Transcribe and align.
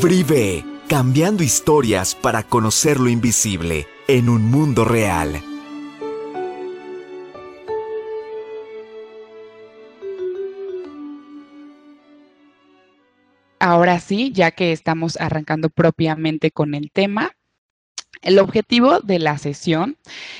Brive, 0.00 0.64
cambiando 0.88 1.42
historias 1.42 2.14
para 2.14 2.44
conocer 2.44 2.98
lo 2.98 3.10
invisible 3.10 3.86
en 4.08 4.30
un 4.30 4.50
mundo 4.50 4.86
real. 4.86 5.42
Ahora 13.60 14.00
sí, 14.00 14.32
ya 14.32 14.52
que 14.52 14.72
estamos 14.72 15.20
arrancando 15.20 15.68
propiamente 15.68 16.50
con 16.52 16.74
el 16.74 16.90
tema, 16.90 17.32
el 18.22 18.38
objetivo 18.38 19.00
de 19.00 19.18
la 19.18 19.36
sesión 19.36 19.96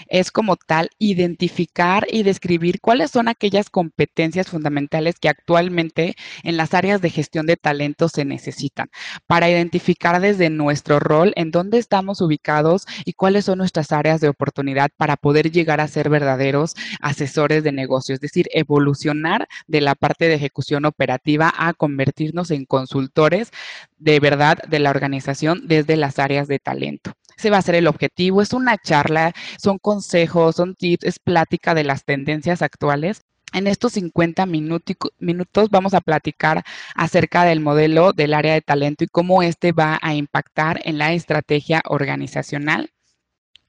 es 0.08 0.30
como 0.30 0.56
tal 0.56 0.90
identificar 0.98 2.06
y 2.10 2.22
describir 2.22 2.80
cuáles 2.80 3.10
son 3.10 3.28
aquellas 3.28 3.70
competencias 3.70 4.48
fundamentales 4.48 5.18
que 5.18 5.28
actualmente 5.28 6.14
en 6.44 6.56
las 6.56 6.74
áreas 6.74 7.00
de 7.00 7.10
gestión 7.10 7.46
de 7.46 7.56
talento 7.56 8.08
se 8.08 8.24
necesitan 8.24 8.88
para 9.26 9.50
identificar 9.50 10.20
desde 10.20 10.48
nuestro 10.48 11.00
rol 11.00 11.32
en 11.36 11.50
dónde 11.50 11.78
estamos 11.78 12.20
ubicados 12.20 12.86
y 13.04 13.14
cuáles 13.14 13.46
son 13.46 13.58
nuestras 13.58 13.92
áreas 13.92 14.20
de 14.20 14.28
oportunidad 14.28 14.90
para 14.96 15.16
poder 15.16 15.50
llegar 15.50 15.80
a 15.80 15.88
ser 15.88 16.08
verdaderos 16.08 16.74
asesores 17.00 17.64
de 17.64 17.72
negocio, 17.72 18.14
es 18.14 18.20
decir, 18.20 18.46
evolucionar 18.52 19.48
de 19.66 19.80
la 19.80 19.94
parte 19.94 20.28
de 20.28 20.34
ejecución 20.34 20.84
operativa 20.84 21.52
a 21.56 21.72
convertirnos 21.74 22.50
en 22.52 22.64
consultores 22.64 23.50
de 23.98 24.20
verdad 24.20 24.58
de 24.68 24.78
la 24.78 24.90
organización 24.90 25.66
desde 25.66 25.96
las 25.96 26.18
áreas 26.18 26.48
de 26.48 26.58
talento. 26.58 27.14
Se 27.36 27.50
va 27.50 27.58
a 27.58 27.62
ser 27.62 27.74
el 27.74 27.86
objetivo, 27.86 28.42
es 28.42 28.52
una 28.52 28.78
charla, 28.78 29.32
son 29.58 29.78
consejos, 29.78 30.56
son 30.56 30.74
tips, 30.74 31.04
es 31.04 31.18
plática 31.18 31.74
de 31.74 31.84
las 31.84 32.04
tendencias 32.04 32.62
actuales. 32.62 33.22
En 33.52 33.66
estos 33.66 33.92
50 33.92 34.46
minutos 34.46 35.68
vamos 35.70 35.92
a 35.92 36.00
platicar 36.00 36.64
acerca 36.94 37.44
del 37.44 37.60
modelo 37.60 38.12
del 38.12 38.32
área 38.32 38.54
de 38.54 38.62
talento 38.62 39.04
y 39.04 39.08
cómo 39.08 39.42
este 39.42 39.72
va 39.72 39.98
a 40.00 40.14
impactar 40.14 40.80
en 40.84 40.96
la 40.96 41.12
estrategia 41.12 41.82
organizacional 41.86 42.90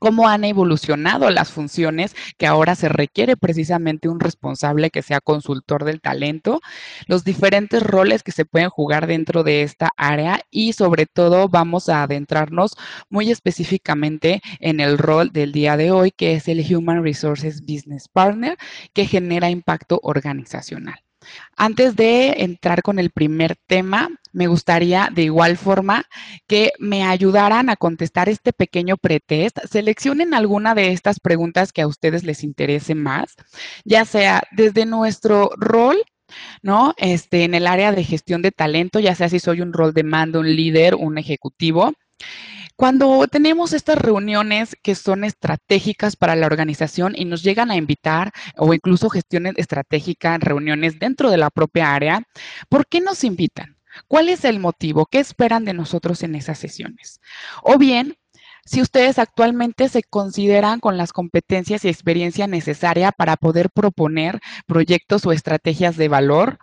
cómo 0.03 0.27
han 0.27 0.43
evolucionado 0.43 1.29
las 1.29 1.49
funciones 1.49 2.13
que 2.37 2.45
ahora 2.45 2.75
se 2.75 2.89
requiere 2.89 3.37
precisamente 3.37 4.09
un 4.09 4.19
responsable 4.19 4.89
que 4.89 5.01
sea 5.01 5.21
consultor 5.21 5.85
del 5.85 6.01
talento, 6.01 6.59
los 7.07 7.23
diferentes 7.23 7.81
roles 7.81 8.21
que 8.21 8.33
se 8.33 8.43
pueden 8.43 8.67
jugar 8.67 9.07
dentro 9.07 9.43
de 9.43 9.61
esta 9.61 9.91
área 9.95 10.41
y 10.51 10.73
sobre 10.73 11.05
todo 11.05 11.47
vamos 11.47 11.87
a 11.87 12.03
adentrarnos 12.03 12.75
muy 13.09 13.31
específicamente 13.31 14.41
en 14.59 14.81
el 14.81 14.97
rol 14.97 15.31
del 15.31 15.53
día 15.53 15.77
de 15.77 15.91
hoy 15.91 16.11
que 16.11 16.33
es 16.33 16.49
el 16.49 16.59
Human 16.75 17.01
Resources 17.01 17.61
Business 17.61 18.09
Partner 18.09 18.57
que 18.91 19.05
genera 19.05 19.49
impacto 19.49 20.01
organizacional. 20.03 21.02
Antes 21.55 21.95
de 21.95 22.43
entrar 22.43 22.81
con 22.81 22.99
el 22.99 23.09
primer 23.09 23.55
tema, 23.67 24.09
me 24.31 24.47
gustaría 24.47 25.09
de 25.13 25.23
igual 25.23 25.57
forma 25.57 26.05
que 26.47 26.71
me 26.79 27.03
ayudaran 27.03 27.69
a 27.69 27.75
contestar 27.75 28.29
este 28.29 28.53
pequeño 28.53 28.97
pretest. 28.97 29.59
Seleccionen 29.69 30.33
alguna 30.33 30.75
de 30.75 30.91
estas 30.91 31.19
preguntas 31.19 31.71
que 31.71 31.81
a 31.81 31.87
ustedes 31.87 32.23
les 32.23 32.43
interese 32.43 32.95
más, 32.95 33.35
ya 33.85 34.05
sea 34.05 34.43
desde 34.51 34.85
nuestro 34.85 35.51
rol 35.57 35.97
¿no? 36.61 36.93
Este, 36.97 37.43
en 37.43 37.53
el 37.53 37.67
área 37.67 37.91
de 37.91 38.03
gestión 38.03 38.41
de 38.41 38.51
talento, 38.51 38.99
ya 38.99 39.13
sea 39.13 39.29
si 39.29 39.39
soy 39.39 39.61
un 39.61 39.73
rol 39.73 39.93
de 39.93 40.03
mando, 40.03 40.39
un 40.39 40.55
líder, 40.55 40.95
un 40.95 41.17
ejecutivo. 41.17 41.93
Cuando 42.75 43.27
tenemos 43.27 43.71
estas 43.71 43.97
reuniones 43.97 44.75
que 44.81 44.95
son 44.95 45.23
estratégicas 45.23 46.15
para 46.15 46.35
la 46.35 46.47
organización 46.47 47.13
y 47.15 47.25
nos 47.25 47.43
llegan 47.43 47.69
a 47.69 47.75
invitar 47.75 48.31
o 48.57 48.73
incluso 48.73 49.09
gestiones 49.09 49.53
estratégicas, 49.57 50.39
reuniones 50.39 50.97
dentro 50.97 51.29
de 51.29 51.37
la 51.37 51.51
propia 51.51 51.93
área, 51.93 52.23
¿por 52.69 52.87
qué 52.87 52.99
nos 52.99 53.23
invitan? 53.23 53.77
¿Cuál 54.07 54.29
es 54.29 54.43
el 54.43 54.59
motivo? 54.59 55.05
¿Qué 55.05 55.19
esperan 55.19 55.65
de 55.65 55.73
nosotros 55.73 56.23
en 56.23 56.33
esas 56.33 56.57
sesiones? 56.57 57.21
O 57.61 57.77
bien, 57.77 58.17
si 58.65 58.81
ustedes 58.81 59.19
actualmente 59.19 59.87
se 59.87 60.01
consideran 60.01 60.79
con 60.79 60.97
las 60.97 61.13
competencias 61.13 61.85
y 61.85 61.89
experiencia 61.89 62.47
necesaria 62.47 63.11
para 63.11 63.37
poder 63.37 63.69
proponer 63.69 64.39
proyectos 64.65 65.25
o 65.27 65.31
estrategias 65.31 65.95
de 65.95 66.07
valor 66.07 66.57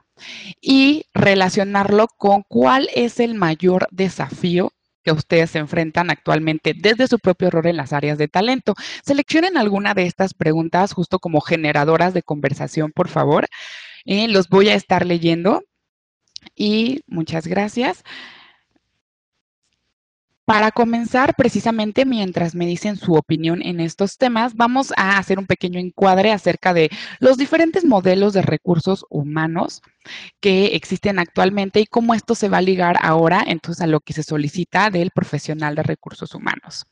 y 0.61 1.05
relacionarlo 1.15 2.09
con 2.09 2.43
cuál 2.49 2.89
es 2.95 3.21
el 3.21 3.35
mayor 3.35 3.87
desafío 3.91 4.73
que 5.03 5.13
ustedes 5.13 5.51
se 5.51 5.59
enfrentan 5.59 6.11
actualmente 6.11 6.75
desde 6.77 7.07
su 7.09 7.19
propio 7.19 7.51
rol 7.51 7.67
en 7.67 7.77
las 7.77 7.93
áreas 7.93 8.19
de 8.19 8.29
talento. 8.29 8.75
Seleccionen 9.05 9.57
alguna 9.57 9.95
de 9.95 10.07
estas 10.07 10.35
preguntas 10.35 10.93
justo 10.93 11.19
como 11.19 11.41
generadoras 11.41 12.15
de 12.15 12.23
conversación, 12.23 12.93
por 12.93 13.09
favor. 13.09 13.47
Eh, 14.05 14.29
los 14.29 14.49
voy 14.49 14.69
a 14.69 14.75
estar 14.75 15.07
leyendo 15.07 15.63
y 16.55 17.03
muchas 17.07 17.47
gracias. 17.47 18.03
Para 20.51 20.73
comenzar, 20.73 21.37
precisamente 21.37 22.05
mientras 22.05 22.57
me 22.57 22.67
dicen 22.67 22.97
su 22.97 23.15
opinión 23.15 23.63
en 23.63 23.79
estos 23.79 24.19
temas, 24.19 24.57
vamos 24.57 24.93
a 24.97 25.17
hacer 25.17 25.39
un 25.39 25.47
pequeño 25.47 25.79
encuadre 25.79 26.33
acerca 26.33 26.75
de 26.75 26.91
los 27.21 27.39
diferentes 27.39 27.85
modelos 27.85 28.33
de 28.33 28.43
recursos 28.43 29.07
humanos 29.11 29.81
que 30.41 30.75
existen 30.75 31.21
actualmente 31.21 31.79
y 31.79 31.87
cómo 31.87 32.15
esto 32.15 32.35
se 32.35 32.49
va 32.49 32.59
a 32.59 32.63
ligar 32.63 32.97
ahora 33.01 33.45
entonces 33.47 33.81
a 33.81 33.87
lo 33.87 34.01
que 34.01 34.13
se 34.13 34.25
solicita 34.25 34.91
del 34.91 35.13
profesional 35.13 35.77
de 35.77 35.85
recursos 35.85 36.35
humanos. 36.35 36.85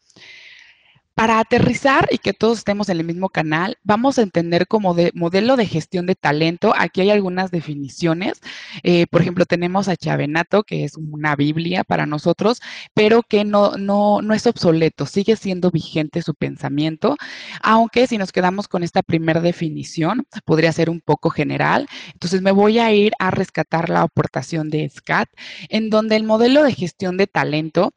Para 1.18 1.40
aterrizar 1.40 2.06
y 2.12 2.18
que 2.18 2.32
todos 2.32 2.58
estemos 2.58 2.88
en 2.88 2.98
el 2.98 3.04
mismo 3.04 3.28
canal, 3.28 3.76
vamos 3.82 4.20
a 4.20 4.22
entender 4.22 4.68
como 4.68 4.94
de 4.94 5.10
modelo 5.16 5.56
de 5.56 5.66
gestión 5.66 6.06
de 6.06 6.14
talento. 6.14 6.72
Aquí 6.78 7.00
hay 7.00 7.10
algunas 7.10 7.50
definiciones. 7.50 8.40
Eh, 8.84 9.08
por 9.08 9.22
ejemplo, 9.22 9.44
tenemos 9.44 9.88
a 9.88 9.96
Chavenato, 9.96 10.62
que 10.62 10.84
es 10.84 10.94
una 10.94 11.34
Biblia 11.34 11.82
para 11.82 12.06
nosotros, 12.06 12.60
pero 12.94 13.24
que 13.24 13.44
no, 13.44 13.72
no, 13.76 14.22
no 14.22 14.32
es 14.32 14.46
obsoleto, 14.46 15.06
sigue 15.06 15.34
siendo 15.34 15.72
vigente 15.72 16.22
su 16.22 16.36
pensamiento, 16.36 17.16
aunque 17.62 18.06
si 18.06 18.16
nos 18.16 18.30
quedamos 18.30 18.68
con 18.68 18.84
esta 18.84 19.02
primera 19.02 19.40
definición, 19.40 20.24
podría 20.44 20.70
ser 20.70 20.88
un 20.88 21.00
poco 21.00 21.30
general. 21.30 21.88
Entonces 22.12 22.42
me 22.42 22.52
voy 22.52 22.78
a 22.78 22.92
ir 22.92 23.12
a 23.18 23.32
rescatar 23.32 23.88
la 23.90 24.02
aportación 24.02 24.70
de 24.70 24.88
SCAT, 24.88 25.28
en 25.68 25.90
donde 25.90 26.14
el 26.14 26.22
modelo 26.22 26.62
de 26.62 26.74
gestión 26.74 27.16
de 27.16 27.26
talento 27.26 27.92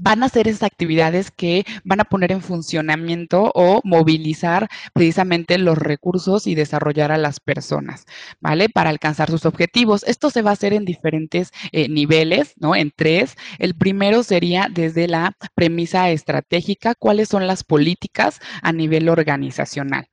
van 0.00 0.22
a 0.22 0.26
hacer 0.26 0.48
esas 0.48 0.62
actividades 0.62 1.30
que 1.30 1.64
van 1.84 2.00
a 2.00 2.04
poner 2.04 2.32
en 2.32 2.40
funcionamiento 2.40 3.52
o 3.54 3.80
movilizar 3.84 4.68
precisamente 4.94 5.58
los 5.58 5.76
recursos 5.76 6.46
y 6.46 6.54
desarrollar 6.54 7.12
a 7.12 7.18
las 7.18 7.38
personas, 7.38 8.06
¿vale? 8.40 8.68
Para 8.70 8.90
alcanzar 8.90 9.30
sus 9.30 9.44
objetivos. 9.44 10.04
Esto 10.04 10.30
se 10.30 10.42
va 10.42 10.50
a 10.50 10.54
hacer 10.54 10.72
en 10.72 10.84
diferentes 10.86 11.50
eh, 11.72 11.88
niveles, 11.88 12.54
¿no? 12.56 12.74
En 12.74 12.92
tres. 12.96 13.36
El 13.58 13.74
primero 13.74 14.22
sería 14.22 14.68
desde 14.70 15.06
la 15.06 15.36
premisa 15.54 16.10
estratégica, 16.10 16.94
cuáles 16.94 17.28
son 17.28 17.46
las 17.46 17.62
políticas 17.62 18.40
a 18.62 18.72
nivel 18.72 19.08
organizacional. 19.08 20.09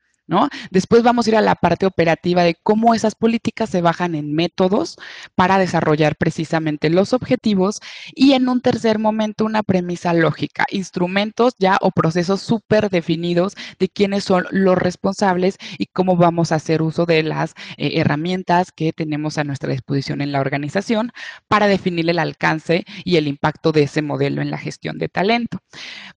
Después 0.71 1.03
vamos 1.03 1.25
a 1.25 1.29
ir 1.29 1.35
a 1.37 1.41
la 1.41 1.55
parte 1.55 1.85
operativa 1.85 2.43
de 2.43 2.55
cómo 2.55 2.93
esas 2.93 3.15
políticas 3.15 3.69
se 3.69 3.81
bajan 3.81 4.13
en 4.13 4.33
métodos 4.33 4.97
para 5.35 5.57
desarrollar 5.57 6.17
precisamente 6.17 6.89
los 6.89 7.13
objetivos 7.13 7.79
y 8.13 8.33
en 8.33 8.49
un 8.49 8.61
tercer 8.61 8.99
momento 8.99 9.45
una 9.45 9.63
premisa 9.63 10.13
lógica, 10.13 10.65
instrumentos 10.69 11.53
ya 11.59 11.77
o 11.81 11.91
procesos 11.91 12.41
súper 12.41 12.89
definidos 12.89 13.55
de 13.79 13.87
quiénes 13.87 14.25
son 14.25 14.45
los 14.51 14.77
responsables 14.77 15.57
y 15.77 15.85
cómo 15.85 16.17
vamos 16.17 16.51
a 16.51 16.55
hacer 16.55 16.81
uso 16.81 17.05
de 17.05 17.23
las 17.23 17.53
eh, 17.77 17.91
herramientas 17.95 18.71
que 18.71 18.91
tenemos 18.91 19.37
a 19.37 19.45
nuestra 19.45 19.71
disposición 19.71 20.21
en 20.21 20.33
la 20.33 20.41
organización 20.41 21.11
para 21.47 21.67
definir 21.67 22.09
el 22.09 22.19
alcance 22.19 22.85
y 23.05 23.15
el 23.15 23.27
impacto 23.27 23.71
de 23.71 23.83
ese 23.83 24.01
modelo 24.01 24.41
en 24.41 24.51
la 24.51 24.57
gestión 24.57 24.97
de 24.97 25.07
talento. 25.07 25.59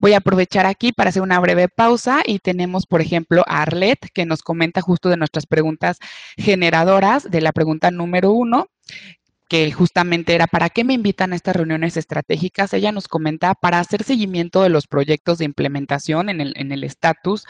Voy 0.01 0.15
a 0.15 0.19
aprovechar 0.19 0.67
aquí 0.67 0.93
para 0.93 1.11
hacer 1.11 1.23
una 1.23 1.39
breve 1.39 1.69
pausa 1.69 2.23
y 2.27 2.41
tenemos, 2.41 2.87
por 2.87 3.01
ejemplo, 3.01 3.45
a 3.47 3.63
Arlet 3.63 4.00
que 4.09 4.27
nos 4.27 4.43
comenta 4.43 4.81
justo 4.81 5.09
de 5.09 5.17
nuestras 5.17 5.47
preguntas 5.47 5.99
generadoras, 6.37 7.31
de 7.31 7.41
la 7.41 7.53
pregunta 7.53 7.91
número 7.91 8.33
uno, 8.33 8.69
que 9.49 9.73
justamente 9.73 10.37
era, 10.37 10.47
¿para 10.47 10.69
qué 10.71 10.85
me 10.85 10.95
invitan 10.95 11.33
a 11.33 11.37
estas 11.37 11.57
reuniones 11.57 11.97
estratégicas? 11.97 12.73
Ella 12.73 12.93
nos 12.93 13.09
comenta 13.09 13.57
para 13.57 13.81
hacer 13.81 14.05
seguimiento 14.05 14.63
de 14.63 14.69
los 14.69 14.87
proyectos 14.87 15.39
de 15.39 15.45
implementación 15.45 16.29
en 16.29 16.41
el 16.41 16.85
estatus 16.85 17.47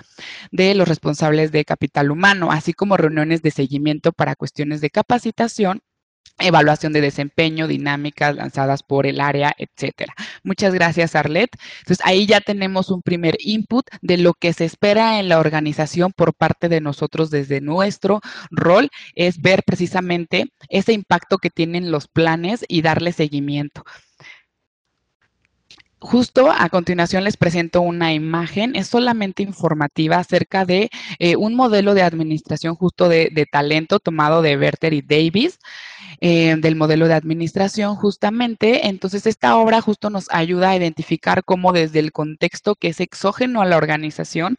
de 0.51 0.75
los 0.75 0.89
responsables 0.89 1.53
de 1.53 1.67
capital 1.67 2.11
humano, 2.11 2.53
así 2.53 2.73
como 2.73 2.97
reuniones 2.97 3.43
de 3.43 3.51
seguimiento 3.51 4.13
para 4.13 4.35
cuestiones 4.35 4.81
de 4.81 4.89
capacitación 4.89 5.83
evaluación 6.41 6.93
de 6.93 7.01
desempeño, 7.01 7.69
dinámicas 7.69 8.35
lanzadas 8.35 8.83
por 8.83 9.07
el 9.07 9.21
área, 9.21 9.55
etcétera. 9.59 10.15
Muchas 10.43 10.75
gracias, 10.75 11.15
Arlet. 11.15 11.51
Entonces, 11.81 12.05
ahí 12.05 12.27
ya 12.27 12.41
tenemos 12.41 12.91
un 12.91 13.03
primer 13.03 13.37
input 13.41 13.87
de 14.01 14.17
lo 14.17 14.35
que 14.35 14.53
se 14.53 14.65
espera 14.65 15.21
en 15.21 15.29
la 15.29 15.39
organización 15.39 16.13
por 16.13 16.35
parte 16.35 16.69
de 16.69 16.81
nosotros 16.81 17.31
desde 17.31 17.61
nuestro 17.61 18.21
rol, 18.51 18.91
es 19.15 19.41
ver 19.41 19.63
precisamente 19.65 20.47
ese 20.69 20.93
impacto 20.93 21.39
que 21.39 21.51
tienen 21.51 21.91
los 21.91 22.09
planes 22.09 22.65
y 22.69 22.83
darle 22.83 23.13
seguimiento. 23.13 23.85
Justo 26.03 26.51
a 26.51 26.71
continuación 26.71 27.25
les 27.25 27.37
presento 27.37 27.83
una 27.83 28.15
imagen, 28.15 28.75
es 28.75 28.87
solamente 28.87 29.43
informativa 29.43 30.17
acerca 30.17 30.65
de 30.65 30.89
eh, 31.19 31.37
un 31.37 31.55
modelo 31.55 31.93
de 31.93 32.03
administración 32.03 32.75
justo 32.75 33.07
de, 33.07 33.47
talento 33.53 33.99
tomado 33.99 34.41
de 34.41 34.57
Werther 34.57 34.95
y 34.95 35.03
Davis, 35.03 35.59
eh, 36.23 36.57
del 36.57 36.75
modelo 36.77 37.07
de 37.07 37.13
administración 37.13 37.97
justamente. 37.97 38.89
Entonces 38.89 39.27
esta 39.27 39.59
obra 39.59 39.83
justo 39.83 40.09
nos 40.09 40.27
ayuda 40.31 40.71
a 40.71 40.77
identificar 40.77 41.45
cómo 41.45 41.71
desde 41.73 41.99
el 41.99 42.13
contexto 42.13 42.77
que 42.77 42.89
es 42.89 43.01
exógeno 43.01 43.61
a 43.61 43.67
la 43.67 43.77
organización, 43.77 44.57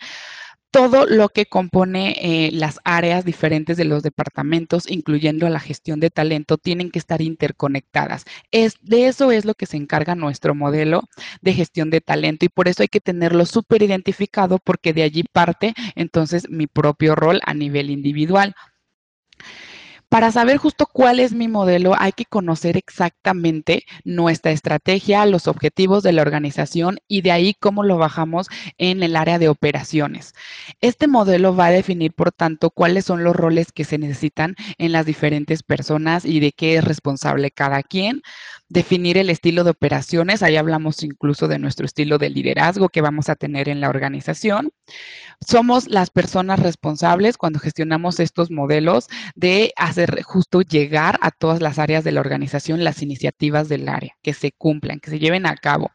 todo 0.72 1.06
lo 1.06 1.30
que 1.30 1.46
compone 1.46 2.16
eh, 2.22 2.52
las 2.54 2.80
áreas 2.86 3.26
diferentes 3.26 3.76
de 3.78 3.84
los 3.86 4.04
departamentos, 4.04 4.90
incluyendo 4.90 5.48
la 5.50 5.60
gestión 5.60 6.00
de 6.00 6.10
talento, 6.10 6.58
tienen 6.58 6.92
que 6.92 7.00
estar 7.00 7.22
interconectadas. 7.22 8.26
Es, 8.52 8.78
de 8.82 9.08
eso 9.08 9.32
es 9.32 9.44
lo 9.44 9.54
que 9.54 9.66
se 9.66 9.78
encarga 9.78 10.16
nuestro 10.16 10.56
modelo 10.56 11.04
de 11.42 11.54
gestión 11.54 11.90
de 11.90 12.00
talento 12.00 12.46
y 12.46 12.50
por 12.50 12.70
eso 12.70 12.84
hay 12.84 12.88
que 12.88 13.02
tenerlo 13.02 13.46
súper 13.46 13.84
identificado 13.84 14.60
porque 14.60 14.94
de 14.94 15.04
allí 15.04 15.24
parte 15.24 15.74
entonces 15.96 16.50
mi 16.50 16.68
propio 16.68 17.16
rol 17.16 17.42
a 17.46 17.54
nivel 17.54 17.90
individual. 17.90 18.56
Para 20.12 20.30
saber 20.30 20.58
justo 20.58 20.88
cuál 20.92 21.22
es 21.22 21.32
mi 21.32 21.48
modelo, 21.48 21.94
hay 21.98 22.12
que 22.12 22.26
conocer 22.26 22.76
exactamente 22.76 23.86
nuestra 24.04 24.52
estrategia, 24.52 25.26
los 25.26 25.48
objetivos 25.48 26.04
de 26.04 26.12
la 26.12 26.22
organización 26.22 27.00
y 27.08 27.22
de 27.22 27.32
ahí 27.32 27.54
cómo 27.58 27.82
lo 27.82 27.98
bajamos 27.98 28.48
en 28.78 29.04
el 29.04 29.16
área 29.16 29.40
de 29.40 29.48
operaciones. 29.48 30.34
Este 30.82 31.08
modelo 31.08 31.56
va 31.56 31.68
a 31.68 31.72
definir, 31.72 32.12
por 32.12 32.34
tanto, 32.34 32.72
cuáles 32.72 33.06
son 33.06 33.24
los 33.24 33.34
roles 33.34 33.72
que 33.72 33.86
se 33.86 33.98
necesitan 33.98 34.56
en 34.78 34.92
las 34.92 35.06
diferentes 35.06 35.64
personas 35.64 36.26
y 36.26 36.42
de 36.42 36.52
qué 36.52 36.76
es 36.76 36.84
responsable 36.84 37.50
cada 37.50 37.82
quien. 37.82 38.22
Definir 38.68 39.18
el 39.18 39.30
estilo 39.30 39.64
de 39.64 39.70
operaciones, 39.70 40.44
ahí 40.44 40.58
hablamos 40.58 41.04
incluso 41.04 41.48
de 41.48 41.58
nuestro 41.58 41.86
estilo 41.86 42.18
de 42.18 42.30
liderazgo 42.30 42.90
que 42.90 43.00
vamos 43.00 43.30
a 43.30 43.36
tener 43.38 43.70
en 43.70 43.80
la 43.80 43.88
organización. 43.88 44.72
Somos 45.46 45.88
las 45.88 46.12
personas 46.12 46.60
responsables 46.60 47.38
cuando 47.38 47.60
gestionamos 47.60 48.20
estos 48.20 48.52
modelos 48.52 49.08
de 49.36 49.74
hacer 49.76 50.22
justo 50.22 50.62
llegar 50.62 51.18
a 51.22 51.32
todas 51.32 51.62
las 51.62 51.80
áreas 51.80 52.04
de 52.04 52.12
la 52.12 52.22
organización 52.22 52.84
las 52.84 53.02
iniciativas 53.02 53.68
del 53.68 53.90
área, 53.90 54.16
que 54.22 54.34
se 54.34 54.52
cumplan, 54.52 55.00
que 55.00 55.10
se 55.10 55.20
lleven 55.20 55.48
a 55.48 55.56
cabo. 55.56 55.92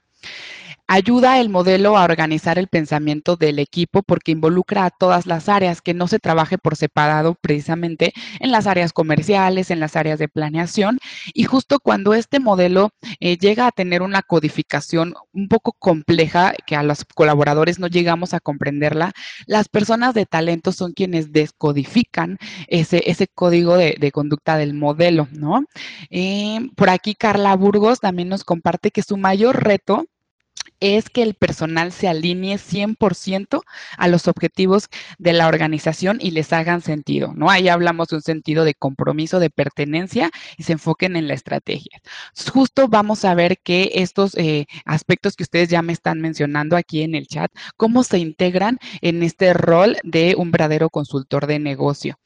Ayuda 0.88 1.40
el 1.40 1.48
modelo 1.48 1.98
a 1.98 2.04
organizar 2.04 2.60
el 2.60 2.68
pensamiento 2.68 3.34
del 3.34 3.58
equipo 3.58 4.04
porque 4.04 4.30
involucra 4.30 4.84
a 4.84 4.90
todas 4.90 5.26
las 5.26 5.48
áreas, 5.48 5.82
que 5.82 5.94
no 5.94 6.06
se 6.06 6.20
trabaje 6.20 6.58
por 6.58 6.76
separado 6.76 7.34
precisamente 7.34 8.12
en 8.38 8.52
las 8.52 8.68
áreas 8.68 8.92
comerciales, 8.92 9.72
en 9.72 9.80
las 9.80 9.96
áreas 9.96 10.20
de 10.20 10.28
planeación. 10.28 10.98
Y 11.34 11.42
justo 11.42 11.80
cuando 11.80 12.14
este 12.14 12.38
modelo 12.38 12.90
eh, 13.18 13.36
llega 13.36 13.66
a 13.66 13.72
tener 13.72 14.00
una 14.00 14.22
codificación 14.22 15.14
un 15.32 15.48
poco 15.48 15.72
compleja, 15.72 16.54
que 16.66 16.76
a 16.76 16.84
los 16.84 17.04
colaboradores 17.04 17.80
no 17.80 17.88
llegamos 17.88 18.32
a 18.32 18.38
comprenderla, 18.38 19.12
las 19.46 19.68
personas 19.68 20.14
de 20.14 20.24
talento 20.24 20.70
son 20.70 20.92
quienes 20.92 21.32
descodifican 21.32 22.38
ese, 22.68 23.02
ese 23.10 23.26
código 23.26 23.76
de, 23.76 24.12
conducta 24.12 24.56
del 24.56 24.72
modelo, 24.72 25.26
¿no? 25.32 25.64
Eh, 26.10 26.60
por 26.76 26.90
aquí 26.90 27.16
Carla 27.16 27.56
Burgos 27.56 27.98
también 27.98 28.28
nos 28.28 28.44
comparte 28.44 28.92
que 28.92 29.02
su 29.02 29.16
mayor 29.16 29.64
reto 29.64 30.06
es 30.80 31.10
que 31.10 31.22
el 31.22 31.34
personal 31.34 31.92
se 31.92 32.08
alinee 32.08 32.58
100% 32.58 33.62
a 33.96 34.08
los 34.08 34.28
objetivos 34.28 34.88
de 35.18 35.32
la 35.32 35.48
organización 35.48 36.18
y 36.20 36.30
les 36.32 36.52
hagan 36.52 36.82
sentido, 36.82 37.32
¿no? 37.34 37.50
Ahí 37.50 37.68
hablamos 37.68 38.08
de 38.08 38.16
un 38.16 38.22
sentido 38.22 38.64
de 38.64 38.74
compromiso, 38.74 39.40
de 39.40 39.50
pertenencia 39.50 40.30
y 40.56 40.64
se 40.64 40.72
enfoquen 40.72 41.16
en 41.16 41.28
la 41.28 41.34
estrategia. 41.34 42.00
Justo 42.52 42.88
vamos 42.88 43.24
a 43.24 43.34
ver 43.34 43.58
que 43.58 43.92
estos 43.94 44.36
eh, 44.36 44.66
aspectos 44.84 45.36
que 45.36 45.42
ustedes 45.44 45.68
ya 45.68 45.82
me 45.82 45.92
están 45.92 46.20
mencionando 46.20 46.76
aquí 46.76 47.02
en 47.02 47.14
el 47.14 47.26
chat, 47.26 47.50
cómo 47.76 48.02
se 48.02 48.18
integran 48.18 48.78
en 49.00 49.22
este 49.22 49.52
rol 49.54 49.96
de 50.02 50.34
un 50.36 50.50
verdadero 50.50 50.90
consultor 50.90 51.46
de 51.46 51.58
negocio. 51.58 52.18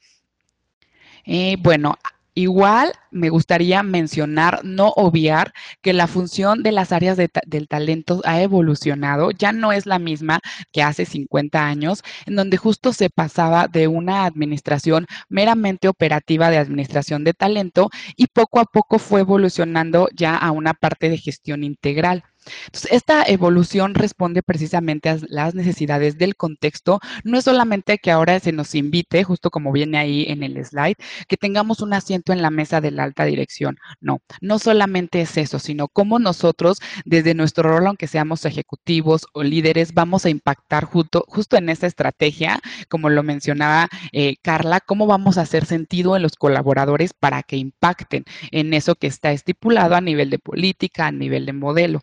Eh, 1.25 1.55
bueno, 1.59 1.97
Igual 2.33 2.93
me 3.11 3.29
gustaría 3.29 3.83
mencionar, 3.83 4.61
no 4.63 4.89
obviar, 4.95 5.53
que 5.81 5.91
la 5.91 6.07
función 6.07 6.63
de 6.63 6.71
las 6.71 6.93
áreas 6.93 7.17
del 7.17 7.67
talento 7.67 8.21
ha 8.23 8.41
evolucionado, 8.41 9.31
ya 9.31 9.51
no 9.51 9.73
es 9.73 9.85
la 9.85 9.99
misma 9.99 10.39
que 10.71 10.81
hace 10.81 11.05
50 11.05 11.65
años, 11.67 12.03
en 12.25 12.37
donde 12.37 12.55
justo 12.55 12.93
se 12.93 13.09
pasaba 13.09 13.67
de 13.67 13.89
una 13.89 14.23
administración 14.25 15.07
meramente 15.27 15.89
operativa 15.89 16.49
de 16.49 16.57
administración 16.57 17.25
de 17.25 17.33
talento 17.33 17.89
y 18.15 18.27
poco 18.27 18.59
a 18.61 18.65
poco 18.65 18.97
fue 18.97 19.21
evolucionando 19.21 20.07
ya 20.15 20.37
a 20.37 20.51
una 20.51 20.73
parte 20.73 21.09
de 21.09 21.17
gestión 21.17 21.65
integral. 21.65 22.23
Entonces, 22.65 22.91
esta 22.91 23.23
evolución 23.23 23.93
responde 23.93 24.43
precisamente 24.43 25.09
a 25.09 25.17
las 25.27 25.55
necesidades 25.55 26.17
del 26.17 26.35
contexto. 26.35 26.99
No 27.23 27.37
es 27.37 27.45
solamente 27.45 27.97
que 27.99 28.11
ahora 28.11 28.39
se 28.39 28.51
nos 28.51 28.75
invite, 28.75 29.23
justo 29.23 29.51
como 29.51 29.71
viene 29.71 29.97
ahí 29.97 30.25
en 30.27 30.43
el 30.43 30.63
slide, 30.65 30.95
que 31.27 31.37
tengamos 31.37 31.81
un 31.81 31.93
asiento 31.93 32.33
en 32.33 32.41
la 32.41 32.49
mesa 32.49 32.81
de 32.81 32.91
la 32.91 33.03
alta 33.03 33.25
dirección. 33.25 33.77
No, 33.99 34.21
no 34.41 34.59
solamente 34.59 35.21
es 35.21 35.37
eso, 35.37 35.59
sino 35.59 35.87
cómo 35.87 36.19
nosotros, 36.19 36.79
desde 37.05 37.33
nuestro 37.33 37.69
rol, 37.69 37.87
aunque 37.87 38.07
seamos 38.07 38.45
ejecutivos 38.45 39.27
o 39.33 39.43
líderes, 39.43 39.93
vamos 39.93 40.25
a 40.25 40.29
impactar 40.29 40.85
justo, 40.85 41.25
justo 41.27 41.57
en 41.57 41.69
esta 41.69 41.87
estrategia, 41.87 42.59
como 42.89 43.09
lo 43.09 43.23
mencionaba 43.23 43.89
eh, 44.11 44.35
Carla, 44.41 44.79
cómo 44.79 45.07
vamos 45.07 45.37
a 45.37 45.41
hacer 45.41 45.65
sentido 45.65 46.15
en 46.15 46.23
los 46.23 46.35
colaboradores 46.35 47.13
para 47.13 47.43
que 47.43 47.57
impacten 47.57 48.25
en 48.51 48.73
eso 48.73 48.95
que 48.95 49.07
está 49.07 49.31
estipulado 49.31 49.95
a 49.95 50.01
nivel 50.01 50.29
de 50.29 50.39
política, 50.39 51.07
a 51.07 51.11
nivel 51.11 51.45
de 51.45 51.53
modelo. 51.53 52.01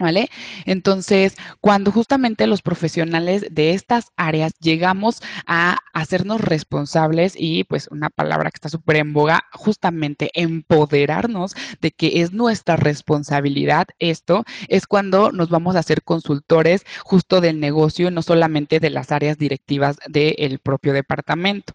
¿Vale? 0.00 0.30
Entonces, 0.64 1.36
cuando 1.60 1.92
justamente 1.92 2.46
los 2.46 2.62
profesionales 2.62 3.44
de 3.50 3.74
estas 3.74 4.12
áreas 4.16 4.54
llegamos 4.58 5.20
a 5.46 5.76
hacernos 5.92 6.40
responsables 6.40 7.34
y 7.36 7.64
pues 7.64 7.86
una 7.90 8.08
palabra 8.08 8.50
que 8.50 8.56
está 8.56 8.70
súper 8.70 8.96
en 8.96 9.12
boga, 9.12 9.44
justamente 9.52 10.30
empoderarnos 10.32 11.54
de 11.82 11.90
que 11.90 12.22
es 12.22 12.32
nuestra 12.32 12.76
responsabilidad 12.76 13.88
esto, 13.98 14.44
es 14.68 14.86
cuando 14.86 15.32
nos 15.32 15.50
vamos 15.50 15.76
a 15.76 15.80
hacer 15.80 16.02
consultores 16.02 16.86
justo 17.04 17.42
del 17.42 17.60
negocio, 17.60 18.10
no 18.10 18.22
solamente 18.22 18.80
de 18.80 18.88
las 18.88 19.12
áreas 19.12 19.36
directivas 19.36 19.98
del 20.08 20.60
propio 20.60 20.94
departamento. 20.94 21.74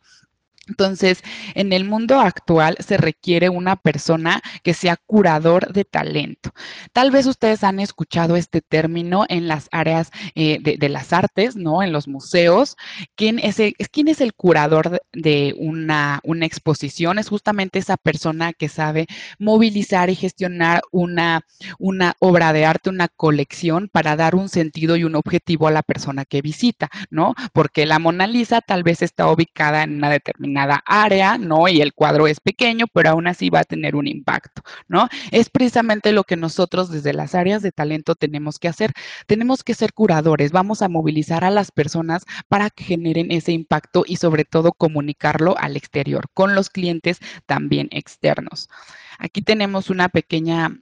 Entonces, 0.68 1.24
en 1.54 1.74
el 1.74 1.86
mundo 1.86 2.20
actual 2.20 2.76
se 2.80 2.98
requiere 2.98 3.50
una 3.50 3.76
persona 3.76 4.42
que 4.64 4.74
sea 4.74 4.98
curador 4.98 5.72
de 5.72 5.86
talento. 5.86 6.52
Tal 6.92 7.12
vez 7.12 7.28
ustedes 7.28 7.64
han 7.64 7.80
escuchado 7.80 8.36
este 8.36 8.62
término 8.62 9.26
en 9.30 9.48
las 9.48 9.68
áreas 9.72 10.10
eh, 10.34 10.60
de, 10.62 10.90
las 10.90 11.14
artes, 11.14 11.56
¿no? 11.56 11.84
En 11.84 11.92
los 11.92 12.08
museos. 12.08 12.78
¿Quién 13.16 13.40
es 13.40 13.60
el, 13.60 13.76
¿quién 13.92 14.08
es 14.08 14.22
el 14.22 14.34
curador 14.34 15.02
de 15.14 15.54
una, 15.58 16.20
una, 16.24 16.46
exposición? 16.46 17.20
Es 17.20 17.30
justamente 17.30 17.80
esa 17.80 17.98
persona 17.98 18.54
que 18.54 18.70
sabe 18.70 19.08
movilizar 19.40 20.10
y 20.10 20.16
gestionar 20.16 20.82
una, 20.92 21.42
una 21.80 22.16
obra 22.20 22.54
de 22.54 22.66
arte, 22.66 22.90
una 22.90 23.08
colección 23.08 23.90
para 23.92 24.16
dar 24.16 24.36
un 24.36 24.50
sentido 24.50 24.96
y 24.96 25.04
un 25.04 25.16
objetivo 25.16 25.68
a 25.68 25.72
la 25.72 25.84
persona 25.84 26.26
que 26.26 26.42
visita, 26.42 26.90
¿no? 27.10 27.36
Porque 27.54 27.86
la 27.86 28.00
Mona 28.00 28.28
Lisa 28.28 28.62
tal 28.62 28.84
vez 28.84 29.02
está 29.02 29.30
ubicada 29.30 29.84
en 29.84 29.96
una 29.96 30.10
determinada 30.10 30.55
área, 30.58 31.38
¿no? 31.38 31.68
Y 31.68 31.82
el 31.82 31.94
cuadro 31.94 32.28
es 32.28 32.40
pequeño, 32.40 32.86
pero 32.92 33.10
aún 33.10 33.28
así 33.28 33.50
va 33.50 33.60
a 33.60 33.64
tener 33.64 33.96
un 33.96 34.08
impacto, 34.08 34.62
¿no? 34.88 35.08
Es 35.32 35.50
precisamente 35.50 36.12
lo 36.12 36.24
que 36.24 36.36
nosotros 36.36 36.90
desde 36.90 37.14
las 37.14 37.36
áreas 37.36 37.62
de 37.62 37.72
talento 37.72 38.16
tenemos 38.16 38.60
que 38.60 38.68
hacer. 38.68 38.94
Tenemos 39.28 39.64
que 39.64 39.74
ser 39.74 39.94
curadores, 39.94 40.52
vamos 40.52 40.82
a 40.82 40.90
movilizar 40.90 41.44
a 41.44 41.50
las 41.52 41.72
personas 41.72 42.26
para 42.48 42.70
que 42.70 42.84
generen 42.84 43.32
ese 43.32 43.52
impacto 43.52 44.04
y 44.06 44.18
sobre 44.18 44.46
todo 44.46 44.72
comunicarlo 44.72 45.56
al 45.58 45.78
exterior, 45.78 46.26
con 46.34 46.56
los 46.56 46.70
clientes 46.70 47.20
también 47.46 47.88
externos. 47.92 48.70
Aquí 49.18 49.42
tenemos 49.42 49.90
una 49.90 50.10
pequeña 50.10 50.78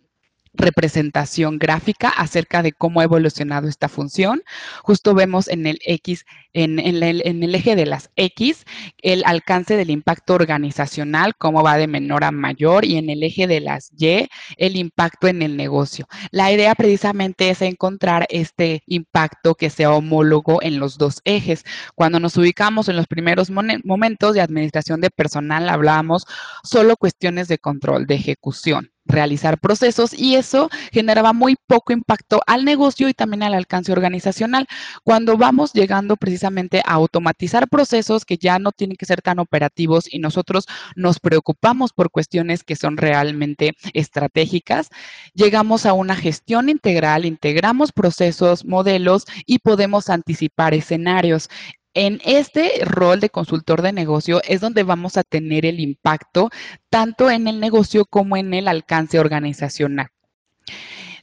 representación 0.54 1.58
gráfica 1.58 2.10
acerca 2.10 2.62
de 2.62 2.72
cómo 2.72 3.00
ha 3.00 3.04
evolucionado 3.04 3.68
esta 3.68 3.90
función. 3.90 4.42
Justo 4.84 5.14
vemos 5.14 5.48
en 5.48 5.66
el 5.66 5.80
X, 5.84 6.26
en, 6.54 6.80
el, 6.80 7.56
eje 7.56 7.76
de 7.76 7.86
las 7.86 8.12
X, 8.16 8.66
el 9.02 9.24
alcance 9.26 9.76
del 9.76 9.90
impacto 9.90 10.36
organizacional, 10.36 11.36
cómo 11.36 11.64
va 11.64 11.78
de 11.78 11.88
menor 11.88 12.24
a 12.24 12.32
mayor, 12.32 12.86
y 12.86 12.98
en 12.98 13.10
el 13.10 13.24
eje 13.24 13.48
de 13.48 13.60
las 13.60 13.92
Y, 13.98 14.30
el 14.58 14.76
impacto 14.76 15.28
en 15.28 15.42
el 15.42 15.58
negocio. 15.58 16.08
La 16.32 16.52
idea 16.52 16.76
precisamente 16.76 17.50
es 17.50 17.62
encontrar 17.62 18.28
este 18.30 18.84
impacto 18.86 19.56
que 19.56 19.70
sea 19.70 19.92
homólogo 19.92 20.62
en 20.62 20.80
los 20.80 20.98
dos 20.98 21.22
ejes. 21.26 21.64
Cuando 21.96 22.20
nos 22.20 22.38
ubicamos 22.38 22.90
en 22.90 22.96
los 22.96 23.08
primeros 23.08 23.50
momentos 23.50 24.36
de 24.36 24.42
administración 24.42 25.02
de 25.02 25.10
personal, 25.10 25.70
hablábamos 25.70 26.26
solo 26.64 26.96
cuestiones 26.98 27.48
de 27.48 27.58
control, 27.58 28.06
de 28.06 28.16
ejecución. 28.16 28.93
Realizar 29.06 29.60
procesos 29.60 30.14
y 30.14 30.36
eso 30.36 30.70
generaba 30.92 31.34
muy 31.34 31.56
poco 31.68 31.94
impacto 31.94 32.42
al 32.48 32.66
negocio 32.66 33.10
y 33.10 33.14
también 33.14 33.44
al 33.44 33.54
alcance 33.54 33.92
organizacional. 33.92 34.68
Cuando 35.04 35.38
vamos 35.38 35.74
llegando 35.74 36.16
precisamente 36.18 36.82
a 36.86 36.94
automatizar 36.94 37.68
procesos 37.68 38.26
que 38.26 38.38
ya 38.38 38.60
no 38.60 38.72
tienen 38.72 38.98
que 38.98 39.06
ser 39.06 39.22
tan 39.22 39.40
operativos 39.40 40.12
y 40.12 40.20
nosotros 40.20 40.68
nos 40.96 41.20
preocupamos 41.20 41.94
por 41.94 42.12
cuestiones 42.12 42.64
que 42.64 42.76
son 42.76 42.98
realmente 42.98 43.76
estratégicas, 43.94 44.90
llegamos 45.34 45.86
a 45.86 45.94
una 45.94 46.16
gestión 46.16 46.70
integral, 46.70 47.26
integramos 47.26 47.92
procesos, 47.92 48.66
modelos 48.66 49.26
y 49.46 49.60
podemos 49.60 50.10
anticipar 50.10 50.74
escenarios. 50.74 51.50
En 51.96 52.22
este 52.26 52.84
rol 52.86 53.20
de 53.20 53.30
consultor 53.30 53.84
de 53.84 53.94
negocio 53.94 54.42
es 54.48 54.62
donde 54.62 54.84
vamos 54.84 55.16
a 55.18 55.24
tener 55.24 55.66
el 55.66 55.80
impacto 55.80 56.50
tanto 56.90 57.30
en 57.30 57.48
el 57.48 57.60
negocio 57.60 58.06
como 58.06 58.36
en 58.36 58.54
el 58.54 58.68
alcance 58.68 59.20
organizacional. 59.20 60.08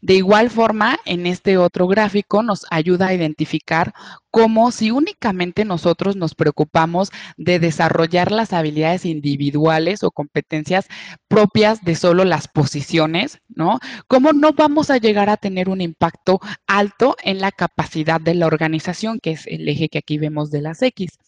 De 0.01 0.15
igual 0.15 0.51
forma, 0.51 0.99
en 1.05 1.27
este 1.27 1.59
otro 1.59 1.87
gráfico 1.87 2.43
nos 2.43 2.67
ayuda 2.71 3.09
a 3.09 3.15
identificar 3.15 3.93
cómo 4.31 4.71
si 4.71 4.91
únicamente 4.91 5.65
nosotros 5.65 6.17
nos 6.17 6.35
preocupamos 6.35 7.11
de 7.37 7.59
desarrollar 7.59 8.31
las 8.31 8.53
habilidades 8.53 9.05
individuales 9.05 10.05
o 10.05 10.11
competencias 10.11 10.87
propias 11.29 11.83
de 11.83 11.97
solo 11.97 12.25
las 12.25 12.49
posiciones, 12.49 13.41
¿no? 13.49 13.79
¿Cómo 14.07 14.33
no 14.33 14.53
vamos 14.53 14.91
a 14.91 14.99
llegar 14.99 15.29
a 15.29 15.37
tener 15.37 15.69
un 15.69 15.81
impacto 15.81 16.41
alto 16.67 17.17
en 17.23 17.41
la 17.41 17.51
capacidad 17.51 18.21
de 18.21 18.35
la 18.35 18.47
organización, 18.47 19.19
que 19.21 19.33
es 19.33 19.47
el 19.47 19.69
eje 19.69 19.89
que 19.89 19.99
aquí 19.99 20.19
vemos 20.19 20.51
de 20.51 20.63
las 20.63 20.81
X? 20.83 21.19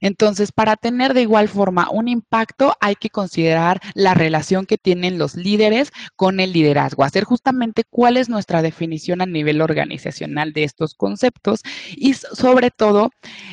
Entonces, 0.00 0.52
para 0.52 0.76
tener 0.76 1.14
de 1.14 1.22
igual 1.22 1.48
forma 1.48 1.88
un 1.90 2.08
impacto, 2.08 2.74
hay 2.80 2.94
que 2.94 3.10
considerar 3.10 3.80
la 3.94 4.14
relación 4.14 4.66
que 4.66 4.78
tienen 4.78 5.18
los 5.18 5.34
líderes 5.34 5.92
con 6.16 6.40
el 6.40 6.52
liderazgo, 6.52 7.04
hacer 7.04 7.24
justamente 7.24 7.84
cuál 7.88 8.15
es 8.16 8.28
nuestra 8.28 8.62
definición 8.62 9.20
a 9.20 9.26
nivel 9.26 9.60
organizacional 9.60 10.52
de 10.52 10.64
estos 10.64 10.94
conceptos 10.94 11.60
y 11.96 12.14
sobre 12.14 12.70
todo 12.70 13.10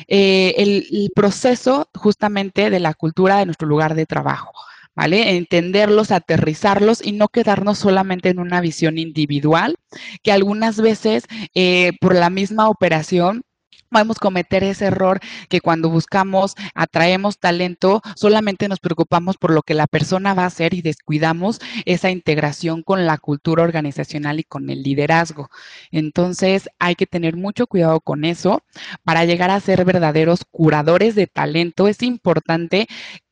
eh, 0.08 0.54
el 0.56 1.10
proceso 1.14 1.88
justamente 1.94 2.70
de 2.70 2.80
la 2.80 2.94
cultura 2.94 3.38
de 3.38 3.46
nuestro 3.46 3.68
lugar 3.68 3.94
de 3.94 4.06
trabajo. 4.06 4.52
¿vale? 4.94 5.36
Entenderlos, 5.36 6.10
aterrizarlos 6.10 7.04
y 7.04 7.12
no 7.12 7.28
quedarnos 7.28 7.78
solamente 7.78 8.28
en 8.28 8.38
una 8.38 8.60
visión 8.60 8.98
individual, 8.98 9.76
que 10.22 10.32
algunas 10.32 10.80
veces 10.80 11.24
eh, 11.54 11.92
por 12.00 12.14
la 12.14 12.30
misma 12.30 12.68
operación 12.68 13.42
podemos 13.90 14.18
cometer 14.18 14.64
ese 14.64 14.86
error 14.86 15.20
que 15.48 15.60
cuando 15.60 15.90
buscamos, 15.90 16.54
atraemos 16.74 17.38
talento, 17.38 18.02
solamente 18.16 18.68
nos 18.68 18.80
preocupamos 18.80 19.36
por 19.36 19.52
lo 19.52 19.62
que 19.62 19.74
la 19.74 19.86
persona 19.86 20.34
va 20.34 20.44
a 20.44 20.46
hacer 20.46 20.74
y 20.74 20.82
descuidamos 20.82 21.60
esa 21.84 22.10
integración 22.10 22.82
con 22.82 23.06
la 23.06 23.18
cultura 23.18 23.62
organizacional 23.62 24.40
y 24.40 24.44
con 24.44 24.70
el 24.70 24.82
liderazgo. 24.82 25.50
Entonces 25.90 26.68
hay 26.78 26.94
que 26.94 27.06
tener 27.06 27.36
mucho 27.36 27.66
cuidado 27.66 28.00
con 28.00 28.24
eso. 28.24 28.62
Para 29.04 29.24
llegar 29.24 29.50
a 29.50 29.60
ser 29.60 29.84
verdaderos 29.84 30.44
curadores 30.50 31.14
de 31.14 31.26
talento 31.26 31.88
es 31.88 32.02
importante 32.02 32.86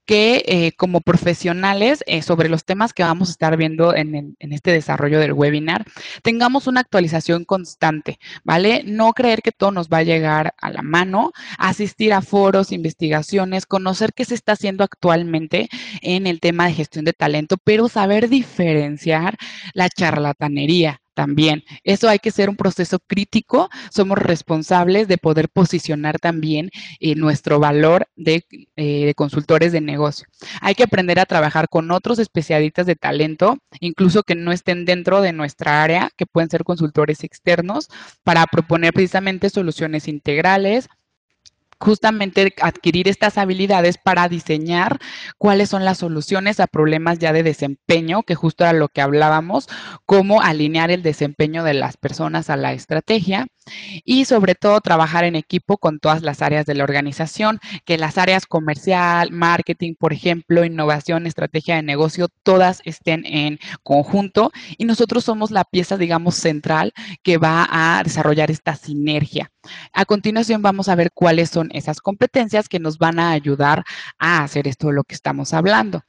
que 0.06 0.44
eh, 0.46 0.72
como 0.76 1.00
profesionales 1.00 2.02
eh, 2.06 2.22
sobre 2.22 2.48
los 2.48 2.64
temas 2.64 2.92
que 2.92 3.02
vamos 3.02 3.28
a 3.28 3.32
estar 3.32 3.56
viendo 3.56 3.94
en, 3.94 4.36
en, 4.38 4.52
este 4.52 4.72
desarrollo 4.72 5.18
del 5.20 5.32
webinar, 5.32 5.84
tengamos 6.22 6.66
una 6.66 6.80
actualización 6.80 7.44
constante, 7.44 8.18
¿vale? 8.44 8.82
No 8.84 9.12
creer 9.12 9.42
que 9.42 9.52
todo 9.52 9.70
nos 9.70 9.88
va 9.88 9.98
a 9.98 10.02
llegar 10.02 10.54
a 10.58 10.70
la 10.70 10.82
mano, 10.82 11.32
asistir 11.58 12.12
a 12.12 12.22
foros, 12.22 12.72
investigaciones, 12.72 13.66
conocer 13.66 14.12
qué 14.12 14.24
se 14.24 14.34
está 14.34 14.52
haciendo 14.52 14.84
actualmente 14.84 15.68
en 16.00 16.26
el 16.26 16.40
tema 16.40 16.66
de 16.66 16.74
gestión 16.74 17.04
de 17.04 17.12
talento, 17.12 17.56
pero 17.62 17.88
saber 17.88 18.28
diferenciar 18.28 19.36
la 19.74 19.88
charlatanería 19.88 21.01
también. 21.14 21.64
Eso 21.84 22.08
hay 22.08 22.18
que 22.18 22.30
ser 22.30 22.48
un 22.48 22.56
proceso 22.56 22.98
crítico. 23.06 23.68
Somos 23.90 24.18
responsables 24.18 25.08
de 25.08 25.18
poder 25.18 25.48
posicionar 25.48 26.18
también 26.18 26.70
eh, 27.00 27.14
nuestro 27.14 27.58
valor 27.60 28.06
de, 28.16 28.44
eh, 28.76 29.06
de, 29.06 29.14
consultores 29.14 29.72
de 29.72 29.80
negocio. 29.80 30.26
Hay 30.60 30.74
que 30.74 30.84
aprender 30.84 31.18
a 31.20 31.26
trabajar 31.26 31.68
con 31.68 31.90
otros 31.90 32.18
especialistas 32.18 32.86
de 32.86 32.96
talento, 32.96 33.58
incluso 33.80 34.22
que 34.22 34.34
no 34.34 34.52
estén 34.52 34.84
dentro 34.84 35.20
de 35.20 35.32
nuestra 35.32 35.82
área, 35.82 36.10
que 36.16 36.26
pueden 36.26 36.50
ser 36.50 36.64
consultores 36.64 37.24
externos, 37.24 37.88
para 38.24 38.46
proponer 38.46 38.92
precisamente 38.92 39.50
soluciones 39.50 40.08
integrales, 40.08 40.88
justamente 41.82 42.54
adquirir 42.62 43.08
estas 43.08 43.38
habilidades 43.38 43.98
para 43.98 44.28
diseñar 44.28 45.00
cuáles 45.36 45.68
son 45.68 45.84
las 45.84 45.98
soluciones 45.98 46.60
a 46.60 46.68
problemas 46.68 47.18
ya 47.18 47.32
de 47.32 47.42
desempeño, 47.42 48.22
que 48.22 48.36
justo 48.36 48.62
era 48.62 48.72
lo 48.72 48.88
que 48.88 49.00
hablábamos, 49.00 49.68
cómo 50.06 50.40
alinear 50.40 50.92
el 50.92 51.02
desempeño 51.02 51.64
de 51.64 51.74
las 51.74 51.96
personas 51.96 52.50
a 52.50 52.56
la 52.56 52.72
estrategia 52.72 53.48
y 54.04 54.24
sobre 54.24 54.54
todo 54.54 54.80
trabajar 54.80 55.24
en 55.24 55.36
equipo 55.36 55.78
con 55.78 55.98
todas 55.98 56.22
las 56.22 56.42
áreas 56.42 56.66
de 56.66 56.74
la 56.74 56.84
organización, 56.84 57.60
que 57.84 57.98
las 57.98 58.18
áreas 58.18 58.46
comercial, 58.46 59.30
marketing, 59.32 59.94
por 59.94 60.12
ejemplo, 60.12 60.64
innovación, 60.64 61.26
estrategia 61.26 61.76
de 61.76 61.82
negocio, 61.82 62.28
todas 62.42 62.80
estén 62.84 63.24
en 63.26 63.58
conjunto 63.82 64.52
y 64.78 64.84
nosotros 64.84 65.24
somos 65.24 65.50
la 65.50 65.64
pieza, 65.64 65.96
digamos, 65.96 66.34
central 66.34 66.92
que 67.22 67.38
va 67.38 67.68
a 67.70 68.02
desarrollar 68.02 68.50
esta 68.50 68.76
sinergia. 68.76 69.50
A 69.92 70.04
continuación 70.04 70.62
vamos 70.62 70.88
a 70.88 70.94
ver 70.94 71.12
cuáles 71.12 71.50
son 71.50 71.70
esas 71.72 72.00
competencias 72.00 72.68
que 72.68 72.80
nos 72.80 72.98
van 72.98 73.18
a 73.18 73.30
ayudar 73.30 73.84
a 74.18 74.42
hacer 74.42 74.68
esto 74.68 74.88
de 74.88 74.94
lo 74.94 75.04
que 75.04 75.14
estamos 75.14 75.52
hablando. 75.54 76.02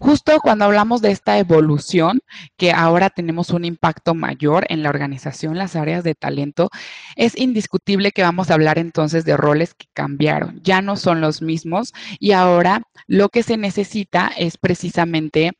Justo 0.00 0.40
cuando 0.40 0.64
hablamos 0.64 1.02
de 1.02 1.10
esta 1.10 1.38
evolución, 1.38 2.20
que 2.56 2.72
ahora 2.72 3.10
tenemos 3.10 3.50
un 3.50 3.64
impacto 3.64 4.14
mayor 4.14 4.66
en 4.68 4.82
la 4.82 4.90
organización, 4.90 5.58
las 5.58 5.76
áreas 5.76 6.04
de 6.04 6.14
talento, 6.14 6.70
es 7.16 7.36
indiscutible 7.36 8.12
que 8.12 8.22
vamos 8.22 8.50
a 8.50 8.54
hablar 8.54 8.78
entonces 8.78 9.24
de 9.24 9.36
roles 9.36 9.74
que 9.74 9.86
cambiaron, 9.92 10.60
ya 10.62 10.82
no 10.82 10.96
son 10.96 11.20
los 11.20 11.42
mismos 11.42 11.92
y 12.18 12.32
ahora 12.32 12.82
lo 13.06 13.28
que 13.28 13.42
se 13.42 13.56
necesita 13.56 14.30
es 14.36 14.56
precisamente 14.56 15.52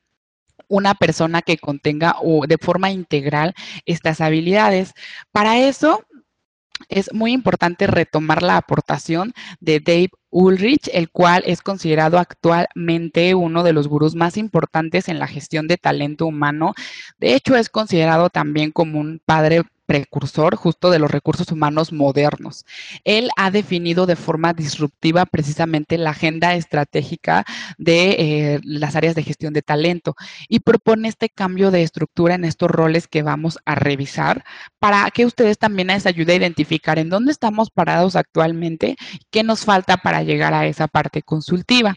una 0.68 0.94
persona 0.94 1.42
que 1.42 1.58
contenga 1.58 2.16
o 2.22 2.46
de 2.46 2.56
forma 2.56 2.90
integral 2.90 3.54
estas 3.86 4.20
habilidades. 4.20 4.94
Para 5.32 5.58
eso 5.58 6.04
es 6.88 7.12
muy 7.12 7.32
importante 7.32 7.86
retomar 7.86 8.42
la 8.42 8.56
aportación 8.56 9.32
de 9.60 9.80
Dave 9.80 10.10
Ulrich, 10.30 10.88
el 10.92 11.10
cual 11.10 11.42
es 11.46 11.62
considerado 11.62 12.18
actualmente 12.18 13.34
uno 13.34 13.62
de 13.62 13.72
los 13.72 13.88
gurús 13.88 14.14
más 14.14 14.36
importantes 14.36 15.08
en 15.08 15.18
la 15.18 15.26
gestión 15.26 15.66
de 15.66 15.76
talento 15.76 16.26
humano. 16.26 16.74
De 17.18 17.34
hecho, 17.34 17.56
es 17.56 17.68
considerado 17.68 18.30
también 18.30 18.70
como 18.70 19.00
un 19.00 19.20
padre 19.24 19.62
precursor 19.90 20.54
justo 20.54 20.88
de 20.88 21.00
los 21.00 21.10
recursos 21.10 21.50
humanos 21.50 21.92
modernos. 21.92 22.64
Él 23.02 23.28
ha 23.36 23.50
definido 23.50 24.06
de 24.06 24.14
forma 24.14 24.52
disruptiva 24.52 25.26
precisamente 25.26 25.98
la 25.98 26.10
agenda 26.10 26.54
estratégica 26.54 27.44
de 27.76 28.10
eh, 28.10 28.60
las 28.62 28.94
áreas 28.94 29.16
de 29.16 29.24
gestión 29.24 29.52
de 29.52 29.62
talento 29.62 30.14
y 30.48 30.60
propone 30.60 31.08
este 31.08 31.28
cambio 31.28 31.72
de 31.72 31.82
estructura 31.82 32.36
en 32.36 32.44
estos 32.44 32.70
roles 32.70 33.08
que 33.08 33.22
vamos 33.22 33.58
a 33.64 33.74
revisar 33.74 34.44
para 34.78 35.10
que 35.10 35.26
ustedes 35.26 35.58
también 35.58 35.88
les 35.88 36.06
ayude 36.06 36.34
a 36.34 36.36
identificar 36.36 37.00
en 37.00 37.10
dónde 37.10 37.32
estamos 37.32 37.70
parados 37.70 38.14
actualmente, 38.14 38.94
qué 39.32 39.42
nos 39.42 39.64
falta 39.64 39.96
para 39.96 40.22
llegar 40.22 40.54
a 40.54 40.66
esa 40.66 40.86
parte 40.86 41.22
consultiva. 41.22 41.96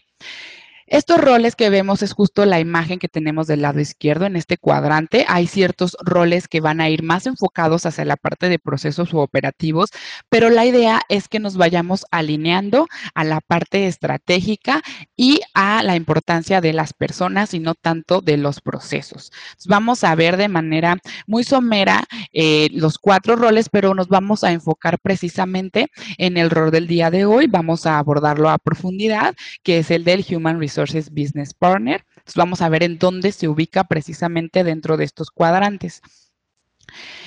Estos 0.93 1.19
roles 1.19 1.55
que 1.55 1.71
vemos 1.71 2.03
es 2.03 2.13
justo 2.13 2.45
la 2.45 2.59
imagen 2.59 2.99
que 2.99 3.07
tenemos 3.07 3.47
del 3.47 3.63
lado 3.63 3.79
izquierdo 3.79 4.27
en 4.27 4.35
este 4.35 4.57
cuadrante. 4.57 5.25
Hay 5.27 5.47
ciertos 5.47 5.97
roles 6.05 6.47
que 6.47 6.61
van 6.61 6.81
a 6.81 6.87
ir 6.87 7.01
más 7.01 7.25
enfocados 7.25 7.87
hacia 7.87 8.05
la 8.05 8.15
parte 8.15 8.47
de 8.47 8.59
procesos 8.59 9.11
u 9.11 9.17
operativos, 9.17 9.89
pero 10.29 10.51
la 10.51 10.67
idea 10.67 11.01
es 11.09 11.27
que 11.27 11.39
nos 11.39 11.57
vayamos 11.57 12.05
alineando 12.11 12.85
a 13.15 13.23
la 13.23 13.41
parte 13.41 13.87
estratégica 13.87 14.83
y 15.17 15.41
a 15.55 15.81
la 15.81 15.95
importancia 15.95 16.61
de 16.61 16.73
las 16.73 16.93
personas 16.93 17.55
y 17.55 17.59
no 17.59 17.73
tanto 17.73 18.21
de 18.21 18.37
los 18.37 18.61
procesos. 18.61 19.31
vamos 19.65 20.03
a 20.03 20.13
ver 20.13 20.37
de 20.37 20.47
manera 20.47 20.99
muy 21.25 21.43
somera 21.43 22.03
eh, 22.33 22.69
los 22.71 22.99
cuatro 22.99 23.35
roles, 23.35 23.67
pero 23.67 23.95
nos 23.95 24.09
vamos 24.09 24.43
a 24.43 24.51
enfocar 24.51 24.99
precisamente 24.99 25.87
en 26.19 26.37
el 26.37 26.51
rol 26.51 26.69
del 26.69 26.85
día 26.85 27.09
de 27.09 27.25
hoy. 27.25 27.47
Vamos 27.47 27.87
a 27.87 27.97
abordarlo 27.97 28.47
a 28.51 28.59
profundidad, 28.59 29.33
que 29.63 29.79
es 29.79 29.89
el 29.89 30.03
del 30.03 30.23
Human 30.29 30.59
Resource 30.59 30.82
Business 31.11 31.53
Partner. 31.53 32.05
vamos 32.35 32.61
a 32.61 32.69
ver 32.69 32.83
en 32.83 32.97
dónde 32.97 33.31
se 33.31 33.47
ubica 33.47 33.83
precisamente 33.85 34.63
dentro 34.63 34.97
de 34.97 35.05
estos 35.05 35.29
cuadrantes. 35.31 36.01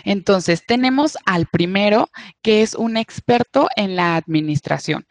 Entonces, 0.07 0.63
tenemos 0.65 1.19
al 1.27 1.47
primero, 1.47 2.09
que 2.41 2.63
es 2.63 2.75
un 2.75 2.97
experto 2.97 3.69
en 3.75 3.97
la 3.97 4.15
administración. 4.15 5.05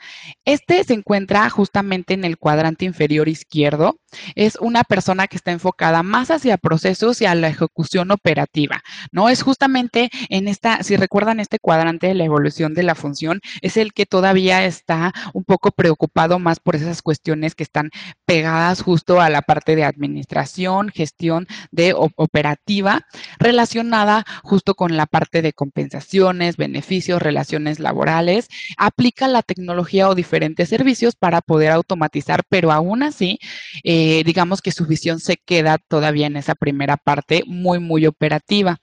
Este 0.46 0.84
se 0.86 0.94
encuentra 0.94 1.50
justamente 1.50 2.14
en 2.14 2.24
el 2.24 2.38
cuadrante 2.38 2.86
inferior 2.86 3.28
izquierdo. 3.28 3.98
Es 4.36 4.58
una 4.62 4.86
persona 4.86 5.28
que 5.28 5.36
está 5.36 5.52
enfocada 5.52 6.02
más 6.02 6.32
hacia 6.32 6.58
procesos 6.58 7.22
y 7.22 7.26
a 7.26 7.36
la 7.36 7.50
ejecución 7.50 8.12
operativa, 8.12 8.82
¿no? 9.12 9.28
Es 9.28 9.44
justamente 9.44 10.10
en 10.30 10.48
esta, 10.48 10.82
si 10.82 10.96
recuerdan 10.96 11.42
este 11.42 11.60
cuadrante 11.60 12.08
de 12.08 12.14
la 12.14 12.24
evolución 12.24 12.74
de 12.74 12.84
la 12.84 12.96
función, 12.96 13.42
es 13.62 13.76
el 13.76 13.92
que 13.92 14.06
todavía 14.06 14.64
está 14.64 15.14
un 15.34 15.44
poco 15.44 15.72
preocupado 15.72 16.40
más 16.40 16.62
por 16.62 16.78
esas 16.78 17.02
cuestiones 17.02 17.54
que 17.54 17.64
están 17.64 17.90
pegadas 18.26 18.82
justo 18.82 19.20
a 19.20 19.30
la 19.30 19.42
parte 19.42 19.76
de 19.76 19.84
administración, 19.84 20.88
gestión 20.88 21.48
de 21.72 21.94
operativa, 21.94 23.02
relacionada 23.40 24.24
justo 24.42 24.76
con 24.76 24.85
la 24.92 25.06
parte 25.06 25.42
de 25.42 25.54
compensaciones, 25.54 26.58
beneficios, 26.58 27.22
relaciones 27.22 27.80
laborales, 27.80 28.48
aplica 28.78 29.28
la 29.28 29.42
tecnología 29.42 30.10
o 30.10 30.16
diferentes 30.16 30.70
servicios 30.70 31.16
para 31.16 31.42
poder 31.42 31.72
automatizar, 31.72 32.44
pero 32.50 32.72
aún 32.72 33.04
así, 33.04 33.40
eh, 33.84 34.24
digamos 34.26 34.62
que 34.62 34.72
su 34.72 34.86
visión 34.86 35.20
se 35.20 35.38
queda 35.38 35.78
todavía 35.78 36.28
en 36.28 36.38
esa 36.38 36.56
primera 36.56 36.98
parte 36.98 37.44
muy, 37.48 37.80
muy 37.80 38.06
operativa. 38.06 38.78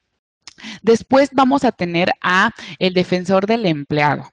Después 0.82 1.30
vamos 1.32 1.64
a 1.64 1.72
tener 1.72 2.12
a 2.20 2.50
el 2.78 2.94
defensor 2.94 3.46
del 3.46 3.66
empleado. 3.66 4.30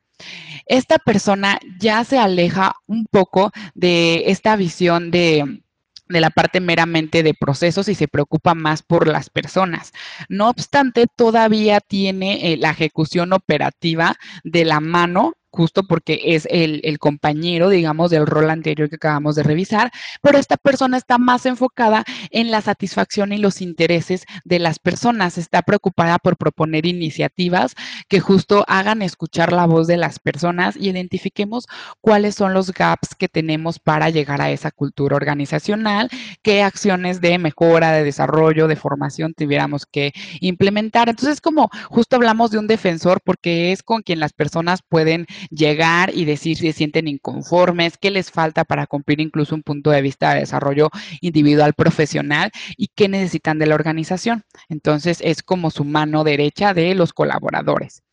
Esta 0.66 0.98
persona 1.00 1.60
ya 1.80 2.04
se 2.04 2.20
aleja 2.20 2.76
un 2.86 3.06
poco 3.06 3.52
de 3.74 4.24
esta 4.28 4.56
visión 4.56 5.12
de 5.12 5.62
de 6.10 6.22
la 6.22 6.32
parte 6.32 6.60
meramente 6.60 7.24
de 7.24 7.34
procesos 7.34 7.88
y 7.88 7.96
se 7.96 8.08
preocupa 8.08 8.56
más 8.56 8.82
por 8.82 9.08
las 9.08 9.30
personas. 9.30 9.94
No 10.28 10.50
obstante, 10.50 11.06
todavía 11.08 11.80
tiene 11.80 12.52
eh, 12.52 12.58
la 12.58 12.72
ejecución 12.72 13.32
operativa 13.34 14.16
de 14.44 14.66
la 14.66 14.80
mano 14.80 15.34
justo 15.52 15.84
porque 15.84 16.22
es 16.24 16.48
el, 16.52 17.00
compañero, 17.00 17.70
digamos, 17.70 18.12
del 18.12 18.26
rol 18.26 18.50
anterior 18.50 18.90
que 18.90 18.96
acabamos 18.96 19.36
de 19.36 19.44
revisar, 19.44 19.92
pero 20.22 20.38
esta 20.38 20.58
persona 20.58 20.98
está 20.98 21.18
más 21.18 21.46
enfocada 21.46 22.04
en 22.32 22.52
la 22.52 22.62
satisfacción 22.62 23.32
y 23.32 23.38
los 23.38 23.62
intereses 23.62 24.26
de 24.44 24.60
las 24.60 24.80
personas, 24.80 25.38
está 25.38 25.62
preocupada 25.62 26.20
por 26.20 26.38
proponer 26.38 26.86
iniciativas 26.86 27.76
que 28.08 28.20
justo 28.20 28.66
hagan 28.68 29.02
escuchar 29.02 29.54
la 29.54 29.66
voz 29.66 29.88
de 29.88 29.98
las 29.98 30.20
personas 30.20 30.76
y 30.76 30.90
identifiquemos 30.90 31.68
cuáles 32.02 32.36
son 32.36 32.54
los 32.54 32.72
gaps 32.74 33.16
que 33.16 33.28
tenemos 33.28 33.80
para 33.80 34.10
llegar 34.10 34.42
a 34.42 34.52
esa 34.52 34.72
cultura 34.72 35.16
organizacional, 35.16 36.10
qué 36.42 36.64
acciones 36.64 37.22
de 37.22 37.38
mejora, 37.38 37.92
de 37.92 38.04
desarrollo, 38.04 38.68
de 38.68 38.76
formación 38.76 39.34
tuviéramos 39.34 39.86
que 39.86 40.14
implementar. 40.42 41.10
Entonces, 41.10 41.42
como 41.42 41.70
justo 41.90 42.16
hablamos 42.16 42.52
de 42.52 42.60
un 42.60 42.68
defensor 42.68 43.22
porque 43.24 43.72
es 43.72 43.84
con 43.84 44.02
quien 44.02 44.20
las 44.20 44.34
personas 44.34 44.82
pueden 44.88 45.26
llegar 45.50 46.12
y 46.14 46.26
decir 46.26 46.58
si 46.58 46.68
se 46.68 46.74
sienten 46.78 47.08
inconformes, 47.08 47.98
qué 47.98 48.12
les 48.12 48.32
falta 48.32 48.66
para 48.66 48.88
cumplir 48.88 49.20
incluso 49.22 49.56
un 49.56 49.64
punto 49.64 49.92
de 49.92 50.02
vista 50.02 50.34
de 50.34 50.42
desarrollo 50.42 50.90
individual 51.22 51.74
profesional 51.74 52.52
y 52.78 52.88
qué 52.96 53.08
necesitan 53.08 53.60
de 53.60 53.68
la 53.68 53.76
organización. 53.76 54.44
Entonces 54.70 55.20
es 55.22 55.44
como 55.44 55.72
su 55.72 55.84
mano 55.86 56.24
derecha 56.24 56.74
de 56.74 56.96
los 56.96 57.14
colaboradores. 57.14 58.04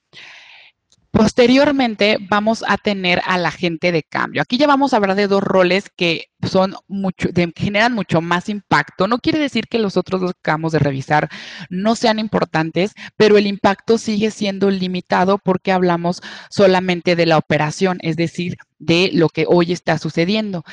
Posteriormente 1.17 2.19
vamos 2.29 2.63
a 2.69 2.77
tener 2.77 3.23
al 3.25 3.47
agente 3.47 3.91
de 3.91 4.03
cambio. 4.03 4.43
Aquí 4.43 4.59
ya 4.59 4.67
vamos 4.67 4.93
a 4.93 4.99
hablar 4.99 5.17
de 5.17 5.29
dos 5.29 5.43
roles 5.43 5.87
que 5.97 6.27
son 6.47 6.75
mucho, 6.89 7.31
generan 7.57 7.95
mucho 7.95 8.21
más 8.21 8.51
impacto. 8.51 9.09
No 9.09 9.17
quiere 9.19 9.39
decir 9.39 9.65
que 9.67 9.79
los 9.79 9.97
otros 9.97 10.21
dos 10.21 10.33
que 10.33 10.41
acabamos 10.41 10.73
de 10.73 10.79
revisar 10.79 11.31
no 11.71 11.97
sean 11.97 12.19
importantes, 12.19 12.93
pero 13.17 13.39
el 13.39 13.47
impacto 13.47 13.97
sigue 13.97 14.31
siendo 14.31 14.71
limitado 14.71 15.39
porque 15.39 15.73
hablamos 15.73 16.21
solamente 16.51 17.17
de 17.17 17.25
la 17.25 17.39
operación, 17.39 17.97
es 18.03 18.17
decir, 18.17 18.59
de 18.79 19.09
lo 19.15 19.31
que 19.31 19.47
hoy 19.49 19.73
está 19.73 19.97
sucediendo. 19.97 20.65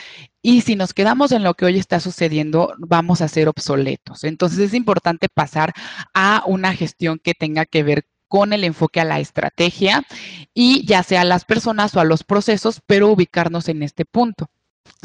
Y 0.42 0.60
si 0.60 0.76
nos 0.76 0.94
quedamos 0.94 1.32
en 1.32 1.44
lo 1.44 1.54
que 1.54 1.64
hoy 1.64 1.80
está 1.80 2.02
sucediendo, 2.02 2.74
vamos 2.80 3.22
a 3.22 3.30
ser 3.30 3.48
obsoletos. 3.48 4.26
Entonces 4.26 4.60
es 4.60 4.74
importante 4.74 5.30
pasar 5.34 5.72
a 6.14 6.44
una 6.46 6.74
gestión 6.74 7.18
que 7.24 7.34
tenga 7.34 7.66
que 7.66 7.84
ver 7.84 8.04
con 8.34 8.52
el 8.52 8.64
enfoque 8.64 9.00
a 9.00 9.06
la 9.06 9.20
estrategia 9.20 10.04
y 10.56 10.84
ya 10.88 11.04
sea 11.04 11.22
a 11.22 11.24
las 11.24 11.46
personas 11.46 11.96
o 11.96 12.00
a 12.00 12.04
los 12.04 12.24
procesos, 12.24 12.82
pero 12.88 13.10
ubicarnos 13.10 13.70
en 13.70 13.84
este 13.84 14.06
punto. 14.06 14.48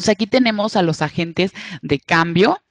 aquí 0.08 0.26
tenemos 0.26 0.76
a 0.76 0.82
los 0.82 1.02
agentes 1.02 1.52
de 1.82 2.00
cambio, 2.00 2.62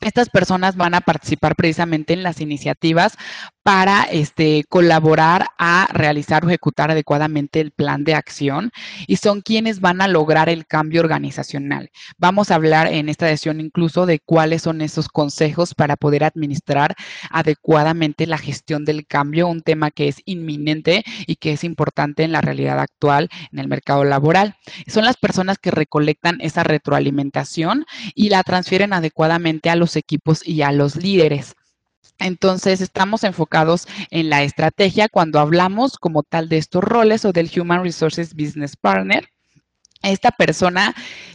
estas 0.00 0.30
personas 0.30 0.76
van 0.76 0.94
a 0.94 1.00
participar 1.00 1.56
precisamente 1.56 2.12
en 2.12 2.22
las 2.22 2.40
iniciativas 2.40 3.16
para 3.62 4.04
este, 4.04 4.64
colaborar 4.68 5.48
a 5.58 5.86
realizar 5.92 6.44
o 6.44 6.48
ejecutar 6.48 6.90
adecuadamente 6.90 7.60
el 7.60 7.72
plan 7.72 8.04
de 8.04 8.14
acción 8.14 8.72
y 9.06 9.16
son 9.16 9.42
quienes 9.42 9.80
van 9.80 10.00
a 10.00 10.08
lograr 10.08 10.48
el 10.48 10.66
cambio 10.66 11.02
organizacional. 11.02 11.90
Vamos 12.16 12.50
a 12.50 12.54
hablar 12.54 12.86
en 12.86 13.08
esta 13.08 13.28
sesión 13.28 13.60
incluso 13.60 14.06
de 14.06 14.18
cuáles 14.18 14.62
son 14.62 14.80
esos 14.80 15.08
consejos 15.08 15.74
para 15.74 15.96
poder 15.96 16.24
administrar 16.24 16.94
adecuadamente 17.30 18.26
la 18.26 18.38
gestión 18.38 18.84
del 18.84 19.06
cambio, 19.06 19.46
un 19.48 19.60
tema 19.60 19.90
que 19.90 20.08
es 20.08 20.22
inminente 20.24 21.04
y 21.26 21.36
que 21.36 21.52
es 21.52 21.62
importante 21.64 22.22
en 22.22 22.32
la 22.32 22.40
realidad 22.40 22.80
actual 22.80 23.28
en 23.52 23.58
el 23.58 23.68
mercado 23.68 24.04
laboral. 24.04 24.56
Son 24.86 25.04
las 25.04 25.18
personas 25.18 25.58
que 25.58 25.70
recolectan 25.70 26.38
esa 26.40 26.64
retroalimentación 26.64 27.84
y 28.14 28.30
la 28.30 28.42
transfieren 28.42 28.94
adecuadamente 28.94 29.68
a 29.68 29.76
los 29.76 29.89
equipos 29.96 30.46
y 30.46 30.62
a 30.62 30.72
los 30.72 30.96
líderes. 30.96 31.54
Entonces, 32.18 32.80
estamos 32.80 33.24
enfocados 33.24 33.88
en 34.10 34.28
la 34.28 34.42
estrategia 34.42 35.08
cuando 35.08 35.40
hablamos 35.40 35.96
como 35.96 36.22
tal 36.22 36.48
de 36.48 36.58
estos 36.58 36.84
roles 36.84 37.24
o 37.24 37.32
del 37.32 37.50
Human 37.58 37.82
Resources 37.82 38.34
Business 38.34 38.76
Partner 38.76 39.28
esta 40.02 40.30
persona 40.30 40.94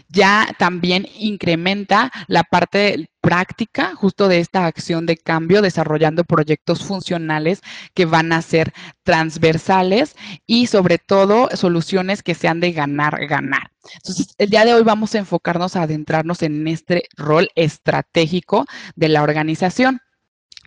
ya 0.10 0.48
también 0.58 1.08
incrementa 1.18 2.12
la 2.28 2.44
parte 2.44 3.10
práctica 3.26 3.96
justo 3.96 4.28
de 4.28 4.40
esta 4.40 4.68
acción 4.68 5.08
de 5.08 5.18
cambio, 5.18 5.64
desarrollando 5.64 6.24
proyectos 6.26 6.84
funcionales 6.84 7.62
que 7.96 8.06
van 8.06 8.32
a 8.32 8.42
ser 8.44 8.72
transversales 9.02 10.16
y 10.46 10.68
sobre 10.68 11.00
todo 11.00 11.50
soluciones 11.56 12.22
que 12.22 12.36
sean 12.36 12.60
de 12.60 12.72
ganar, 12.72 13.26
ganar. 13.26 13.72
Entonces, 13.96 14.36
el 14.38 14.52
día 14.52 14.64
de 14.64 14.76
hoy 14.76 14.84
vamos 14.84 15.16
a 15.16 15.18
enfocarnos 15.18 15.76
a 15.76 15.82
adentrarnos 15.82 16.44
en 16.44 16.68
este 16.68 17.06
rol 17.18 17.50
estratégico 17.56 18.68
de 18.96 19.10
la 19.10 19.24
organización. 19.24 20.02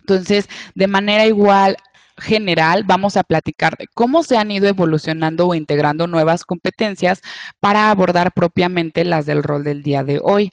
Entonces, 0.01 0.49
de 0.75 0.87
manera 0.87 1.25
igual, 1.25 1.77
general 2.17 2.83
vamos 2.83 3.15
a 3.15 3.23
platicar 3.23 3.77
de 3.77 3.87
cómo 3.93 4.21
se 4.23 4.35
han 4.35 4.51
ido 4.51 4.67
evolucionando 4.67 5.47
o 5.47 5.55
integrando 5.55 6.07
nuevas 6.07 6.43
competencias 6.43 7.21
para 7.61 7.89
abordar 7.89 8.33
propiamente 8.33 9.05
las 9.05 9.25
del 9.25 9.43
rol 9.43 9.63
del 9.63 9.81
día 9.81 10.03
de 10.03 10.19
hoy. 10.21 10.51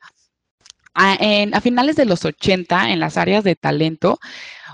A, 0.99 1.19
a 1.53 1.61
finales 1.61 1.95
de 1.97 2.07
los 2.07 2.25
80, 2.25 2.91
en 2.91 3.01
las 3.01 3.19
áreas 3.19 3.45
de 3.45 3.55
talento, 3.55 4.19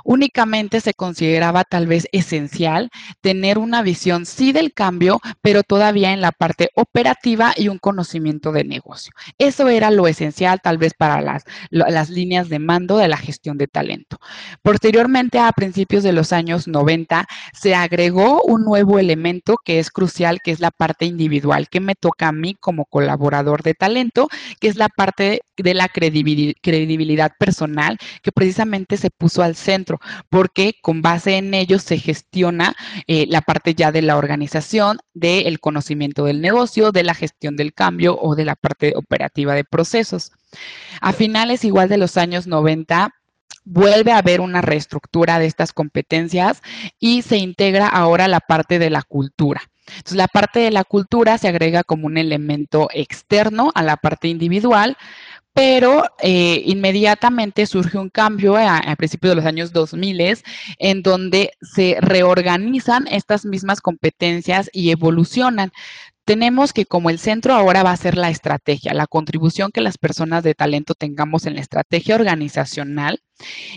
únicamente 0.05 0.81
se 0.81 0.95
consideraba 0.95 1.65
tal 1.65 1.87
vez 1.87 2.09
esencial 2.13 2.91
tener 3.21 3.59
una 3.59 3.83
visión 3.83 4.27
sí 4.27 4.53
del 4.53 4.73
cambio, 4.73 5.21
pero 5.41 5.63
todavía 5.63 6.13
en 6.13 6.21
la 6.21 6.33
parte 6.33 6.71
operativa 6.75 7.53
y 7.57 7.69
un 7.69 7.79
conocimiento 7.79 8.53
de 8.53 8.65
negocio. 8.65 9.13
Eso 9.39 9.69
era 9.69 9.91
lo 9.91 10.07
esencial 10.07 10.61
tal 10.63 10.79
vez 10.79 10.95
para 10.95 11.21
las, 11.21 11.45
las 11.71 12.11
líneas 12.11 12.49
de 12.49 12.59
mando 12.59 12.99
de 12.99 13.09
la 13.09 13.17
gestión 13.17 13.59
de 13.59 13.69
talento. 13.69 14.19
Posteriormente, 14.63 15.39
a 15.39 15.53
principios 15.53 16.03
de 16.03 16.13
los 16.13 16.33
años 16.33 16.69
90, 16.69 17.27
se 17.53 17.75
agregó 17.75 18.43
un 18.43 18.65
nuevo 18.65 18.99
elemento 18.99 19.57
que 19.65 19.79
es 19.79 19.91
crucial, 19.91 20.41
que 20.43 20.51
es 20.51 20.61
la 20.61 20.71
parte 20.71 21.05
individual, 21.05 21.69
que 21.69 21.81
me 21.81 21.95
toca 21.95 22.29
a 22.29 22.33
mí 22.33 22.57
como 22.59 22.85
colaborador 22.85 23.63
de 23.63 23.75
talento, 23.75 24.29
que 24.61 24.69
es 24.69 24.77
la 24.77 24.89
parte 24.89 25.43
de 25.57 25.75
la 25.75 25.89
credibilidad 25.89 27.33
personal, 27.39 27.99
que 28.23 28.33
precisamente 28.33 28.97
se 28.97 29.11
puso 29.11 29.43
al 29.43 29.57
centro 29.57 29.92
porque 30.29 30.77
con 30.81 31.03
base 31.03 31.37
en 31.37 31.55
ellos 31.55 31.83
se 31.83 31.99
gestiona 31.99 32.75
eh, 33.07 33.27
la 33.29 33.41
parte 33.43 33.75
ya 33.75 33.93
de 33.93 34.03
la 34.03 34.17
organización, 34.17 34.99
del 35.15 35.61
conocimiento 35.61 36.25
del 36.25 36.41
negocio, 36.41 36.93
de 36.93 37.03
la 37.03 37.15
gestión 37.15 37.57
del 37.57 37.75
cambio 37.75 38.19
o 38.21 38.35
de 38.35 38.45
la 38.45 38.57
parte 38.57 38.95
operativa 38.97 39.55
de 39.55 39.65
procesos. 39.65 40.33
A 41.01 41.13
finales 41.13 41.65
igual 41.65 41.89
de 41.89 41.99
los 41.99 42.17
años 42.17 42.47
90, 42.47 43.15
vuelve 43.65 44.13
a 44.13 44.19
haber 44.19 44.41
una 44.41 44.61
reestructura 44.61 45.39
de 45.39 45.47
estas 45.47 45.73
competencias 45.73 46.63
y 46.99 47.23
se 47.23 47.37
integra 47.37 47.87
ahora 47.89 48.29
la 48.29 48.41
parte 48.41 48.79
de 48.79 48.91
la 48.91 49.03
cultura. 49.03 49.63
Entonces, 49.87 50.17
la 50.17 50.29
parte 50.29 50.61
de 50.61 50.71
la 50.71 50.85
cultura 50.85 51.39
se 51.39 51.49
agrega 51.49 51.83
como 51.83 52.07
un 52.07 52.17
elemento 52.17 52.89
externo 52.93 53.73
a 53.75 53.83
la 53.83 53.97
parte 53.97 54.29
individual, 54.29 54.97
pero 55.55 56.05
eh, 56.23 56.63
inmediatamente 56.67 57.67
surge 57.67 57.99
un 57.99 58.09
cambio 58.09 58.57
a, 58.57 58.79
a, 58.79 58.97
principios 58.97 59.33
de 59.33 59.37
los 59.37 59.45
años 59.45 59.73
2000 59.73 60.43
en 60.79 61.03
donde 61.03 61.53
se 61.61 61.97
reorganizan 62.01 63.07
estas 63.09 63.45
mismas 63.45 63.81
competencias 63.81 64.71
y 64.73 64.91
evolucionan. 64.91 65.73
Tenemos 66.25 66.73
que 66.73 66.87
como 66.87 67.11
el 67.11 67.19
centro 67.19 67.53
ahora 67.55 67.83
va 67.83 67.91
a 67.91 67.97
ser 67.97 68.17
la 68.17 68.31
estrategia, 68.31 68.95
la 68.95 69.09
contribución 69.09 69.73
que 69.73 69.81
las 69.81 69.99
personas 69.99 70.45
de 70.45 70.55
talento 70.55 70.95
tengamos 70.95 71.47
en 71.47 71.57
la 71.57 71.61
estrategia 71.61 72.15
organizacional 72.15 73.21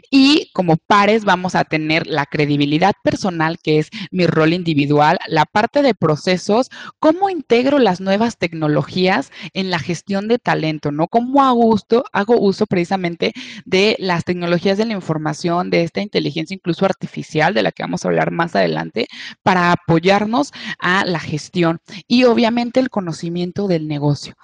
Y 0.09 0.51
como 0.53 0.77
pares 0.77 1.25
vamos 1.25 1.55
a 1.55 1.63
tener 1.63 2.07
la 2.07 2.25
credibilidad 2.25 2.93
personal, 3.03 3.57
que 3.61 3.79
es 3.79 3.89
mi 4.11 4.27
rol 4.27 4.53
individual, 4.53 5.19
la 5.27 5.45
parte 5.45 5.81
de 5.81 5.93
procesos, 5.93 6.69
cómo 6.99 7.29
integro 7.29 7.79
las 7.79 8.01
nuevas 8.01 8.37
tecnologías 8.37 9.31
en 9.53 9.69
la 9.69 9.79
gestión 9.79 10.27
de 10.27 10.39
talento, 10.39 10.91
¿no? 10.91 11.07
Cómo 11.07 11.43
hago 11.43 11.65
uso, 11.67 12.03
hago 12.13 12.39
uso 12.39 12.65
precisamente 12.65 13.33
de 13.65 13.95
las 13.99 14.23
tecnologías 14.23 14.77
de 14.77 14.85
la 14.85 14.93
información, 14.93 15.69
de 15.69 15.83
esta 15.83 16.01
inteligencia 16.01 16.55
incluso 16.55 16.85
artificial, 16.85 17.53
de 17.53 17.63
la 17.63 17.71
que 17.71 17.83
vamos 17.83 18.05
a 18.05 18.07
hablar 18.07 18.31
más 18.31 18.55
adelante, 18.55 19.07
para 19.43 19.71
apoyarnos 19.71 20.51
a 20.79 21.05
la 21.05 21.19
gestión 21.19 21.79
y 22.07 22.23
obviamente 22.25 22.79
el 22.79 22.89
conocimiento 22.89 23.67
del 23.67 23.87
negocio. 23.87 24.35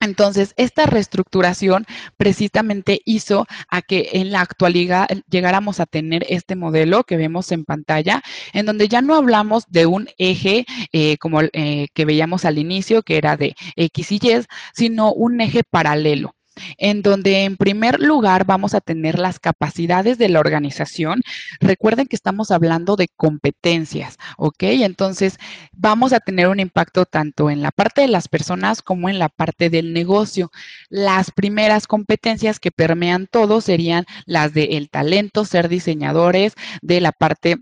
Entonces, 0.00 0.54
esta 0.56 0.86
reestructuración 0.86 1.84
precisamente 2.16 3.00
hizo 3.04 3.46
a 3.68 3.82
que 3.82 4.10
en 4.12 4.30
la 4.30 4.40
actualidad 4.40 5.08
llegáramos 5.28 5.80
a 5.80 5.86
tener 5.86 6.24
este 6.28 6.54
modelo 6.56 7.04
que 7.04 7.16
vemos 7.16 7.50
en 7.52 7.64
pantalla, 7.64 8.22
en 8.52 8.66
donde 8.66 8.88
ya 8.88 9.02
no 9.02 9.14
hablamos 9.14 9.64
de 9.68 9.86
un 9.86 10.08
eje 10.18 10.66
eh, 10.92 11.16
como 11.18 11.40
eh, 11.42 11.88
que 11.94 12.04
veíamos 12.04 12.44
al 12.44 12.58
inicio, 12.58 13.02
que 13.02 13.16
era 13.16 13.36
de 13.36 13.54
X 13.76 14.12
y 14.12 14.20
Y, 14.22 14.44
sino 14.72 15.12
un 15.12 15.40
eje 15.40 15.62
paralelo 15.68 16.37
en 16.76 17.02
donde 17.02 17.44
en 17.44 17.56
primer 17.56 18.00
lugar 18.00 18.44
vamos 18.44 18.74
a 18.74 18.80
tener 18.80 19.18
las 19.18 19.38
capacidades 19.38 20.18
de 20.18 20.28
la 20.28 20.40
organización. 20.40 21.22
Recuerden 21.60 22.06
que 22.06 22.16
estamos 22.16 22.50
hablando 22.50 22.96
de 22.96 23.08
competencias, 23.08 24.18
¿ok? 24.36 24.62
Entonces 24.62 25.38
vamos 25.72 26.12
a 26.12 26.20
tener 26.20 26.48
un 26.48 26.60
impacto 26.60 27.04
tanto 27.06 27.50
en 27.50 27.62
la 27.62 27.70
parte 27.70 28.02
de 28.02 28.08
las 28.08 28.28
personas 28.28 28.82
como 28.82 29.08
en 29.08 29.18
la 29.18 29.28
parte 29.28 29.70
del 29.70 29.92
negocio. 29.92 30.50
Las 30.88 31.30
primeras 31.30 31.86
competencias 31.86 32.60
que 32.60 32.70
permean 32.70 33.26
todo 33.26 33.60
serían 33.60 34.06
las 34.26 34.54
del 34.54 34.90
talento, 34.90 35.44
ser 35.44 35.68
diseñadores, 35.68 36.54
de 36.82 37.00
la 37.00 37.12
parte 37.12 37.56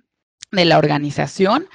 de 0.53 0.65
la 0.65 0.79
organización 0.79 1.69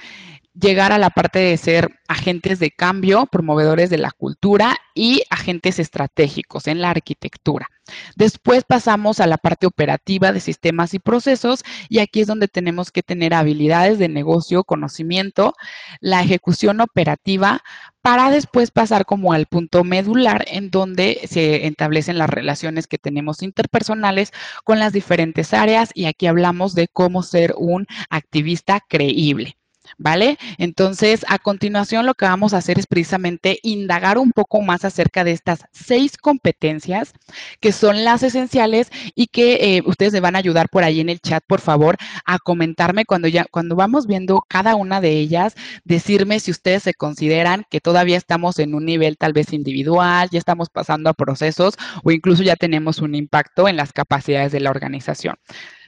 llegar 0.54 0.92
a 0.92 0.98
la 0.98 1.10
parte 1.10 1.38
de 1.38 1.56
ser 1.56 1.88
agentes 2.08 2.58
de 2.58 2.70
cambio, 2.70 3.26
promovedores 3.26 3.88
de 3.90 3.98
la 3.98 4.10
cultura 4.10 4.76
y 4.94 5.22
agentes 5.30 5.78
estratégicos 5.78 6.66
en 6.66 6.80
la 6.80 6.90
arquitectura. 6.90 7.68
Después 8.16 8.64
pasamos 8.64 9.20
a 9.20 9.26
la 9.26 9.38
parte 9.38 9.66
operativa 9.66 10.30
de 10.32 10.40
sistemas 10.40 10.94
y 10.94 10.98
procesos 10.98 11.64
y 11.88 11.98
aquí 11.98 12.20
es 12.20 12.26
donde 12.26 12.48
tenemos 12.48 12.90
que 12.90 13.02
tener 13.02 13.34
habilidades 13.34 13.98
de 13.98 14.08
negocio, 14.08 14.64
conocimiento, 14.64 15.54
la 16.00 16.22
ejecución 16.22 16.80
operativa 16.80 17.62
para 18.02 18.30
después 18.30 18.70
pasar 18.70 19.06
como 19.06 19.32
al 19.32 19.46
punto 19.46 19.84
medular 19.84 20.44
en 20.48 20.70
donde 20.70 21.20
se 21.28 21.66
establecen 21.66 22.18
las 22.18 22.30
relaciones 22.30 22.86
que 22.86 22.98
tenemos 22.98 23.42
interpersonales 23.42 24.32
con 24.64 24.78
las 24.78 24.92
diferentes 24.92 25.54
áreas 25.54 25.90
y 25.94 26.06
aquí 26.06 26.26
hablamos 26.26 26.74
de 26.74 26.88
cómo 26.88 27.22
ser 27.22 27.54
un 27.56 27.86
activista 28.10 28.80
creíble. 28.86 29.56
¿Vale? 29.98 30.38
Entonces, 30.58 31.24
a 31.28 31.38
continuación 31.38 32.06
lo 32.06 32.14
que 32.14 32.24
vamos 32.24 32.54
a 32.54 32.58
hacer 32.58 32.78
es 32.78 32.86
precisamente 32.86 33.58
indagar 33.62 34.18
un 34.18 34.32
poco 34.32 34.60
más 34.62 34.84
acerca 34.84 35.24
de 35.24 35.32
estas 35.32 35.64
seis 35.72 36.16
competencias 36.16 37.12
que 37.60 37.72
son 37.72 38.04
las 38.04 38.22
esenciales 38.22 38.90
y 39.14 39.26
que 39.26 39.76
eh, 39.76 39.82
ustedes 39.86 40.12
me 40.12 40.20
van 40.20 40.36
a 40.36 40.38
ayudar 40.38 40.68
por 40.68 40.84
ahí 40.84 41.00
en 41.00 41.08
el 41.08 41.20
chat, 41.20 41.42
por 41.46 41.60
favor, 41.60 41.96
a 42.24 42.38
comentarme 42.38 43.04
cuando 43.04 43.28
ya, 43.28 43.44
cuando 43.50 43.76
vamos 43.76 44.06
viendo 44.06 44.42
cada 44.48 44.74
una 44.74 45.00
de 45.00 45.10
ellas, 45.10 45.54
decirme 45.84 46.40
si 46.40 46.50
ustedes 46.50 46.82
se 46.82 46.94
consideran 46.94 47.64
que 47.70 47.80
todavía 47.80 48.16
estamos 48.16 48.58
en 48.58 48.74
un 48.74 48.84
nivel 48.84 49.16
tal 49.18 49.32
vez 49.32 49.52
individual, 49.52 50.28
ya 50.30 50.38
estamos 50.38 50.68
pasando 50.70 51.10
a 51.10 51.14
procesos 51.14 51.74
o 52.02 52.10
incluso 52.10 52.42
ya 52.42 52.56
tenemos 52.56 52.98
un 52.98 53.14
impacto 53.14 53.68
en 53.68 53.76
las 53.76 53.92
capacidades 53.92 54.52
de 54.52 54.60
la 54.60 54.70
organización. 54.70 55.36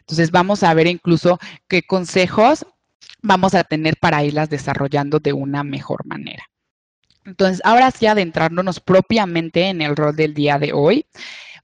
Entonces 0.00 0.30
vamos 0.30 0.62
a 0.62 0.74
ver 0.74 0.86
incluso 0.86 1.38
qué 1.66 1.82
consejos 1.82 2.66
vamos 3.22 3.54
a 3.54 3.64
tener 3.64 3.96
para 3.96 4.24
irlas 4.24 4.50
desarrollando 4.50 5.18
de 5.18 5.32
una 5.32 5.64
mejor 5.64 6.04
manera. 6.06 6.44
Entonces, 7.24 7.62
ahora 7.64 7.90
sí, 7.90 8.06
adentrándonos 8.06 8.80
propiamente 8.80 9.68
en 9.68 9.80
el 9.80 9.96
rol 9.96 10.14
del 10.14 10.34
día 10.34 10.58
de 10.58 10.72
hoy, 10.72 11.06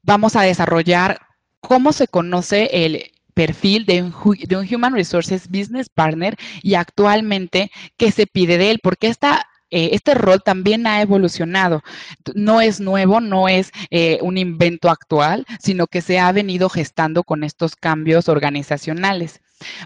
vamos 0.02 0.36
a 0.36 0.42
desarrollar 0.42 1.20
cómo 1.60 1.92
se 1.92 2.08
conoce 2.08 2.70
el 2.84 3.10
perfil 3.34 3.86
de 3.86 4.02
un, 4.02 4.14
Human 4.14 4.94
Resources 4.94 5.48
Business 5.48 5.88
Partner 5.88 6.36
y 6.62 6.74
actualmente 6.74 7.70
qué 7.96 8.10
se 8.10 8.26
pide 8.26 8.58
de 8.58 8.70
él, 8.70 8.80
porque 8.82 9.08
esta 9.08 9.46
eh, 9.70 9.90
este 9.92 10.14
rol 10.14 10.42
también 10.42 10.86
ha 10.86 11.00
evolucionado. 11.00 11.82
No 12.34 12.60
es 12.60 12.80
nuevo, 12.80 13.20
no 13.20 13.48
es 13.48 13.70
eh, 13.90 14.18
un 14.22 14.38
invento 14.38 14.90
actual, 14.90 15.46
sino 15.60 15.86
que 15.86 16.00
se 16.00 16.18
ha 16.18 16.30
venido 16.32 16.68
gestando 16.68 17.24
con 17.24 17.44
estos 17.44 17.76
cambios 17.76 18.28
organizacionales. 18.28 19.40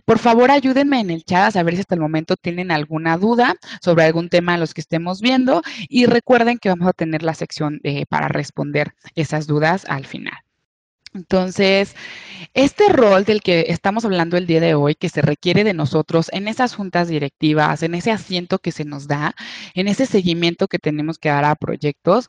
Por 0.04 0.18
favor, 0.18 0.50
ayúdenme 0.50 1.00
en 1.00 1.10
el 1.10 1.24
chat 1.24 1.48
a 1.48 1.50
saber 1.50 1.74
si 1.74 1.80
hasta 1.80 1.96
el 1.96 2.00
momento 2.00 2.36
tienen 2.36 2.70
alguna 2.70 3.18
duda 3.18 3.54
sobre 3.80 4.04
algún 4.04 4.28
tema 4.28 4.54
en 4.54 4.60
los 4.60 4.72
que 4.72 4.80
estemos 4.80 5.20
viendo 5.20 5.62
y 5.88 6.06
recuerden 6.06 6.58
que 6.58 6.68
vamos 6.68 6.88
a 6.88 6.92
tener 6.92 7.22
la 7.22 7.34
sección 7.34 7.80
eh, 7.82 8.06
para 8.06 8.28
responder 8.28 8.94
esas 9.16 9.46
dudas 9.46 9.84
al 9.88 10.06
final. 10.06 10.43
Entonces, 11.14 11.94
este 12.54 12.88
rol 12.88 13.24
del 13.24 13.40
que 13.40 13.66
estamos 13.68 14.04
hablando 14.04 14.36
el 14.36 14.46
día 14.48 14.60
de 14.60 14.74
hoy, 14.74 14.96
que 14.96 15.08
se 15.08 15.22
requiere 15.22 15.62
de 15.62 15.72
nosotros 15.72 16.28
en 16.32 16.48
esas 16.48 16.74
juntas 16.74 17.06
directivas, 17.08 17.84
en 17.84 17.94
ese 17.94 18.10
asiento 18.10 18.58
que 18.58 18.72
se 18.72 18.84
nos 18.84 19.06
da, 19.06 19.34
en 19.74 19.86
ese 19.86 20.06
seguimiento 20.06 20.66
que 20.66 20.80
tenemos 20.80 21.18
que 21.18 21.28
dar 21.28 21.44
a 21.44 21.54
proyectos, 21.54 22.28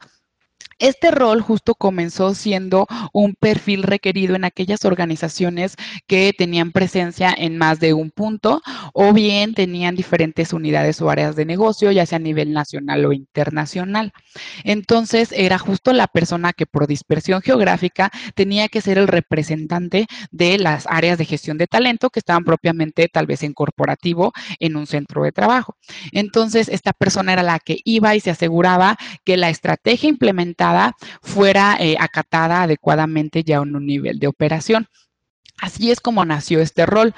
este 0.79 1.09
rol 1.11 1.41
justo 1.41 1.73
comenzó 1.75 2.35
siendo 2.35 2.85
un 3.13 3.35
perfil 3.35 3.83
requerido 3.83 4.35
en 4.35 4.43
aquellas 4.43 4.83
organizaciones 4.83 5.75
que 6.05 6.33
tenían 6.37 6.71
presencia 6.71 7.33
en 7.35 7.57
más 7.57 7.79
de 7.79 7.93
un 7.93 8.11
punto 8.11 8.61
o 8.93 9.13
bien 9.13 9.53
tenían 9.53 9.95
diferentes 9.95 10.51
unidades 10.51 11.01
o 11.01 11.09
áreas 11.09 11.35
de 11.35 11.45
negocio, 11.45 11.91
ya 11.91 12.05
sea 12.05 12.17
a 12.17 12.19
nivel 12.19 12.51
nacional 12.51 13.05
o 13.05 13.13
internacional. 13.13 14.11
Entonces 14.63 15.31
era 15.31 15.57
justo 15.57 15.93
la 15.93 16.07
persona 16.07 16.51
que 16.51 16.65
por 16.65 16.87
dispersión 16.87 17.41
geográfica 17.41 18.11
tenía 18.33 18.67
que 18.67 18.81
ser 18.81 18.97
el 18.97 19.07
representante 19.07 20.07
de 20.31 20.57
las 20.57 20.87
áreas 20.87 21.17
de 21.17 21.25
gestión 21.25 21.57
de 21.57 21.67
talento 21.67 22.09
que 22.09 22.19
estaban 22.19 22.43
propiamente 22.43 23.07
tal 23.07 23.27
vez 23.27 23.43
en 23.43 23.53
corporativo 23.53 24.33
en 24.59 24.75
un 24.75 24.87
centro 24.87 25.23
de 25.23 25.31
trabajo. 25.31 25.77
Entonces 26.11 26.67
esta 26.67 26.91
persona 26.91 27.33
era 27.33 27.43
la 27.43 27.59
que 27.59 27.77
iba 27.85 28.13
y 28.15 28.19
se 28.19 28.31
aseguraba 28.31 28.97
que 29.23 29.37
la 29.37 29.49
estrategia 29.49 30.09
implementada 30.09 30.64
fuera 31.21 31.77
eh, 31.79 31.95
acatada 31.99 32.63
adecuadamente 32.63 33.43
ya 33.43 33.57
en 33.57 33.75
un 33.75 33.85
nivel 33.85 34.19
de 34.19 34.27
operación. 34.27 34.87
Así 35.57 35.91
es 35.91 35.99
como 35.99 36.25
nació 36.25 36.59
este 36.59 36.85
rol. 36.85 37.13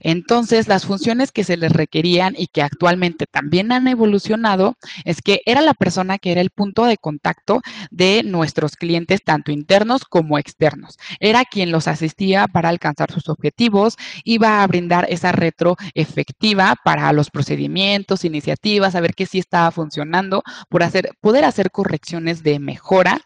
Entonces, 0.00 0.66
las 0.66 0.86
funciones 0.86 1.30
que 1.30 1.44
se 1.44 1.56
les 1.56 1.72
requerían 1.72 2.34
y 2.36 2.48
que 2.48 2.62
actualmente 2.62 3.26
también 3.26 3.70
han 3.72 3.86
evolucionado 3.86 4.76
es 5.04 5.22
que 5.22 5.42
era 5.46 5.60
la 5.60 5.74
persona 5.74 6.18
que 6.18 6.32
era 6.32 6.40
el 6.40 6.50
punto 6.50 6.86
de 6.86 6.96
contacto 6.96 7.60
de 7.90 8.22
nuestros 8.24 8.76
clientes, 8.76 9.22
tanto 9.22 9.52
internos 9.52 10.04
como 10.04 10.38
externos. 10.38 10.96
Era 11.20 11.44
quien 11.44 11.70
los 11.70 11.86
asistía 11.88 12.48
para 12.48 12.70
alcanzar 12.70 13.12
sus 13.12 13.28
objetivos, 13.28 13.96
iba 14.24 14.62
a 14.62 14.66
brindar 14.66 15.06
esa 15.08 15.32
retro 15.32 15.76
efectiva 15.94 16.74
para 16.84 17.12
los 17.12 17.30
procedimientos, 17.30 18.24
iniciativas, 18.24 18.94
saber 18.94 19.14
que 19.14 19.26
sí 19.26 19.38
estaba 19.38 19.70
funcionando, 19.70 20.42
por 20.68 20.82
hacer, 20.82 21.10
poder 21.20 21.44
hacer 21.44 21.70
correcciones 21.70 22.42
de 22.42 22.58
mejora 22.58 23.20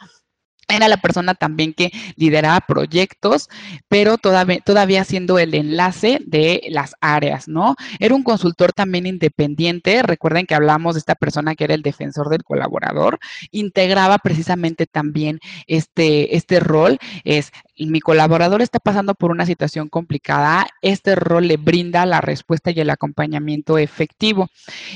era 0.69 0.89
la 0.89 0.97
persona 0.97 1.35
también 1.35 1.75
que 1.75 1.93
lideraba 2.17 2.61
proyectos, 2.61 3.49
pero 3.89 4.19
todavía, 4.19 4.61
todavía 4.61 5.05
siendo 5.05 5.39
el 5.39 5.55
enlace 5.55 6.21
de 6.27 6.63
las 6.71 6.95
áreas, 7.01 7.49
¿no? 7.49 7.77
Era 7.99 8.15
un 8.15 8.23
consultor 8.23 8.73
también 8.73 9.07
independiente. 9.07 10.03
Recuerden 10.03 10.47
que 10.47 10.55
hablamos 10.55 10.95
de 10.95 11.01
esta 11.01 11.15
persona 11.15 11.55
que 11.55 11.65
era 11.65 11.75
el 11.75 11.83
defensor 11.83 12.29
del 12.29 12.45
colaborador. 12.45 13.19
Integraba 13.51 14.19
precisamente 14.19 14.87
también 14.87 15.41
este, 15.67 16.37
este 16.37 16.61
rol. 16.61 16.99
Es 17.25 17.53
mi 17.79 18.01
colaborador 18.01 18.63
está 18.63 18.79
pasando 18.79 19.15
por 19.15 19.31
una 19.31 19.47
situación 19.47 19.89
complicada, 19.89 20.67
este 20.83 21.15
rol 21.15 21.49
le 21.49 21.57
brinda 21.57 22.07
la 22.07 22.21
respuesta 22.21 22.71
y 22.71 22.81
el 22.81 22.91
acompañamiento 22.91 23.79
efectivo 23.79 24.49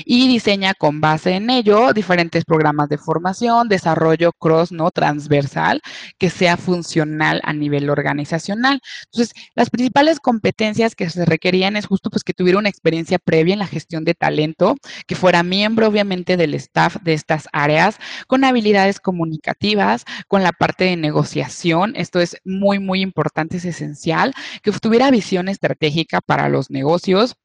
y 0.05 0.27
diseña 0.27 0.73
con 0.73 1.01
base 1.01 1.31
en 1.31 1.49
ello 1.49 1.93
diferentes 1.93 2.45
programas 2.45 2.89
de 2.89 2.97
formación, 2.97 3.67
desarrollo 3.67 4.31
cross, 4.31 4.71
no 4.71 4.91
transversal, 4.91 5.81
que 6.17 6.29
sea 6.29 6.57
funcional 6.57 7.41
a 7.43 7.53
nivel 7.53 7.89
organizacional. 7.89 8.81
Entonces, 9.05 9.33
las 9.55 9.69
principales 9.69 10.19
competencias 10.19 10.95
que 10.95 11.09
se 11.09 11.25
requerían 11.25 11.75
es 11.75 11.85
justo 11.85 12.09
pues 12.09 12.23
que 12.23 12.33
tuviera 12.33 12.59
una 12.59 12.69
experiencia 12.69 13.19
previa 13.19 13.53
en 13.53 13.59
la 13.59 13.67
gestión 13.67 14.05
de 14.05 14.13
talento, 14.13 14.75
que 15.05 15.15
fuera 15.15 15.43
miembro 15.43 15.87
obviamente 15.87 16.37
del 16.37 16.53
staff 16.53 16.97
de 17.01 17.13
estas 17.13 17.47
áreas, 17.51 17.97
con 18.27 18.43
habilidades 18.43 18.99
comunicativas, 18.99 20.05
con 20.27 20.43
la 20.43 20.51
parte 20.51 20.85
de 20.85 20.95
negociación, 20.95 21.93
esto 21.95 22.19
es 22.19 22.37
muy 22.45 22.68
muy, 22.69 22.77
muy 22.77 23.01
importante, 23.01 23.57
es 23.57 23.65
esencial, 23.65 24.31
que 24.61 24.71
tuviera 24.73 25.09
visión 25.09 25.47
estratégica 25.47 26.21
para 26.21 26.49
los 26.49 26.69
negocios 26.69 27.35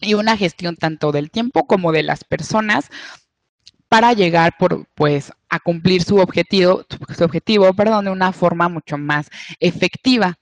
y 0.00 0.14
una 0.14 0.36
gestión 0.36 0.76
tanto 0.76 1.10
del 1.10 1.32
tiempo 1.32 1.66
como 1.66 1.90
de 1.90 2.04
las 2.04 2.22
personas 2.22 2.88
para 3.88 4.12
llegar 4.12 4.52
por, 4.56 4.86
pues, 4.94 5.32
a 5.48 5.58
cumplir 5.58 6.04
su 6.04 6.18
objetivo, 6.18 6.84
su 7.16 7.24
objetivo, 7.24 7.74
perdón, 7.74 8.04
de 8.04 8.12
una 8.12 8.32
forma 8.32 8.68
mucho 8.68 8.98
más 8.98 9.28
efectiva. 9.58 10.38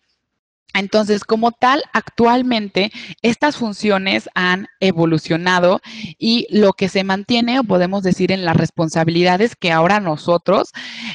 Entonces, 0.77 1.25
como 1.25 1.53
tal, 1.53 1.83
actualmente 1.93 2.93
estas 3.23 3.57
funciones 3.57 4.29
han 4.35 4.69
evolucionado 4.81 5.81
y 6.19 6.47
lo 6.51 6.73
que 6.75 6.89
se 6.89 7.05
mantiene, 7.05 7.59
o 7.59 7.65
podemos 7.65 8.03
decir, 8.03 8.31
en 8.31 8.45
las 8.45 8.57
responsabilidades 8.57 9.57
que 9.57 9.73
ahora 9.73 10.01
nosotros 10.01 10.73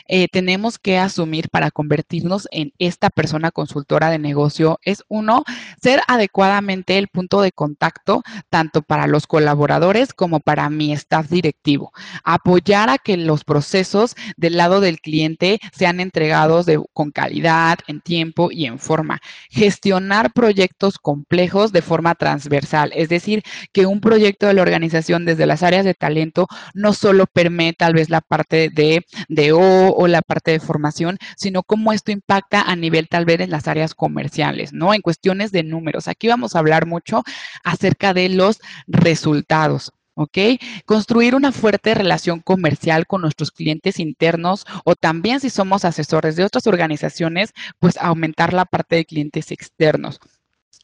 eh, 0.07 0.27
tenemos 0.31 0.79
que 0.79 0.97
asumir 0.97 1.49
para 1.49 1.71
convertirnos 1.71 2.47
en 2.51 2.73
esta 2.79 3.09
persona 3.09 3.51
consultora 3.51 4.09
de 4.09 4.19
negocio 4.19 4.79
es 4.83 5.03
uno, 5.07 5.43
ser 5.81 6.01
adecuadamente 6.07 6.97
el 6.97 7.07
punto 7.07 7.41
de 7.41 7.51
contacto 7.51 8.23
tanto 8.49 8.81
para 8.81 9.07
los 9.07 9.27
colaboradores 9.27 10.13
como 10.13 10.39
para 10.39 10.69
mi 10.69 10.91
staff 10.93 11.29
directivo. 11.29 11.91
Apoyar 12.23 12.89
a 12.89 12.97
que 12.97 13.17
los 13.17 13.43
procesos 13.43 14.15
del 14.37 14.57
lado 14.57 14.81
del 14.81 14.99
cliente 14.99 15.59
sean 15.71 15.99
entregados 15.99 16.65
con 16.93 17.11
calidad, 17.11 17.79
en 17.87 18.01
tiempo 18.01 18.49
y 18.51 18.65
en 18.65 18.79
forma 18.79 19.21
gestionar 19.51 20.31
proyectos 20.31 20.97
complejos 20.97 21.71
de 21.71 21.81
forma 21.81 22.15
transversal, 22.15 22.91
es 22.95 23.09
decir, 23.09 23.43
que 23.73 23.85
un 23.85 23.99
proyecto 23.99 24.47
de 24.47 24.53
la 24.53 24.61
organización 24.61 25.25
desde 25.25 25.45
las 25.45 25.61
áreas 25.61 25.85
de 25.85 25.93
talento 25.93 26.47
no 26.73 26.93
solo 26.93 27.25
permite 27.27 27.73
tal 27.73 27.93
vez 27.93 28.09
la 28.09 28.21
parte 28.21 28.69
de, 28.69 29.05
de 29.27 29.51
O 29.51 29.93
o 29.93 30.07
la 30.07 30.21
parte 30.21 30.51
de 30.51 30.59
formación, 30.59 31.17
sino 31.35 31.63
cómo 31.63 31.91
esto 31.91 32.11
impacta 32.11 32.61
a 32.61 32.75
nivel 32.75 33.07
tal 33.09 33.25
vez 33.25 33.41
en 33.41 33.51
las 33.51 33.67
áreas 33.67 33.93
comerciales, 33.93 34.73
¿no? 34.73 34.93
En 34.93 35.01
cuestiones 35.01 35.51
de 35.51 35.63
números. 35.63 36.07
Aquí 36.07 36.27
vamos 36.27 36.55
a 36.55 36.59
hablar 36.59 36.85
mucho 36.85 37.23
acerca 37.63 38.13
de 38.13 38.29
los 38.29 38.59
resultados. 38.87 39.91
¿Ok? 40.15 40.37
Construir 40.85 41.35
una 41.35 41.51
fuerte 41.51 41.93
relación 41.93 42.39
comercial 42.39 43.07
con 43.07 43.21
nuestros 43.21 43.51
clientes 43.51 43.99
internos 43.99 44.65
o 44.85 44.95
también 44.95 45.39
si 45.39 45.49
somos 45.49 45.85
asesores 45.85 46.35
de 46.35 46.43
otras 46.43 46.67
organizaciones, 46.67 47.53
pues 47.79 47.97
aumentar 47.97 48.53
la 48.53 48.65
parte 48.65 48.95
de 48.97 49.05
clientes 49.05 49.51
externos 49.51 50.19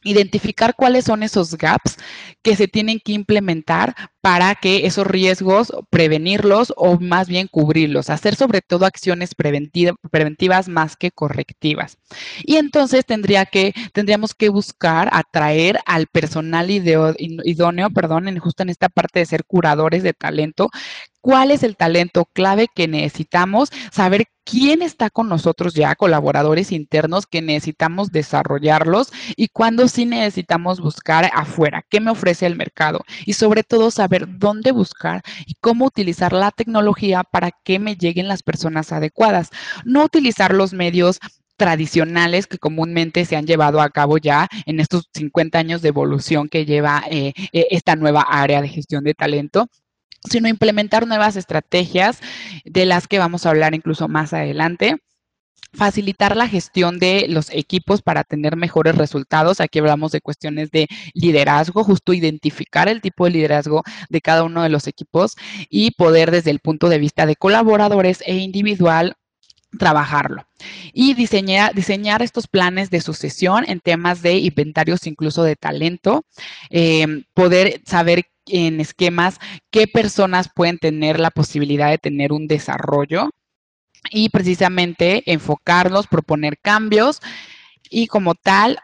identificar 0.04 0.76
cuáles 0.76 1.06
son 1.06 1.24
esos 1.24 1.58
gaps 1.58 1.98
que 2.42 2.56
se 2.56 2.68
tienen 2.68 3.00
que 3.00 3.14
implementar 3.14 3.96
para 4.28 4.56
que 4.56 4.86
esos 4.86 5.08
riesgos 5.08 5.72
prevenirlos 5.90 6.74
o 6.76 7.00
más 7.00 7.30
bien 7.30 7.48
cubrirlos, 7.48 8.10
hacer 8.10 8.36
sobre 8.36 8.60
todo 8.60 8.86
acciones 8.86 9.34
preventivas 9.34 10.68
más 10.68 10.98
que 10.98 11.12
correctivas. 11.12 11.98
Y 12.44 12.58
entonces 12.58 13.06
tendría 13.06 13.46
que, 13.46 13.74
tendríamos 13.94 14.36
que 14.36 14.50
buscar 14.50 15.08
atraer 15.14 15.80
al 15.86 16.08
personal 16.08 16.70
idóneo, 16.70 17.90
perdón, 17.90 18.28
en, 18.28 18.38
justo 18.40 18.64
en 18.64 18.70
esta 18.70 18.90
parte 18.90 19.20
de 19.20 19.28
ser 19.28 19.46
curadores 19.46 20.04
de 20.04 20.12
talento, 20.12 20.72
cuál 21.28 21.52
es 21.52 21.64
el 21.64 21.76
talento 21.76 22.24
clave 22.32 22.68
que 22.74 22.88
necesitamos, 22.88 23.70
saber 23.92 24.28
quién 24.46 24.82
está 24.82 25.10
con 25.10 25.28
nosotros 25.28 25.74
ya, 25.74 25.94
colaboradores 25.96 26.72
internos 26.72 27.28
que 27.28 27.42
necesitamos 27.42 28.14
desarrollarlos 28.14 29.12
y 29.36 29.50
cuándo 29.50 29.90
sí 29.90 30.06
necesitamos 30.06 30.80
buscar 30.80 31.30
afuera, 31.34 31.84
qué 31.90 32.00
me 32.00 32.12
ofrece 32.12 32.46
el 32.46 32.56
mercado 32.56 33.02
y 33.26 33.34
sobre 33.34 33.64
todo 33.64 33.92
saber 33.92 34.17
dónde 34.26 34.72
buscar 34.72 35.22
y 35.46 35.54
cómo 35.62 35.86
utilizar 35.86 36.34
la 36.34 36.52
tecnología 36.52 37.24
para 37.24 37.52
que 37.64 37.78
me 37.78 37.96
lleguen 37.96 38.28
las 38.28 38.42
personas 38.42 38.92
adecuadas. 38.92 39.50
No 39.86 40.04
utilizar 40.04 40.54
los 40.54 40.74
medios 40.74 41.20
tradicionales 41.58 42.48
que 42.48 42.58
comúnmente 42.58 43.26
se 43.26 43.36
han 43.36 43.46
llevado 43.48 43.82
a 43.82 43.90
cabo 43.90 44.18
ya 44.18 44.48
en 44.66 44.80
estos 44.80 45.10
50 45.14 45.58
años 45.60 45.82
de 45.82 45.90
evolución 45.90 46.50
que 46.50 46.66
lleva 46.66 47.04
eh, 47.10 47.34
eh, 47.52 47.68
esta 47.72 47.96
nueva 47.96 48.22
área 48.22 48.62
de 48.62 48.70
gestión 48.70 49.04
de 49.04 49.14
talento 49.16 49.68
sino 50.30 50.48
implementar 50.48 51.08
nuevas 51.08 51.36
estrategias 51.36 52.20
de 52.66 52.86
las 52.86 53.08
que 53.08 53.20
vamos 53.20 53.46
a 53.46 53.50
hablar 53.50 53.74
incluso 53.74 54.08
más 54.08 54.34
adelante 54.34 54.98
facilitar 55.74 56.36
la 56.36 56.48
gestión 56.48 57.00
de 57.00 57.28
los 57.30 57.50
equipos 57.52 58.02
para 58.02 58.24
tener 58.24 58.56
mejores 58.56 58.96
resultados. 58.96 59.62
Aquí 59.62 59.80
hablamos 59.80 60.12
de 60.12 60.22
cuestiones 60.22 60.72
de 60.72 60.88
liderazgo, 61.14 61.84
justo 61.84 62.14
identificar 62.14 62.90
el 62.90 63.02
tipo 63.02 63.26
de 63.26 63.32
liderazgo 63.32 63.84
de 64.10 64.22
cada 64.22 64.44
uno 64.44 64.64
de 64.64 64.70
los 64.70 64.88
equipos 64.88 65.36
y 65.70 65.92
poder 65.92 66.32
desde 66.32 66.52
el 66.52 66.60
punto 66.60 66.90
de 66.90 67.00
vista 67.00 67.26
de 67.26 67.36
colaboradores 67.36 68.24
e 68.26 68.36
individual 68.38 69.16
trabajarlo 69.78 70.48
y 70.94 71.14
diseñar, 71.14 71.76
diseñar 71.76 72.22
estos 72.22 72.48
planes 72.48 72.90
de 72.90 73.02
sucesión 73.02 73.66
en 73.68 73.80
temas 73.82 74.22
de 74.22 74.38
inventarios 74.38 75.06
incluso 75.06 75.44
de 75.44 75.56
talento, 75.56 76.26
eh, 76.70 77.24
poder 77.34 77.82
saber 77.86 78.26
en 78.48 78.80
esquemas 78.80 79.40
qué 79.70 79.88
personas 79.88 80.50
pueden 80.54 80.80
tener 80.80 81.20
la 81.20 81.32
posibilidad 81.32 81.90
de 81.90 81.98
tener 81.98 82.32
un 82.32 82.48
desarrollo 82.48 83.30
y 84.12 84.30
precisamente 84.30 85.24
enfocarlos, 85.32 86.08
proponer 86.08 86.58
cambios 86.60 87.22
y 87.90 88.08
como 88.08 88.36
tal 88.36 88.80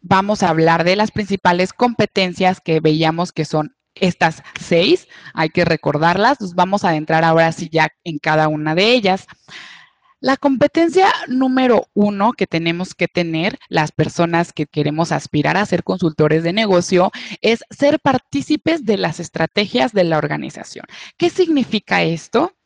vamos 0.00 0.42
a 0.42 0.50
hablar 0.50 0.84
de 0.84 0.96
las 0.96 1.10
principales 1.10 1.72
competencias 1.72 2.60
que 2.60 2.80
veíamos 2.80 3.32
que 3.32 3.44
son 3.44 3.74
estas 3.94 4.42
seis, 4.60 5.08
hay 5.34 5.50
que 5.50 5.64
recordarlas, 5.64 6.40
nos 6.40 6.54
vamos 6.54 6.84
a 6.84 6.90
adentrar 6.90 7.24
ahora 7.24 7.50
sí 7.52 7.68
ya 7.70 7.88
en 8.04 8.18
cada 8.18 8.48
una 8.48 8.74
de 8.74 8.92
ellas. 8.92 9.26
La 10.20 10.36
competencia 10.36 11.12
número 11.28 11.86
uno 11.94 12.32
que 12.32 12.48
tenemos 12.48 12.94
que 12.94 13.06
tener 13.06 13.56
las 13.68 13.92
personas 13.92 14.52
que 14.52 14.66
queremos 14.66 15.12
aspirar 15.12 15.56
a 15.56 15.64
ser 15.64 15.84
consultores 15.84 16.42
de 16.42 16.52
negocio 16.52 17.12
es 17.40 17.62
ser 17.70 18.00
partícipes 18.00 18.84
de 18.84 18.98
las 18.98 19.20
estrategias 19.20 19.92
de 19.92 20.02
la 20.02 20.18
organización. 20.18 20.86
¿Qué 21.16 21.30
significa 21.30 22.02
esto? 22.02 22.57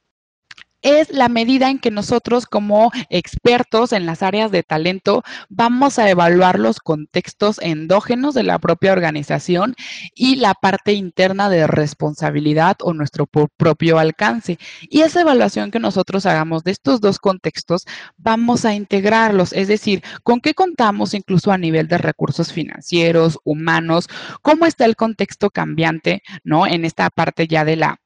Es 0.83 1.11
la 1.11 1.29
medida 1.29 1.71
en 1.71 1.79
que 1.79 1.91
nosotros 1.91 2.47
como 2.47 2.91
expertos 3.09 3.93
en 3.93 4.07
las 4.07 4.23
áreas 4.23 4.51
de 4.51 4.63
talento 4.63 5.23
vamos 5.49 5.99
a 5.99 6.11
evaluar 6.11 6.59
los 6.59 6.81
contextos 6.81 7.59
endógenos 7.63 8.35
de 8.35 8.43
la 8.43 8.59
propia 8.59 8.93
organización 8.93 9.75
y 10.15 10.37
la 10.37 10.55
parte 10.55 10.93
interna 10.93 11.49
de 11.49 11.67
responsabilidad 11.67 12.77
o 12.81 12.93
nuestro 12.93 13.27
propio 13.27 13.99
alcance. 13.99 14.59
Y 14.83 15.03
esa 15.03 15.21
evaluación 15.21 15.71
que 15.71 15.79
nosotros 15.79 16.27
hagamos 16.27 16.65
de 16.65 16.73
estos 16.73 17.01
dos 17.01 17.19
contextos, 17.19 17.87
vamos 18.17 18.65
a 18.65 18.75
integrarlos, 18.75 19.53
es 19.53 19.69
decir, 19.69 20.03
con 20.23 20.41
qué 20.41 20.55
contamos 20.55 21.15
incluso 21.15 21.53
a 21.53 21.59
nivel 21.59 21.89
de 21.89 21.99
recursos 21.99 22.53
financieros, 22.53 23.39
humanos, 23.45 24.09
cómo 24.43 24.67
está 24.67 24.85
el 24.85 24.97
contexto 24.97 25.51
cambiante, 25.51 26.23
¿no? 26.45 26.67
En 26.67 26.85
esta 26.85 27.11
parte 27.11 27.47
ya 27.47 27.65
de 27.65 27.77
la 27.77 28.02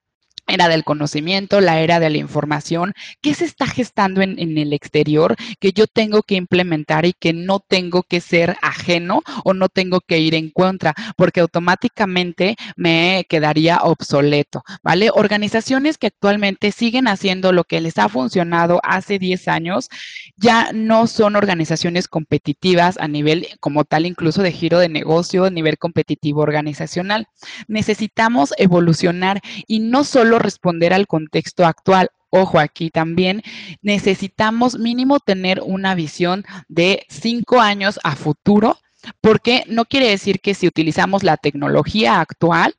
era 0.47 0.69
del 0.69 0.85
conocimiento, 0.85 1.61
la 1.61 1.81
era 1.81 2.01
de 2.01 2.11
la 2.11 2.19
información, 2.19 2.95
¿qué 3.21 3.35
se 3.35 3.45
está 3.45 3.67
gestando 3.67 4.23
en, 4.23 4.37
el 4.39 4.73
exterior 4.73 5.37
que 5.61 5.73
yo 5.73 5.87
tengo 5.87 6.23
que 6.23 6.37
implementar 6.37 7.05
y 7.05 7.13
que 7.13 7.33
no 7.33 7.61
tengo 7.61 8.03
que 8.03 8.21
ser 8.21 8.57
ajeno 8.63 9.23
o 9.45 9.55
no 9.55 9.69
tengo 9.69 10.01
que 10.01 10.19
ir 10.19 10.35
en 10.35 10.51
contra, 10.51 10.95
porque 11.17 11.41
automáticamente 11.41 12.57
me 12.77 13.27
quedaría 13.29 13.79
obsoleto, 13.83 14.63
¿vale? 14.83 15.11
Organizaciones 15.13 15.99
que 15.99 16.09
actualmente 16.09 16.73
siguen 16.73 17.09
haciendo 17.09 17.53
lo 17.53 17.65
que 17.65 17.81
les 17.81 17.99
ha 17.99 18.09
funcionado 18.09 18.81
hace 18.83 19.19
10 19.19 19.49
años, 19.49 19.89
ya 20.37 20.71
no 20.73 21.07
son 21.07 21.37
organizaciones 21.37 22.09
competitivas 22.09 22.99
a 22.99 23.09
nivel 23.09 23.49
como 23.61 23.85
tal 23.85 24.07
incluso 24.07 24.43
de 24.43 24.53
giro 24.53 24.79
de 24.79 24.89
negocio, 24.89 25.45
a 25.45 25.51
nivel 25.51 25.79
competitivo 25.79 26.43
organizacional. 26.43 27.27
Necesitamos 27.69 28.55
evolucionar 28.59 29.41
y 29.67 29.81
no 29.81 30.05
solo 30.05 30.36
responder 30.39 30.93
al 30.93 31.07
contexto 31.07 31.65
actual. 31.65 32.11
Ojo, 32.31 32.59
aquí 32.59 32.91
también 32.91 33.43
necesitamos 33.83 34.79
mínimo 34.79 35.21
tener 35.21 35.61
una 35.63 35.95
visión 35.95 36.45
de 36.69 37.07
cinco 37.09 37.61
años 37.61 37.99
a 38.03 38.17
futuro, 38.17 38.79
porque 39.21 39.65
no 39.69 39.85
quiere 39.85 40.09
decir 40.09 40.41
que 40.41 40.55
si 40.55 40.67
utilizamos 40.67 41.23
la 41.23 41.37
tecnología 41.37 42.21
actual, 42.21 42.75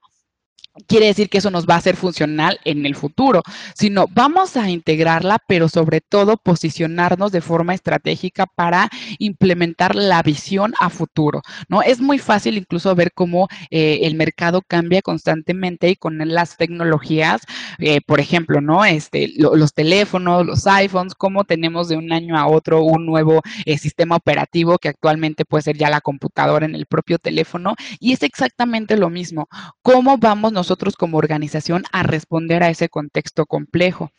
quiere 0.85 1.07
decir 1.07 1.29
que 1.29 1.39
eso 1.39 1.49
nos 1.49 1.65
va 1.65 1.75
a 1.75 1.81
ser 1.81 1.95
funcional 1.95 2.59
en 2.65 2.85
el 2.85 2.95
futuro, 2.95 3.41
sino 3.73 4.05
vamos 4.11 4.57
a 4.57 4.69
integrarla, 4.69 5.39
pero 5.47 5.69
sobre 5.69 6.01
todo 6.01 6.37
posicionarnos 6.37 7.31
de 7.31 7.41
forma 7.41 7.73
estratégica 7.73 8.45
para 8.45 8.89
implementar 9.19 9.95
la 9.95 10.21
visión 10.21 10.73
a 10.79 10.89
futuro, 10.89 11.41
¿no? 11.69 11.81
Es 11.81 11.99
muy 11.99 12.19
fácil 12.19 12.57
incluso 12.57 12.93
ver 12.95 13.11
cómo 13.13 13.47
eh, 13.71 13.99
el 14.03 14.15
mercado 14.15 14.61
cambia 14.67 15.01
constantemente 15.01 15.89
y 15.89 15.95
con 15.95 16.17
las 16.17 16.57
tecnologías, 16.57 17.41
eh, 17.79 18.01
por 18.05 18.19
ejemplo, 18.19 18.61
¿no? 18.61 18.85
Este, 18.85 19.33
los 19.37 19.73
teléfonos, 19.73 20.45
los 20.45 20.67
iPhones, 20.67 21.15
cómo 21.15 21.43
tenemos 21.43 21.87
de 21.89 21.97
un 21.97 22.11
año 22.11 22.37
a 22.37 22.47
otro 22.47 22.83
un 22.83 23.05
nuevo 23.05 23.41
eh, 23.65 23.77
sistema 23.77 24.15
operativo 24.15 24.77
que 24.77 24.89
actualmente 24.89 25.45
puede 25.45 25.63
ser 25.63 25.77
ya 25.77 25.89
la 25.89 26.01
computadora 26.01 26.65
en 26.65 26.75
el 26.75 26.85
propio 26.85 27.17
teléfono 27.19 27.75
y 27.99 28.13
es 28.13 28.23
exactamente 28.23 28.97
lo 28.97 29.09
mismo. 29.09 29.47
¿Cómo 29.81 30.17
vamos 30.17 30.51
nosotros 30.51 30.66
nosotros 30.67 30.97
como 30.97 31.17
organización 31.17 31.86
a 31.93 32.03
responder 32.03 32.62
a 32.62 32.69
ese 32.69 32.89
contexto 32.89 33.45
complejo. 33.45 34.12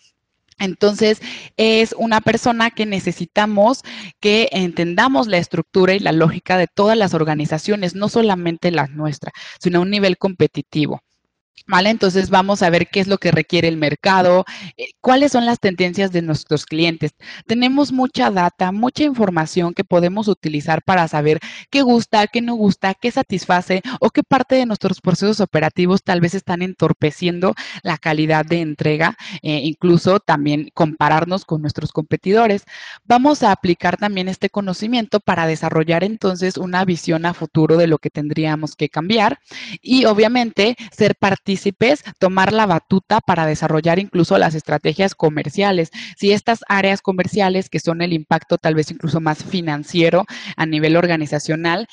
Entonces, 0.58 1.20
es 1.58 1.94
una 1.98 2.22
persona 2.22 2.70
que 2.70 2.86
necesitamos 2.86 3.82
que 4.18 4.48
entendamos 4.52 5.26
la 5.26 5.36
estructura 5.36 5.92
y 5.92 5.98
la 5.98 6.12
lógica 6.12 6.56
de 6.56 6.66
todas 6.66 6.96
las 6.96 7.12
organizaciones, 7.12 7.94
no 7.94 8.08
solamente 8.08 8.70
las 8.70 8.88
nuestras, 8.90 9.34
sino 9.60 9.78
a 9.78 9.82
un 9.82 9.90
nivel 9.90 10.16
competitivo. 10.16 11.02
¿Vale? 11.66 11.90
Entonces 11.90 12.30
vamos 12.30 12.62
a 12.62 12.70
ver 12.70 12.88
qué 12.88 13.00
es 13.00 13.06
lo 13.06 13.18
que 13.18 13.30
requiere 13.30 13.68
el 13.68 13.76
mercado, 13.76 14.44
eh, 14.76 14.88
cuáles 15.00 15.32
son 15.32 15.46
las 15.46 15.60
tendencias 15.60 16.12
de 16.12 16.22
nuestros 16.22 16.66
clientes. 16.66 17.12
Tenemos 17.46 17.92
mucha 17.92 18.30
data, 18.30 18.72
mucha 18.72 19.04
información 19.04 19.74
que 19.74 19.84
podemos 19.84 20.28
utilizar 20.28 20.82
para 20.82 21.08
saber 21.08 21.40
qué 21.70 21.82
gusta, 21.82 22.26
qué 22.26 22.40
no 22.40 22.54
gusta, 22.54 22.94
qué 22.94 23.10
satisface 23.10 23.82
o 24.00 24.10
qué 24.10 24.22
parte 24.22 24.54
de 24.56 24.66
nuestros 24.66 25.00
procesos 25.00 25.40
operativos 25.40 26.02
tal 26.02 26.20
vez 26.20 26.34
están 26.34 26.62
entorpeciendo 26.62 27.54
la 27.82 27.98
calidad 27.98 28.44
de 28.44 28.60
entrega, 28.60 29.16
eh, 29.42 29.60
incluso 29.64 30.20
también 30.20 30.70
compararnos 30.74 31.44
con 31.44 31.62
nuestros 31.62 31.92
competidores. 31.92 32.64
Vamos 33.04 33.42
a 33.42 33.52
aplicar 33.52 33.96
también 33.96 34.28
este 34.28 34.50
conocimiento 34.50 35.20
para 35.20 35.46
desarrollar 35.46 36.04
entonces 36.04 36.56
una 36.56 36.84
visión 36.84 37.26
a 37.26 37.34
futuro 37.34 37.76
de 37.76 37.86
lo 37.86 37.98
que 37.98 38.10
tendríamos 38.10 38.76
que 38.76 38.88
cambiar 38.88 39.38
y 39.82 40.04
obviamente 40.04 40.76
ser 40.96 41.16
partícipes 41.48 42.04
tomar 42.18 42.52
la 42.52 42.66
batuta 42.66 43.20
para 43.22 43.46
desarrollar 43.46 43.98
incluso 43.98 44.36
las 44.36 44.54
estrategias 44.54 45.14
comerciales. 45.14 45.90
Si 46.18 46.32
estas 46.32 46.60
áreas 46.68 47.00
comerciales, 47.00 47.70
que 47.70 47.80
son 47.80 48.02
el 48.02 48.12
impacto 48.12 48.58
tal 48.58 48.74
vez 48.74 48.90
incluso 48.90 49.18
más 49.18 49.42
financiero 49.42 50.26
a 50.56 50.66
nivel 50.66 50.94
organizacional, 50.94 51.88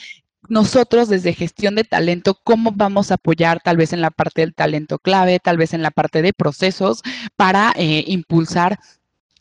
nosotros 0.50 1.08
desde 1.08 1.34
gestión 1.34 1.76
de 1.76 1.86
talento, 1.86 2.38
cómo 2.44 2.74
vamos 2.76 3.12
a 3.12 3.14
apoyar 3.14 3.62
tal 3.64 3.78
vez 3.78 3.94
en 3.94 4.02
la 4.02 4.12
parte 4.12 4.42
del 4.42 4.54
talento 4.54 5.00
clave, 5.00 5.40
tal 5.40 5.56
vez 5.56 5.74
en 5.74 5.82
la 5.82 5.92
parte 5.92 6.22
de 6.22 6.34
procesos 6.34 7.02
para 7.38 7.72
eh, 7.78 8.04
impulsar 8.08 8.78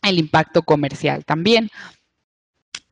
el 0.01 0.17
impacto 0.17 0.61
comercial 0.61 1.25
también. 1.25 1.69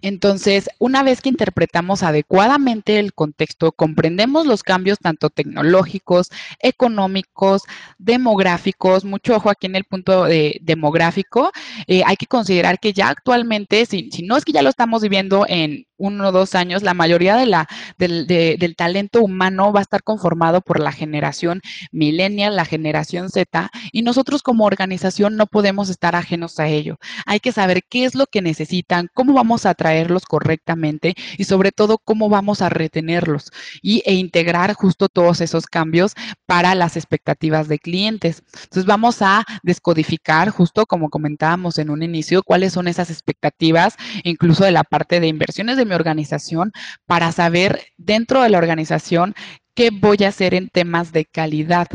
Entonces, 0.03 0.69
una 0.79 1.01
vez 1.01 1.21
que 1.21 1.29
interpretamos 1.29 2.03
adecuadamente 2.03 2.99
el 2.99 3.13
contexto, 3.13 3.71
comprendemos 3.71 4.45
los 4.45 4.61
cambios 4.61 4.99
tanto 4.99 5.29
tecnológicos, 5.29 6.29
económicos, 6.59 7.63
demográficos, 7.99 9.05
mucho 9.05 9.37
ojo 9.37 9.49
aquí 9.49 9.67
en 9.67 9.77
el 9.77 9.85
punto 9.85 10.25
de 10.25 10.59
demográfico, 10.61 11.51
eh, 11.87 12.03
hay 12.05 12.17
que 12.17 12.27
considerar 12.27 12.79
que 12.81 12.91
ya 12.91 13.07
actualmente, 13.07 13.85
si, 13.85 14.11
si 14.11 14.23
no 14.23 14.35
es 14.35 14.43
que 14.43 14.51
ya 14.51 14.61
lo 14.61 14.69
estamos 14.69 15.01
viviendo 15.01 15.45
en 15.47 15.85
uno 16.03 16.27
o 16.27 16.31
dos 16.33 16.53
años, 16.53 16.83
la 16.83 16.93
mayoría 16.93 17.37
de 17.37 17.45
la, 17.45 17.67
del, 17.97 18.27
del, 18.27 18.75
talento 18.75 19.21
humano 19.21 19.71
va 19.71 19.79
a 19.79 19.83
estar 19.83 20.03
conformado 20.03 20.59
por 20.59 20.79
la 20.79 20.91
generación 20.91 21.61
millennial, 21.91 22.57
la 22.57 22.65
generación 22.65 23.29
Z, 23.29 23.71
y 23.93 24.01
nosotros 24.01 24.43
como 24.43 24.65
organización 24.65 25.37
no 25.37 25.47
podemos 25.47 25.89
estar 25.89 26.15
ajenos 26.15 26.59
a 26.59 26.67
ello. 26.67 26.97
Hay 27.25 27.39
que 27.39 27.53
saber 27.53 27.83
qué 27.89 28.03
es 28.03 28.15
lo 28.15 28.25
que 28.25 28.41
necesitan, 28.41 29.07
cómo 29.13 29.33
vamos 29.33 29.65
a 29.65 29.69
atraerlos 29.69 30.25
correctamente 30.25 31.15
y 31.37 31.45
sobre 31.45 31.71
todo 31.71 31.97
cómo 31.97 32.27
vamos 32.27 32.61
a 32.61 32.67
retenerlos 32.67 33.49
y, 33.81 34.03
e 34.05 34.13
integrar 34.13 34.73
justo 34.73 35.07
todos 35.07 35.39
esos 35.39 35.67
cambios 35.67 36.15
para 36.45 36.75
las 36.75 36.97
expectativas 36.97 37.69
de 37.69 37.79
clientes. 37.79 38.43
Entonces 38.53 38.85
vamos 38.85 39.21
a 39.21 39.45
descodificar 39.63 40.49
justo 40.49 40.85
como 40.85 41.09
comentábamos 41.09 41.77
en 41.77 41.89
un 41.89 42.03
inicio, 42.03 42.43
cuáles 42.43 42.73
son 42.73 42.89
esas 42.89 43.09
expectativas, 43.09 43.95
incluso 44.23 44.65
de 44.65 44.71
la 44.71 44.83
parte 44.83 45.21
de 45.21 45.27
inversiones 45.27 45.77
de 45.77 45.92
organización 45.95 46.71
para 47.05 47.31
saber 47.31 47.87
dentro 47.97 48.41
de 48.41 48.49
la 48.49 48.57
organización 48.57 49.35
qué 49.75 49.89
voy 49.91 50.17
a 50.23 50.29
hacer 50.29 50.53
en 50.53 50.69
temas 50.69 51.11
de 51.11 51.25
calidad 51.25 51.87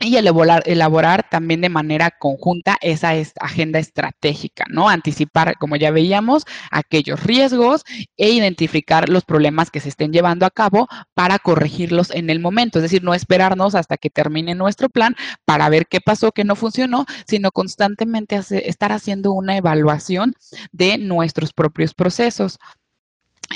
y 0.00 0.16
elaborar, 0.16 0.62
elaborar, 0.66 1.26
también 1.28 1.60
de 1.60 1.68
manera 1.68 2.12
conjunta 2.12 2.76
esa 2.80 3.10
agenda 3.40 3.80
estratégica, 3.80 4.64
¿no? 4.68 4.88
Anticipar, 4.88 5.56
como 5.58 5.74
ya 5.74 5.90
veíamos, 5.90 6.44
aquellos 6.70 7.24
riesgos 7.24 7.82
e 8.16 8.30
identificar 8.30 9.08
los 9.08 9.24
problemas 9.24 9.70
que 9.70 9.80
se 9.80 9.88
estén 9.88 10.12
llevando 10.12 10.46
a 10.46 10.50
cabo 10.50 10.86
para 11.14 11.40
corregirlos 11.40 12.12
en 12.12 12.30
el 12.30 12.38
momento. 12.38 12.78
Es 12.78 12.84
decir, 12.84 13.02
no 13.02 13.12
esperarnos 13.12 13.74
hasta 13.74 13.96
que 13.96 14.10
termine 14.10 14.54
nuestro 14.54 14.88
plan 14.88 15.16
para 15.44 15.68
ver 15.68 15.86
qué 15.86 16.00
pasó, 16.00 16.30
qué 16.30 16.44
no 16.44 16.54
funcionó, 16.54 17.04
sino 17.26 17.50
constantemente 17.50 18.40
estar 18.68 18.92
haciendo 18.92 19.32
una 19.32 19.56
evaluación 19.56 20.34
de 20.70 20.98
nuestros 20.98 21.52
propios 21.52 21.94
procesos. 21.94 22.58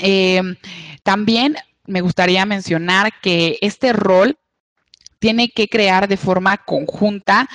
Eh, 0.01 0.41
también 1.03 1.55
me 1.85 2.01
gustaría 2.01 2.45
mencionar 2.45 3.11
que 3.21 3.57
este 3.61 3.93
rol 3.93 4.37
tiene 5.23 5.47
que 5.47 5.69
crear 5.69 6.09
de 6.09 6.17
forma 6.17 6.57
conjunta 6.57 7.47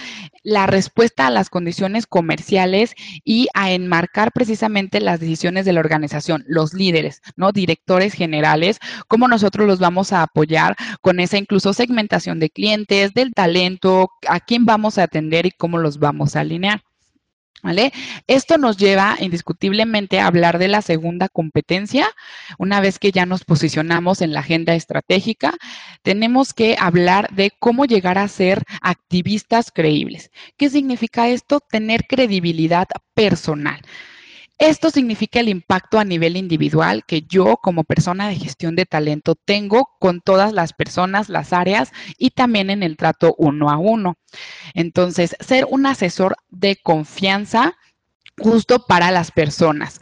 la 0.43 0.67
respuesta 0.67 1.27
a 1.27 1.31
las 1.31 1.51
condiciones 1.51 2.07
comerciales 2.07 2.95
y 3.25 3.49
a 3.53 3.73
enmarcar 3.73 4.33
precisamente 4.33 5.01
las 5.01 5.21
decisiones 5.21 5.67
de 5.67 5.75
la 5.75 5.81
organización, 5.81 6.45
los 6.49 6.73
líderes, 6.73 7.21
¿no? 7.37 7.53
Directores 7.53 8.15
generales, 8.15 8.79
cómo 9.07 9.29
nosotros 9.29 9.67
los 9.67 9.81
vamos 9.81 10.15
a 10.15 10.23
apoyar 10.23 10.77
con 11.03 11.21
esa 11.21 11.37
incluso 11.37 11.75
segmentación 11.75 12.41
de 12.41 12.49
clientes, 12.49 13.13
del 13.13 13.35
talento, 13.35 14.13
a 14.27 14.41
quién 14.41 14.65
vamos 14.65 14.97
a 14.97 15.03
atender 15.03 15.45
y 15.45 15.51
cómo 15.51 15.77
los 15.77 15.99
vamos 15.99 16.37
a 16.37 16.41
alinear. 16.41 16.88
¿Vale? 17.63 17.93
Esto 18.29 18.57
nos 18.57 18.77
lleva 18.77 19.17
indiscutiblemente 19.19 20.21
a 20.21 20.27
hablar 20.27 20.59
de 20.59 20.69
la 20.69 20.81
segunda 20.81 21.29
competencia. 21.29 22.09
Una 22.59 22.81
vez 22.81 23.01
que 23.01 23.11
ya 23.11 23.27
nos 23.27 23.45
posicionamos 23.45 24.23
en 24.23 24.33
la 24.33 24.41
agenda 24.41 24.75
estratégica, 24.75 25.55
tenemos 26.03 26.55
que 26.55 26.77
hablar 26.79 27.31
de 27.35 27.51
cómo 27.59 27.85
llegar 27.85 28.17
a 28.17 28.29
ser 28.29 28.63
activistas 28.81 29.73
creíbles. 29.73 30.31
¿Qué 30.57 30.71
significa 30.71 31.29
esto? 31.29 31.61
Tener 31.61 32.07
credibilidad 32.07 32.87
personal. 33.15 33.81
Esto 34.59 34.91
significa 34.91 35.39
el 35.39 35.49
impacto 35.49 36.01
a 36.01 36.05
nivel 36.05 36.37
individual 36.37 37.05
que 37.07 37.23
yo 37.23 37.59
como 37.59 37.85
persona 37.85 38.29
de 38.29 38.35
gestión 38.35 38.75
de 38.75 38.87
talento 38.87 39.37
tengo 39.37 39.91
con 40.01 40.21
todas 40.21 40.53
las 40.53 40.73
personas, 40.73 41.29
las 41.29 41.53
áreas 41.53 41.93
y 42.19 42.31
también 42.31 42.69
en 42.69 42.83
el 42.83 42.97
trato 42.97 43.37
uno 43.39 43.71
a 43.71 43.79
uno. 43.79 44.17
Entonces, 44.75 45.37
ser 45.39 45.65
un 45.71 45.87
asesor 45.87 46.37
de 46.51 46.77
confianza 46.77 47.77
justo 48.37 48.85
para 48.87 49.13
las 49.13 49.31
personas. 49.31 50.01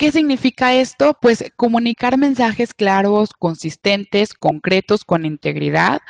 ¿Qué 0.00 0.10
significa 0.12 0.72
esto? 0.72 1.14
Pues 1.20 1.44
comunicar 1.56 2.16
mensajes 2.16 2.72
claros, 2.72 3.34
consistentes, 3.38 4.32
concretos, 4.32 5.04
con 5.04 5.26
integridad. 5.26 6.00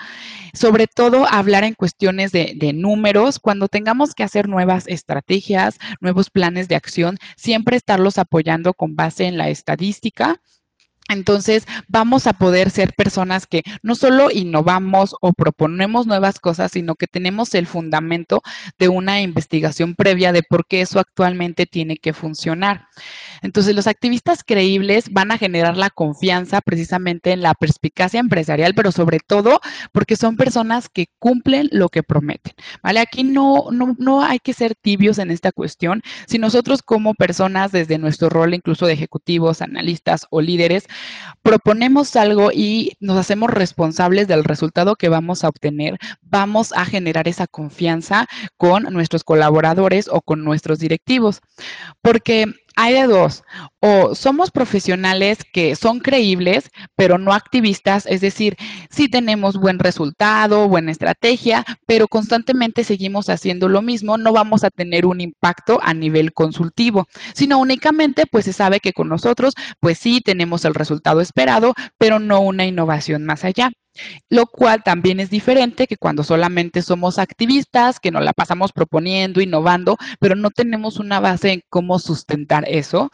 Sobre 0.54 0.86
todo 0.86 1.26
hablar 1.28 1.64
en 1.64 1.74
cuestiones 1.74 2.30
de, 2.30 2.52
de, 2.54 2.72
números. 2.72 3.40
Cuando 3.40 3.66
tengamos 3.66 4.14
que 4.14 4.22
hacer 4.22 4.48
nuevas 4.48 4.86
estrategias, 4.86 5.76
nuevos 6.00 6.30
planes 6.30 6.68
de 6.68 6.76
acción, 6.76 7.18
siempre 7.36 7.76
estarlos 7.76 8.18
apoyando 8.18 8.74
con 8.74 8.94
base 8.94 9.24
en 9.24 9.36
la 9.36 9.48
estadística 9.48 10.40
entonces, 11.10 11.66
vamos 11.88 12.26
a 12.26 12.32
poder 12.32 12.70
ser 12.70 12.94
personas 12.94 13.46
que 13.46 13.62
no 13.82 13.94
solo 13.94 14.30
innovamos 14.30 15.16
o 15.20 15.32
proponemos 15.32 16.06
nuevas 16.06 16.38
cosas, 16.38 16.72
sino 16.72 16.94
que 16.94 17.06
tenemos 17.06 17.54
el 17.54 17.66
fundamento 17.66 18.42
de 18.78 18.88
una 18.88 19.20
investigación 19.20 19.94
previa 19.94 20.32
de 20.32 20.42
por 20.42 20.66
qué 20.66 20.82
eso 20.82 21.00
actualmente 21.00 21.66
tiene 21.66 21.96
que 21.96 22.12
funcionar. 22.12 22.86
Entonces, 23.42 23.74
los 23.74 23.86
activistas 23.86 24.44
creíbles 24.44 25.06
van 25.10 25.32
a 25.32 25.38
generar 25.38 25.76
la 25.76 25.90
confianza 25.90 26.60
precisamente 26.60 27.32
en 27.32 27.42
la 27.42 27.54
perspicacia 27.54 28.20
empresarial, 28.20 28.74
pero 28.74 28.92
sobre 28.92 29.18
todo 29.18 29.60
porque 29.92 30.16
son 30.16 30.36
personas 30.36 30.88
que 30.88 31.06
cumplen 31.18 31.68
lo 31.72 31.88
que 31.88 32.02
prometen. 32.02 32.54
¿Vale? 32.82 33.00
Aquí 33.00 33.24
no, 33.24 33.66
no, 33.72 33.96
no 33.98 34.22
hay 34.22 34.38
que 34.38 34.52
ser 34.52 34.74
tibios 34.74 35.18
en 35.18 35.30
esta 35.30 35.52
cuestión. 35.52 36.02
Si 36.26 36.38
nosotros 36.38 36.82
como 36.82 37.14
personas, 37.14 37.72
desde 37.72 37.98
nuestro 37.98 38.28
rol 38.28 38.54
incluso 38.54 38.86
de 38.86 38.92
ejecutivos, 38.92 39.62
analistas 39.62 40.26
o 40.30 40.40
líderes, 40.40 40.86
proponemos 41.42 42.16
algo 42.16 42.50
y 42.52 42.92
nos 43.00 43.16
hacemos 43.18 43.50
responsables 43.50 44.28
del 44.28 44.44
resultado 44.44 44.96
que 44.96 45.08
vamos 45.08 45.44
a 45.44 45.48
obtener, 45.48 45.98
vamos 46.22 46.72
a 46.72 46.84
generar 46.84 47.28
esa 47.28 47.46
confianza 47.46 48.26
con 48.56 48.84
nuestros 48.84 49.24
colaboradores 49.24 50.08
o 50.08 50.20
con 50.20 50.44
nuestros 50.44 50.78
directivos. 50.78 51.40
Porque 52.02 52.46
hay 52.80 52.94
de 52.94 53.06
dos, 53.06 53.44
o 53.80 54.14
somos 54.14 54.50
profesionales 54.50 55.38
que 55.52 55.76
son 55.76 56.00
creíbles, 56.00 56.70
pero 56.96 57.18
no 57.18 57.34
activistas, 57.34 58.06
es 58.06 58.22
decir, 58.22 58.56
sí 58.90 59.08
tenemos 59.08 59.58
buen 59.58 59.78
resultado, 59.78 60.66
buena 60.66 60.90
estrategia, 60.90 61.64
pero 61.86 62.08
constantemente 62.08 62.82
seguimos 62.82 63.28
haciendo 63.28 63.68
lo 63.68 63.82
mismo, 63.82 64.16
no 64.16 64.32
vamos 64.32 64.64
a 64.64 64.70
tener 64.70 65.04
un 65.04 65.20
impacto 65.20 65.78
a 65.82 65.92
nivel 65.92 66.32
consultivo, 66.32 67.06
sino 67.34 67.58
únicamente 67.58 68.24
pues 68.26 68.46
se 68.46 68.54
sabe 68.54 68.80
que 68.80 68.94
con 68.94 69.10
nosotros 69.10 69.52
pues 69.78 69.98
sí 69.98 70.22
tenemos 70.24 70.64
el 70.64 70.74
resultado 70.74 71.20
esperado, 71.20 71.74
pero 71.98 72.18
no 72.18 72.40
una 72.40 72.64
innovación 72.64 73.26
más 73.26 73.44
allá 73.44 73.70
lo 74.28 74.46
cual 74.46 74.82
también 74.82 75.20
es 75.20 75.30
diferente 75.30 75.86
que 75.86 75.96
cuando 75.96 76.22
solamente 76.22 76.82
somos 76.82 77.18
activistas, 77.18 78.00
que 78.00 78.10
nos 78.10 78.22
la 78.24 78.32
pasamos 78.32 78.72
proponiendo, 78.72 79.40
innovando, 79.40 79.96
pero 80.18 80.36
no 80.36 80.50
tenemos 80.50 80.98
una 80.98 81.20
base 81.20 81.52
en 81.52 81.62
cómo 81.68 81.98
sustentar 81.98 82.64
eso. 82.68 83.10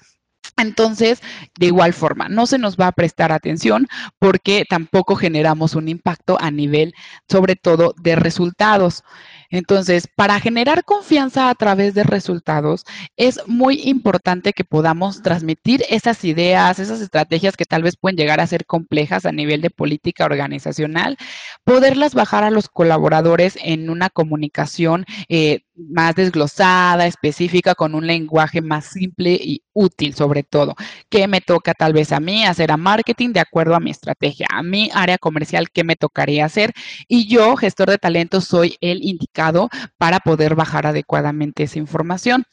Entonces, 0.56 1.20
de 1.58 1.66
igual 1.66 1.92
forma, 1.92 2.28
no 2.28 2.46
se 2.46 2.58
nos 2.58 2.76
va 2.76 2.86
a 2.86 2.92
prestar 2.92 3.32
atención 3.32 3.88
porque 4.18 4.64
tampoco 4.68 5.16
generamos 5.16 5.74
un 5.74 5.88
impacto 5.88 6.38
a 6.40 6.50
nivel, 6.50 6.94
sobre 7.28 7.56
todo, 7.56 7.94
de 8.00 8.16
resultados. 8.16 9.02
Entonces, 9.50 10.08
para 10.14 10.40
generar 10.40 10.84
confianza 10.84 11.50
a 11.50 11.54
través 11.54 11.94
de 11.94 12.04
resultados, 12.04 12.84
es 13.16 13.40
muy 13.46 13.80
importante 13.84 14.52
que 14.52 14.64
podamos 14.64 15.22
transmitir 15.22 15.84
esas 15.88 16.24
ideas, 16.24 16.78
esas 16.78 17.00
estrategias 17.00 17.56
que 17.56 17.64
tal 17.64 17.82
vez 17.82 17.96
pueden 17.96 18.16
llegar 18.16 18.40
a 18.40 18.46
ser 18.46 18.66
complejas 18.66 19.26
a 19.26 19.32
nivel 19.32 19.60
de 19.60 19.70
política 19.70 20.24
organizacional, 20.24 21.16
poderlas 21.64 22.14
bajar 22.14 22.44
a 22.44 22.50
los 22.50 22.68
colaboradores 22.68 23.58
en 23.62 23.90
una 23.90 24.10
comunicación 24.10 25.04
eh, 25.28 25.60
más 25.76 26.14
desglosada, 26.14 27.06
específica, 27.06 27.74
con 27.74 27.94
un 27.94 28.06
lenguaje 28.06 28.62
más 28.62 28.86
simple 28.86 29.32
y 29.40 29.62
útil 29.72 30.14
sobre 30.14 30.42
todo. 30.42 30.74
¿Qué 31.08 31.28
me 31.28 31.40
toca 31.40 31.74
tal 31.74 31.92
vez 31.92 32.12
a 32.12 32.20
mí 32.20 32.44
hacer 32.44 32.72
a 32.72 32.76
marketing 32.76 33.32
de 33.32 33.40
acuerdo 33.40 33.74
a 33.74 33.80
mi 33.80 33.90
estrategia? 33.90 34.46
A 34.50 34.62
mi 34.62 34.90
área 34.94 35.18
comercial, 35.18 35.70
¿qué 35.70 35.84
me 35.84 35.96
tocaría 35.96 36.44
hacer? 36.44 36.72
Y 37.08 37.28
yo, 37.28 37.56
gestor 37.56 37.90
de 37.90 37.98
talentos, 37.98 38.44
soy 38.44 38.76
el 38.80 39.04
indicado 39.04 39.68
para 39.98 40.20
poder 40.20 40.54
bajar 40.54 40.86
adecuadamente 40.86 41.64
esa 41.64 41.78
información. 41.78 42.44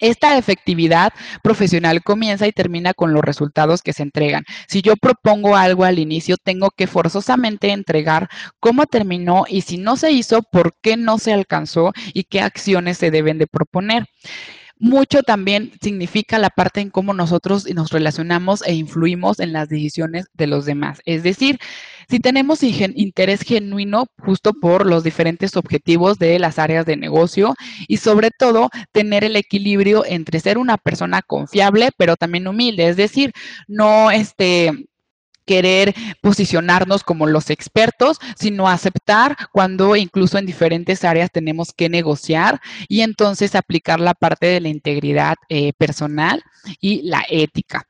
Esta 0.00 0.38
efectividad 0.38 1.12
profesional 1.42 2.02
comienza 2.02 2.46
y 2.46 2.52
termina 2.52 2.94
con 2.94 3.12
los 3.12 3.22
resultados 3.22 3.82
que 3.82 3.92
se 3.92 4.02
entregan. 4.02 4.44
Si 4.66 4.80
yo 4.80 4.96
propongo 4.96 5.56
algo 5.56 5.84
al 5.84 5.98
inicio, 5.98 6.36
tengo 6.42 6.70
que 6.70 6.86
forzosamente 6.86 7.70
entregar 7.70 8.28
cómo 8.60 8.86
terminó 8.86 9.44
y 9.46 9.60
si 9.60 9.76
no 9.76 9.96
se 9.96 10.10
hizo, 10.12 10.42
por 10.42 10.74
qué 10.80 10.96
no 10.96 11.18
se 11.18 11.34
alcanzó 11.34 11.92
y 12.14 12.24
qué 12.24 12.40
acciones 12.40 12.96
se 12.96 13.10
deben 13.10 13.38
de 13.38 13.46
proponer 13.46 14.06
mucho 14.80 15.22
también 15.22 15.72
significa 15.80 16.38
la 16.38 16.50
parte 16.50 16.80
en 16.80 16.90
cómo 16.90 17.12
nosotros 17.14 17.68
nos 17.74 17.90
relacionamos 17.90 18.62
e 18.66 18.74
influimos 18.74 19.38
en 19.38 19.52
las 19.52 19.68
decisiones 19.68 20.26
de 20.34 20.46
los 20.46 20.64
demás. 20.64 21.00
Es 21.04 21.22
decir, 21.22 21.58
si 22.08 22.18
tenemos 22.18 22.62
interés 22.62 23.42
genuino 23.42 24.06
justo 24.18 24.52
por 24.54 24.86
los 24.86 25.04
diferentes 25.04 25.56
objetivos 25.56 26.18
de 26.18 26.38
las 26.38 26.58
áreas 26.58 26.86
de 26.86 26.96
negocio 26.96 27.54
y 27.86 27.98
sobre 27.98 28.30
todo 28.30 28.70
tener 28.90 29.22
el 29.22 29.36
equilibrio 29.36 30.04
entre 30.06 30.40
ser 30.40 30.58
una 30.58 30.76
persona 30.76 31.22
confiable 31.22 31.90
pero 31.96 32.16
también 32.16 32.48
humilde, 32.48 32.88
es 32.88 32.96
decir, 32.96 33.32
no 33.68 34.10
este 34.10 34.89
querer 35.50 35.96
posicionarnos 36.20 37.02
como 37.02 37.26
los 37.26 37.50
expertos, 37.50 38.18
sino 38.36 38.68
aceptar 38.68 39.36
cuando 39.50 39.96
incluso 39.96 40.38
en 40.38 40.46
diferentes 40.46 41.02
áreas 41.04 41.32
tenemos 41.32 41.72
que 41.72 41.88
negociar 41.88 42.60
y 42.86 43.00
entonces 43.00 43.56
aplicar 43.56 43.98
la 43.98 44.14
parte 44.14 44.46
de 44.46 44.60
la 44.60 44.68
integridad 44.68 45.34
eh, 45.48 45.72
personal 45.72 46.44
y 46.80 47.02
la 47.02 47.24
ética. 47.28 47.89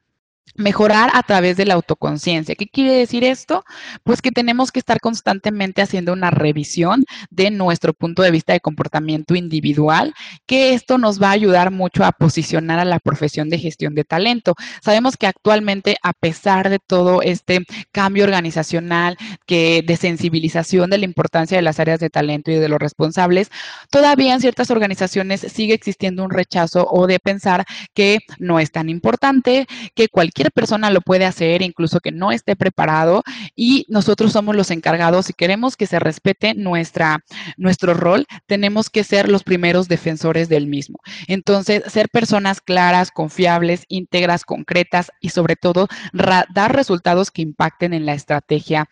Mejorar 0.56 1.10
a 1.14 1.22
través 1.22 1.56
de 1.56 1.64
la 1.64 1.74
autoconciencia. 1.74 2.54
¿Qué 2.54 2.66
quiere 2.66 2.92
decir 2.92 3.24
esto? 3.24 3.64
Pues 4.04 4.20
que 4.20 4.32
tenemos 4.32 4.72
que 4.72 4.80
estar 4.80 5.00
constantemente 5.00 5.82
haciendo 5.82 6.12
una 6.12 6.30
revisión 6.30 7.04
de 7.30 7.50
nuestro 7.50 7.94
punto 7.94 8.22
de 8.22 8.30
vista 8.30 8.52
de 8.52 8.60
comportamiento 8.60 9.34
individual, 9.34 10.14
que 10.46 10.74
esto 10.74 10.98
nos 10.98 11.22
va 11.22 11.28
a 11.28 11.32
ayudar 11.32 11.70
mucho 11.70 12.04
a 12.04 12.12
posicionar 12.12 12.78
a 12.78 12.84
la 12.84 12.98
profesión 12.98 13.48
de 13.48 13.58
gestión 13.58 13.94
de 13.94 14.04
talento. 14.04 14.54
Sabemos 14.82 15.16
que 15.16 15.26
actualmente, 15.26 15.96
a 16.02 16.12
pesar 16.12 16.68
de 16.68 16.78
todo 16.78 17.22
este 17.22 17.60
cambio 17.92 18.24
organizacional, 18.24 19.16
que 19.46 19.82
de 19.86 19.96
sensibilización 19.96 20.90
de 20.90 20.98
la 20.98 21.04
importancia 21.04 21.56
de 21.56 21.62
las 21.62 21.80
áreas 21.80 22.00
de 22.00 22.10
talento 22.10 22.50
y 22.50 22.56
de 22.56 22.68
los 22.68 22.78
responsables, 22.78 23.50
todavía 23.90 24.34
en 24.34 24.40
ciertas 24.40 24.70
organizaciones 24.70 25.40
sigue 25.40 25.74
existiendo 25.74 26.24
un 26.24 26.30
rechazo 26.30 26.86
o 26.90 27.06
de 27.06 27.18
pensar 27.18 27.64
que 27.94 28.18
no 28.38 28.58
es 28.58 28.72
tan 28.72 28.88
importante, 28.88 29.66
que 29.94 30.08
cualquier 30.08 30.49
persona 30.50 30.90
lo 30.90 31.00
puede 31.00 31.26
hacer, 31.26 31.62
incluso 31.62 32.00
que 32.00 32.12
no 32.12 32.32
esté 32.32 32.56
preparado, 32.56 33.22
y 33.56 33.86
nosotros 33.88 34.32
somos 34.32 34.56
los 34.56 34.70
encargados. 34.70 35.26
Si 35.26 35.32
queremos 35.32 35.76
que 35.76 35.86
se 35.86 35.98
respete 35.98 36.54
nuestra, 36.54 37.24
nuestro 37.56 37.94
rol, 37.94 38.26
tenemos 38.46 38.90
que 38.90 39.04
ser 39.04 39.28
los 39.28 39.42
primeros 39.42 39.88
defensores 39.88 40.48
del 40.48 40.66
mismo. 40.66 40.98
Entonces, 41.28 41.82
ser 41.86 42.08
personas 42.08 42.60
claras, 42.60 43.10
confiables, 43.10 43.84
íntegras, 43.88 44.44
concretas 44.44 45.10
y 45.20 45.30
sobre 45.30 45.56
todo 45.56 45.88
dar 46.12 46.74
resultados 46.74 47.30
que 47.30 47.42
impacten 47.42 47.94
en 47.94 48.06
la 48.06 48.14
estrategia 48.14 48.88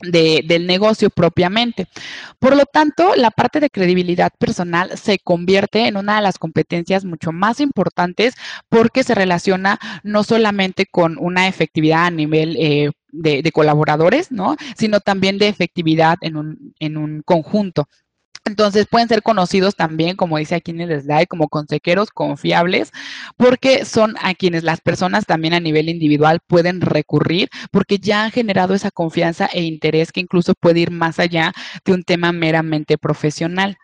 del 0.00 0.66
negocio 0.66 1.10
propiamente. 1.10 1.86
Por 2.38 2.56
lo 2.56 2.64
tanto, 2.64 3.14
la 3.16 3.30
parte 3.30 3.60
de 3.60 3.70
credibilidad 3.70 4.32
personal 4.38 4.96
se 4.96 5.18
convierte 5.18 5.86
en 5.86 5.96
una 5.96 6.16
de 6.16 6.22
las 6.22 6.38
competencias 6.38 7.04
mucho 7.04 7.32
más 7.32 7.60
importantes 7.60 8.34
porque 8.68 9.04
se 9.04 9.14
relaciona 9.14 9.78
no 10.02 10.24
solamente 10.24 10.86
con 10.86 11.16
una 11.18 11.48
efectividad 11.48 12.06
a 12.06 12.10
nivel 12.10 12.56
eh, 12.58 12.90
de, 13.12 13.52
colaboradores, 13.52 14.30
¿no? 14.30 14.56
Sino 14.76 15.00
también 15.00 15.38
de 15.38 15.48
efectividad 15.48 16.18
en 16.22 16.36
un, 16.36 16.74
en 16.78 16.96
un 16.96 17.22
conjunto. 17.22 17.88
Entonces 18.44 18.86
pueden 18.90 19.08
ser 19.08 19.22
conocidos 19.22 19.76
también, 19.76 20.16
como 20.16 20.38
dice 20.38 20.54
aquí 20.56 20.70
en 20.72 20.80
el 20.80 21.00
slide, 21.00 21.26
como 21.28 21.48
consejeros 21.48 22.10
confiables, 22.10 22.90
porque 23.36 23.84
son 23.84 24.16
a 24.20 24.34
quienes 24.34 24.64
las 24.64 24.80
personas 24.80 25.26
también 25.26 25.54
a 25.54 25.60
nivel 25.60 25.88
individual 25.88 26.40
pueden 26.46 26.80
recurrir, 26.80 27.48
porque 27.70 27.98
ya 27.98 28.24
han 28.24 28.30
generado 28.32 28.74
esa 28.74 28.90
confianza 28.90 29.46
e 29.52 29.62
interés 29.62 30.10
que 30.12 30.20
incluso 30.20 30.54
puede 30.54 30.80
ir 30.80 30.90
más 30.90 31.18
allá 31.18 31.52
de 31.84 31.92
un 31.92 32.02
tema 32.02 32.32
meramente 32.32 32.98
profesional. 32.98 33.78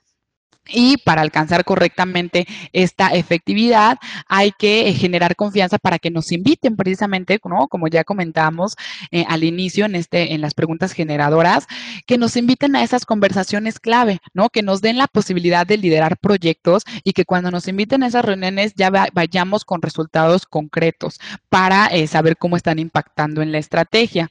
Y 0.68 0.96
para 0.98 1.22
alcanzar 1.22 1.64
correctamente 1.64 2.46
esta 2.72 3.08
efectividad 3.08 3.98
hay 4.28 4.52
que 4.52 4.88
eh, 4.88 4.94
generar 4.94 5.36
confianza 5.36 5.78
para 5.78 5.98
que 5.98 6.10
nos 6.10 6.32
inviten 6.32 6.76
precisamente, 6.76 7.38
como 7.38 7.88
ya 7.88 8.04
comentamos 8.04 8.74
eh, 9.10 9.24
al 9.28 9.44
inicio 9.44 9.84
en, 9.84 9.94
este, 9.94 10.34
en 10.34 10.40
las 10.40 10.54
preguntas 10.54 10.92
generadoras, 10.92 11.66
que 12.06 12.18
nos 12.18 12.36
inviten 12.36 12.76
a 12.76 12.82
esas 12.82 13.06
conversaciones 13.06 13.78
clave, 13.78 14.20
¿no? 14.34 14.48
que 14.48 14.62
nos 14.62 14.80
den 14.80 14.98
la 14.98 15.06
posibilidad 15.06 15.66
de 15.66 15.78
liderar 15.78 16.18
proyectos 16.18 16.84
y 17.04 17.12
que 17.12 17.24
cuando 17.24 17.50
nos 17.50 17.68
inviten 17.68 18.02
a 18.02 18.08
esas 18.08 18.24
reuniones 18.24 18.74
ya 18.74 18.90
vayamos 19.12 19.64
con 19.64 19.82
resultados 19.82 20.46
concretos 20.46 21.20
para 21.48 21.86
eh, 21.86 22.06
saber 22.06 22.36
cómo 22.36 22.56
están 22.56 22.78
impactando 22.78 23.42
en 23.42 23.52
la 23.52 23.58
estrategia. 23.58 24.30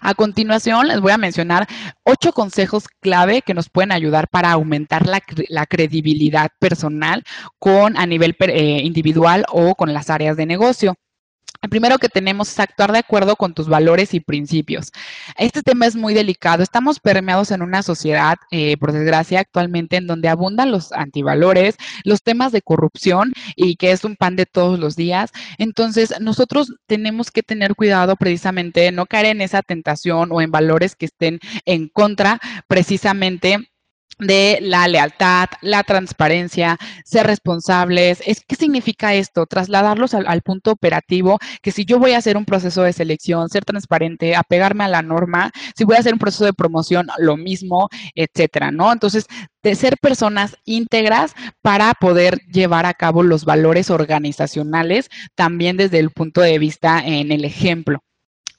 A 0.00 0.14
continuación, 0.14 0.88
les 0.88 1.00
voy 1.00 1.12
a 1.12 1.18
mencionar 1.18 1.66
ocho 2.04 2.32
consejos 2.32 2.84
clave 3.00 3.42
que 3.42 3.54
nos 3.54 3.68
pueden 3.70 3.92
ayudar 3.92 4.28
para 4.28 4.52
aumentar 4.52 5.06
la, 5.06 5.66
credibilidad 5.66 6.50
personal 6.58 7.22
con 7.58 7.96
a 7.96 8.06
nivel 8.06 8.36
eh, 8.40 8.80
individual 8.82 9.44
o 9.50 9.74
con 9.74 9.92
las 9.92 10.10
áreas 10.10 10.36
de 10.36 10.46
negocio. 10.46 10.94
El 11.62 11.70
primero 11.70 11.98
que 11.98 12.10
tenemos 12.10 12.50
es 12.50 12.60
actuar 12.60 12.92
de 12.92 12.98
acuerdo 12.98 13.36
con 13.36 13.54
tus 13.54 13.68
valores 13.68 14.12
y 14.12 14.20
principios. 14.20 14.92
Este 15.38 15.62
tema 15.62 15.86
es 15.86 15.96
muy 15.96 16.12
delicado. 16.12 16.62
Estamos 16.62 17.00
permeados 17.00 17.50
en 17.52 17.62
una 17.62 17.82
sociedad, 17.82 18.36
eh, 18.50 18.76
por 18.76 18.92
desgracia, 18.92 19.40
actualmente 19.40 19.96
en 19.96 20.06
donde 20.06 20.28
abundan 20.28 20.70
los 20.70 20.92
antivalores, 20.92 21.76
los 22.04 22.22
temas 22.22 22.52
de 22.52 22.60
corrupción 22.60 23.32
y 23.56 23.76
que 23.76 23.92
es 23.92 24.04
un 24.04 24.16
pan 24.16 24.36
de 24.36 24.44
todos 24.44 24.78
los 24.78 24.94
días. 24.94 25.30
Entonces, 25.56 26.14
nosotros 26.20 26.74
tenemos 26.86 27.30
que 27.30 27.42
tener 27.42 27.74
cuidado 27.74 28.16
precisamente 28.16 28.80
de 28.80 28.92
no 28.92 29.06
caer 29.06 29.26
en 29.26 29.40
esa 29.40 29.62
tentación 29.62 30.30
o 30.32 30.42
en 30.42 30.50
valores 30.50 30.94
que 30.96 31.06
estén 31.06 31.40
en 31.64 31.88
contra 31.88 32.40
precisamente 32.68 33.70
de 34.18 34.58
la 34.60 34.88
lealtad, 34.88 35.48
la 35.60 35.82
transparencia, 35.82 36.78
ser 37.04 37.26
responsables. 37.26 38.22
Es, 38.26 38.42
¿Qué 38.46 38.56
significa 38.56 39.14
esto? 39.14 39.46
Trasladarlos 39.46 40.14
al, 40.14 40.42
punto 40.42 40.72
operativo, 40.72 41.38
que 41.62 41.70
si 41.70 41.84
yo 41.84 41.98
voy 41.98 42.12
a 42.12 42.18
hacer 42.18 42.36
un 42.36 42.44
proceso 42.44 42.82
de 42.82 42.92
selección, 42.92 43.48
ser 43.48 43.64
transparente, 43.64 44.36
apegarme 44.36 44.84
a 44.84 44.88
la 44.88 45.02
norma, 45.02 45.50
si 45.76 45.84
voy 45.84 45.96
a 45.96 46.00
hacer 46.00 46.12
un 46.12 46.18
proceso 46.18 46.44
de 46.44 46.52
promoción, 46.52 47.08
lo 47.18 47.36
mismo, 47.36 47.88
etcétera, 48.14 48.70
¿no? 48.70 48.92
Entonces, 48.92 49.26
de 49.62 49.74
ser 49.74 49.96
personas 50.00 50.56
íntegras 50.64 51.34
para 51.62 51.94
poder 51.94 52.38
llevar 52.52 52.86
a 52.86 52.94
cabo 52.94 53.22
los 53.22 53.44
valores 53.44 53.90
organizacionales, 53.90 55.08
también 55.34 55.76
desde 55.76 55.98
el 55.98 56.10
punto 56.10 56.40
de 56.42 56.58
vista 56.58 57.02
en 57.04 57.32
el 57.32 57.44
ejemplo. 57.44 58.00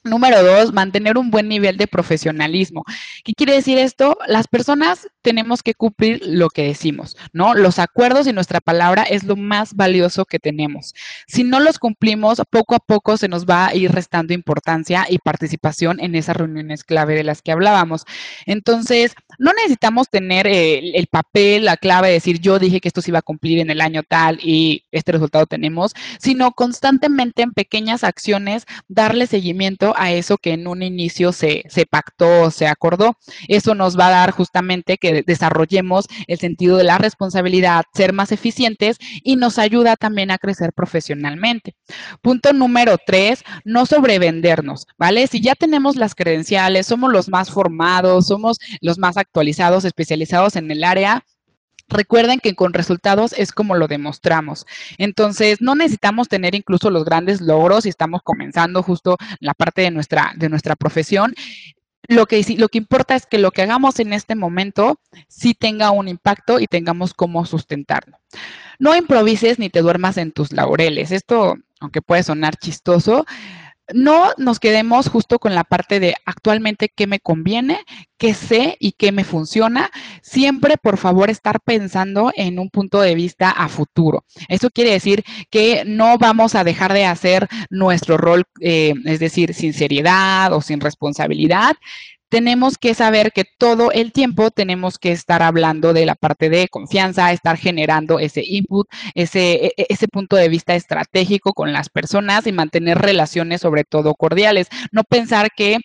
Número 0.06 0.42
dos, 0.42 0.72
mantener 0.72 1.18
un 1.18 1.30
buen 1.30 1.48
nivel 1.48 1.76
de 1.76 1.88
profesionalismo. 1.88 2.84
¿Qué 3.24 3.32
quiere 3.32 3.54
decir 3.54 3.76
esto? 3.76 4.16
Las 4.28 4.46
personas 4.46 5.08
tenemos 5.20 5.64
que 5.64 5.74
cumplir 5.74 6.22
lo 6.24 6.48
que 6.48 6.62
decimos, 6.62 7.16
¿no? 7.32 7.54
Los 7.54 7.80
acuerdos 7.80 8.28
y 8.28 8.32
nuestra 8.32 8.60
palabra 8.60 9.02
es 9.02 9.24
lo 9.24 9.34
más 9.34 9.74
valioso 9.74 10.24
que 10.24 10.38
tenemos. 10.38 10.94
Si 11.26 11.42
no 11.42 11.58
los 11.58 11.80
cumplimos, 11.80 12.40
poco 12.50 12.76
a 12.76 12.78
poco 12.78 13.16
se 13.16 13.26
nos 13.26 13.46
va 13.46 13.66
a 13.66 13.74
ir 13.74 13.90
restando 13.90 14.32
importancia 14.32 15.06
y 15.08 15.18
participación 15.18 15.98
en 16.00 16.14
esas 16.14 16.36
reuniones 16.36 16.84
clave 16.84 17.14
de 17.14 17.24
las 17.24 17.42
que 17.42 17.50
hablábamos. 17.50 18.04
Entonces, 18.46 19.14
no 19.38 19.52
necesitamos 19.52 20.08
tener 20.08 20.46
el, 20.46 20.94
el 20.94 21.06
papel, 21.06 21.64
la 21.64 21.76
clave 21.76 22.08
de 22.08 22.14
decir 22.14 22.40
yo 22.40 22.58
dije 22.58 22.80
que 22.80 22.88
esto 22.88 23.02
se 23.02 23.10
iba 23.10 23.18
a 23.18 23.22
cumplir 23.22 23.58
en 23.58 23.70
el 23.70 23.80
año 23.80 24.02
tal 24.02 24.38
y 24.42 24.84
este 24.90 25.12
resultado 25.12 25.46
tenemos, 25.46 25.92
sino 26.18 26.52
constantemente 26.52 27.42
en 27.42 27.52
pequeñas 27.52 28.04
acciones 28.04 28.64
darle 28.88 29.26
seguimiento 29.26 29.94
a 29.96 30.12
eso 30.12 30.38
que 30.38 30.52
en 30.52 30.66
un 30.66 30.82
inicio 30.82 31.32
se, 31.32 31.64
se 31.68 31.86
pactó, 31.86 32.50
se 32.50 32.66
acordó. 32.66 33.16
Eso 33.48 33.74
nos 33.74 33.98
va 33.98 34.08
a 34.08 34.10
dar 34.10 34.30
justamente 34.30 34.98
que 34.98 35.22
desarrollemos 35.22 36.06
el 36.26 36.38
sentido 36.38 36.76
de 36.76 36.84
la 36.84 36.98
responsabilidad, 36.98 37.84
ser 37.94 38.12
más 38.12 38.32
eficientes 38.32 38.98
y 39.22 39.36
nos 39.36 39.58
ayuda 39.58 39.96
también 39.96 40.30
a 40.30 40.38
crecer 40.38 40.72
profesionalmente. 40.72 41.74
Punto 42.22 42.52
número 42.52 42.96
tres, 43.04 43.44
no 43.64 43.86
sobrevendernos, 43.86 44.86
¿vale? 44.98 45.26
Si 45.26 45.40
ya 45.40 45.54
tenemos 45.54 45.96
las 45.96 46.14
credenciales, 46.14 46.86
somos 46.86 47.12
los 47.12 47.28
más 47.28 47.50
formados, 47.50 48.26
somos 48.26 48.58
los 48.80 48.98
más 48.98 49.16
actualizados, 49.26 49.84
especializados 49.84 50.56
en 50.56 50.70
el 50.70 50.84
área, 50.84 51.24
Recuerden 51.88 52.40
que 52.40 52.54
con 52.56 52.72
resultados 52.72 53.32
es 53.32 53.52
como 53.52 53.76
lo 53.76 53.86
demostramos. 53.86 54.66
Entonces, 54.98 55.60
no 55.60 55.76
necesitamos 55.76 56.28
tener 56.28 56.56
incluso 56.56 56.90
los 56.90 57.04
grandes 57.04 57.40
logros 57.40 57.84
si 57.84 57.90
estamos 57.90 58.22
comenzando 58.22 58.82
justo 58.82 59.16
la 59.38 59.54
parte 59.54 59.82
de 59.82 59.92
nuestra, 59.92 60.32
de 60.36 60.48
nuestra 60.48 60.74
profesión. 60.74 61.34
Lo 62.08 62.26
que, 62.26 62.44
lo 62.58 62.68
que 62.68 62.78
importa 62.78 63.14
es 63.14 63.26
que 63.26 63.38
lo 63.38 63.52
que 63.52 63.62
hagamos 63.62 64.00
en 64.00 64.12
este 64.12 64.34
momento 64.34 65.00
sí 65.28 65.54
tenga 65.54 65.92
un 65.92 66.08
impacto 66.08 66.58
y 66.58 66.66
tengamos 66.66 67.14
cómo 67.14 67.46
sustentarlo. 67.46 68.18
No 68.80 68.96
improvises 68.96 69.58
ni 69.60 69.70
te 69.70 69.80
duermas 69.80 70.16
en 70.16 70.32
tus 70.32 70.52
laureles. 70.52 71.12
Esto, 71.12 71.54
aunque 71.78 72.02
puede 72.02 72.24
sonar 72.24 72.56
chistoso, 72.56 73.26
no 73.94 74.32
nos 74.36 74.58
quedemos 74.58 75.08
justo 75.08 75.38
con 75.38 75.54
la 75.54 75.64
parte 75.64 76.00
de 76.00 76.14
actualmente 76.24 76.90
qué 76.94 77.06
me 77.06 77.20
conviene, 77.20 77.84
qué 78.18 78.34
sé 78.34 78.76
y 78.80 78.92
qué 78.92 79.12
me 79.12 79.24
funciona. 79.24 79.90
Siempre, 80.22 80.76
por 80.76 80.96
favor, 80.96 81.30
estar 81.30 81.60
pensando 81.60 82.32
en 82.34 82.58
un 82.58 82.70
punto 82.70 83.00
de 83.00 83.14
vista 83.14 83.50
a 83.50 83.68
futuro. 83.68 84.24
Eso 84.48 84.70
quiere 84.70 84.90
decir 84.90 85.24
que 85.50 85.84
no 85.86 86.18
vamos 86.18 86.54
a 86.54 86.64
dejar 86.64 86.92
de 86.92 87.04
hacer 87.04 87.48
nuestro 87.70 88.16
rol, 88.16 88.44
eh, 88.60 88.94
es 89.04 89.20
decir, 89.20 89.54
sin 89.54 89.72
seriedad 89.72 90.52
o 90.52 90.60
sin 90.60 90.80
responsabilidad, 90.80 91.76
tenemos 92.28 92.78
que 92.78 92.94
saber 92.94 93.32
que 93.32 93.44
todo 93.58 93.92
el 93.92 94.12
tiempo 94.12 94.50
tenemos 94.50 94.98
que 94.98 95.12
estar 95.12 95.42
hablando 95.42 95.92
de 95.92 96.06
la 96.06 96.14
parte 96.14 96.50
de 96.50 96.68
confianza, 96.68 97.32
estar 97.32 97.56
generando 97.56 98.18
ese 98.18 98.42
input, 98.44 98.88
ese, 99.14 99.66
e, 99.66 99.72
e, 99.76 99.86
ese 99.88 100.08
punto 100.08 100.36
de 100.36 100.48
vista 100.48 100.74
estratégico 100.74 101.52
con 101.52 101.72
las 101.72 101.88
personas 101.88 102.46
y 102.46 102.52
mantener 102.52 102.98
relaciones 102.98 103.60
sobre 103.60 103.84
todo 103.84 104.14
cordiales. 104.14 104.68
No 104.92 105.04
pensar 105.04 105.50
que 105.56 105.78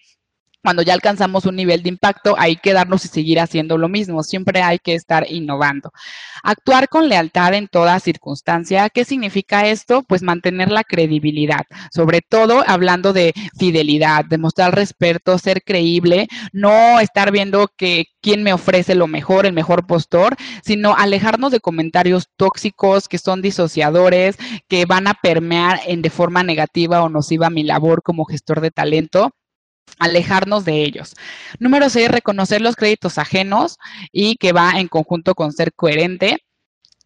cuando 0.61 0.81
ya 0.83 0.93
alcanzamos 0.93 1.45
un 1.45 1.55
nivel 1.55 1.83
de 1.83 1.89
impacto, 1.89 2.35
hay 2.37 2.55
que 2.55 2.73
darnos 2.73 3.05
y 3.05 3.07
seguir 3.07 3.39
haciendo 3.39 3.77
lo 3.77 3.89
mismo. 3.89 4.23
Siempre 4.23 4.61
hay 4.61 4.79
que 4.79 4.93
estar 4.93 5.25
innovando. 5.29 5.91
Actuar 6.43 6.87
con 6.87 7.09
lealtad 7.09 7.53
en 7.53 7.67
toda 7.67 7.99
circunstancia. 7.99 8.89
¿Qué 8.89 9.05
significa 9.05 9.67
esto? 9.67 10.03
Pues 10.03 10.21
mantener 10.21 10.71
la 10.71 10.83
credibilidad, 10.83 11.65
sobre 11.93 12.21
todo 12.21 12.63
hablando 12.67 13.13
de 13.13 13.33
fidelidad, 13.57 14.25
demostrar 14.25 14.75
respeto, 14.75 15.37
ser 15.37 15.63
creíble, 15.63 16.27
no 16.51 16.99
estar 16.99 17.31
viendo 17.31 17.69
que 17.75 18.05
quién 18.21 18.43
me 18.43 18.53
ofrece 18.53 18.95
lo 18.95 19.07
mejor, 19.07 19.45
el 19.45 19.53
mejor 19.53 19.87
postor, 19.87 20.35
sino 20.63 20.95
alejarnos 20.95 21.51
de 21.51 21.59
comentarios 21.59 22.27
tóxicos 22.37 23.07
que 23.07 23.17
son 23.17 23.41
disociadores, 23.41 24.37
que 24.67 24.85
van 24.85 25.07
a 25.07 25.15
permear 25.15 25.79
en 25.87 26.01
de 26.01 26.09
forma 26.09 26.43
negativa 26.43 27.03
o 27.03 27.09
nociva 27.09 27.49
mi 27.49 27.63
labor 27.63 28.03
como 28.03 28.25
gestor 28.25 28.61
de 28.61 28.71
talento 28.71 29.31
alejarnos 29.99 30.65
de 30.65 30.83
ellos. 30.83 31.15
Número 31.59 31.89
seis, 31.89 32.09
reconocer 32.09 32.61
los 32.61 32.75
créditos 32.75 33.17
ajenos 33.17 33.77
y 34.11 34.35
que 34.35 34.53
va 34.53 34.71
en 34.79 34.87
conjunto 34.87 35.35
con 35.35 35.51
ser 35.51 35.73
coherente. 35.73 36.43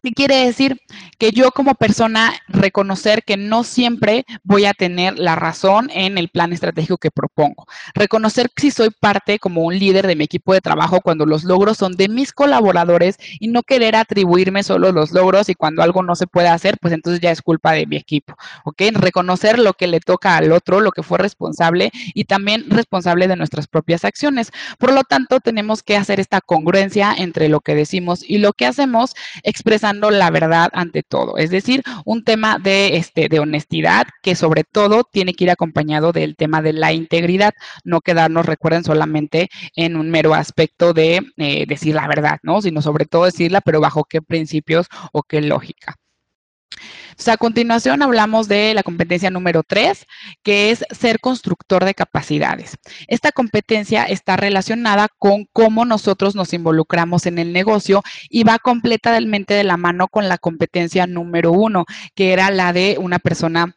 ¿Qué 0.06 0.12
quiere 0.12 0.46
decir? 0.46 0.80
Que 1.18 1.32
yo 1.32 1.50
como 1.50 1.74
persona 1.74 2.32
reconocer 2.46 3.24
que 3.24 3.36
no 3.36 3.64
siempre 3.64 4.24
voy 4.44 4.64
a 4.64 4.72
tener 4.72 5.18
la 5.18 5.34
razón 5.34 5.90
en 5.92 6.16
el 6.16 6.28
plan 6.28 6.52
estratégico 6.52 6.96
que 6.96 7.10
propongo. 7.10 7.66
Reconocer 7.92 8.48
que 8.54 8.62
si 8.62 8.70
soy 8.70 8.90
parte 8.90 9.40
como 9.40 9.62
un 9.62 9.76
líder 9.76 10.06
de 10.06 10.14
mi 10.14 10.22
equipo 10.22 10.52
de 10.52 10.60
trabajo 10.60 11.00
cuando 11.00 11.26
los 11.26 11.42
logros 11.42 11.78
son 11.78 11.94
de 11.94 12.08
mis 12.08 12.32
colaboradores 12.32 13.16
y 13.40 13.48
no 13.48 13.64
querer 13.64 13.96
atribuirme 13.96 14.62
solo 14.62 14.92
los 14.92 15.10
logros 15.10 15.48
y 15.48 15.56
cuando 15.56 15.82
algo 15.82 16.04
no 16.04 16.14
se 16.14 16.28
puede 16.28 16.46
hacer, 16.46 16.78
pues 16.80 16.94
entonces 16.94 17.20
ya 17.20 17.32
es 17.32 17.42
culpa 17.42 17.72
de 17.72 17.86
mi 17.86 17.96
equipo. 17.96 18.36
¿Ok? 18.64 18.82
Reconocer 18.92 19.58
lo 19.58 19.72
que 19.72 19.88
le 19.88 19.98
toca 19.98 20.36
al 20.36 20.52
otro, 20.52 20.80
lo 20.80 20.92
que 20.92 21.02
fue 21.02 21.18
responsable 21.18 21.90
y 22.14 22.26
también 22.26 22.70
responsable 22.70 23.26
de 23.26 23.34
nuestras 23.34 23.66
propias 23.66 24.04
acciones. 24.04 24.52
Por 24.78 24.92
lo 24.92 25.02
tanto, 25.02 25.40
tenemos 25.40 25.82
que 25.82 25.96
hacer 25.96 26.20
esta 26.20 26.40
congruencia 26.40 27.12
entre 27.18 27.48
lo 27.48 27.58
que 27.58 27.74
decimos 27.74 28.22
y 28.22 28.38
lo 28.38 28.52
que 28.52 28.66
hacemos, 28.66 29.12
expresando 29.42 29.95
la 30.10 30.30
verdad 30.30 30.68
ante 30.72 31.02
todo. 31.02 31.36
Es 31.36 31.50
decir, 31.50 31.82
un 32.04 32.24
tema 32.24 32.58
de, 32.58 32.96
este, 32.96 33.28
de 33.28 33.40
honestidad 33.40 34.06
que 34.22 34.34
sobre 34.34 34.64
todo 34.64 35.04
tiene 35.04 35.34
que 35.34 35.44
ir 35.44 35.50
acompañado 35.50 36.12
del 36.12 36.36
tema 36.36 36.62
de 36.62 36.72
la 36.72 36.92
integridad, 36.92 37.54
no 37.84 38.00
quedarnos, 38.00 38.46
recuerden, 38.46 38.84
solamente 38.84 39.48
en 39.74 39.96
un 39.96 40.10
mero 40.10 40.34
aspecto 40.34 40.92
de 40.92 41.20
eh, 41.36 41.66
decir 41.66 41.94
la 41.94 42.08
verdad, 42.08 42.38
¿no? 42.42 42.62
Sino 42.62 42.82
sobre 42.82 43.06
todo 43.06 43.24
decirla, 43.24 43.60
pero 43.60 43.80
bajo 43.80 44.04
qué 44.04 44.22
principios 44.22 44.86
o 45.12 45.22
qué 45.22 45.40
lógica 45.40 45.96
a 47.26 47.36
continuación 47.36 48.02
hablamos 48.02 48.46
de 48.46 48.72
la 48.74 48.82
competencia 48.82 49.30
número 49.30 49.62
tres, 49.66 50.06
que 50.42 50.70
es 50.70 50.84
ser 50.90 51.18
constructor 51.18 51.84
de 51.84 51.94
capacidades. 51.94 52.76
Esta 53.08 53.32
competencia 53.32 54.04
está 54.04 54.36
relacionada 54.36 55.08
con 55.18 55.46
cómo 55.52 55.84
nosotros 55.84 56.36
nos 56.36 56.52
involucramos 56.52 57.26
en 57.26 57.38
el 57.38 57.52
negocio 57.52 58.02
y 58.28 58.44
va 58.44 58.58
completamente 58.58 59.54
de 59.54 59.64
la 59.64 59.76
mano 59.76 60.08
con 60.08 60.28
la 60.28 60.38
competencia 60.38 61.06
número 61.06 61.52
uno, 61.52 61.84
que 62.14 62.32
era 62.32 62.50
la 62.50 62.72
de 62.72 62.96
una 63.00 63.18
persona 63.18 63.74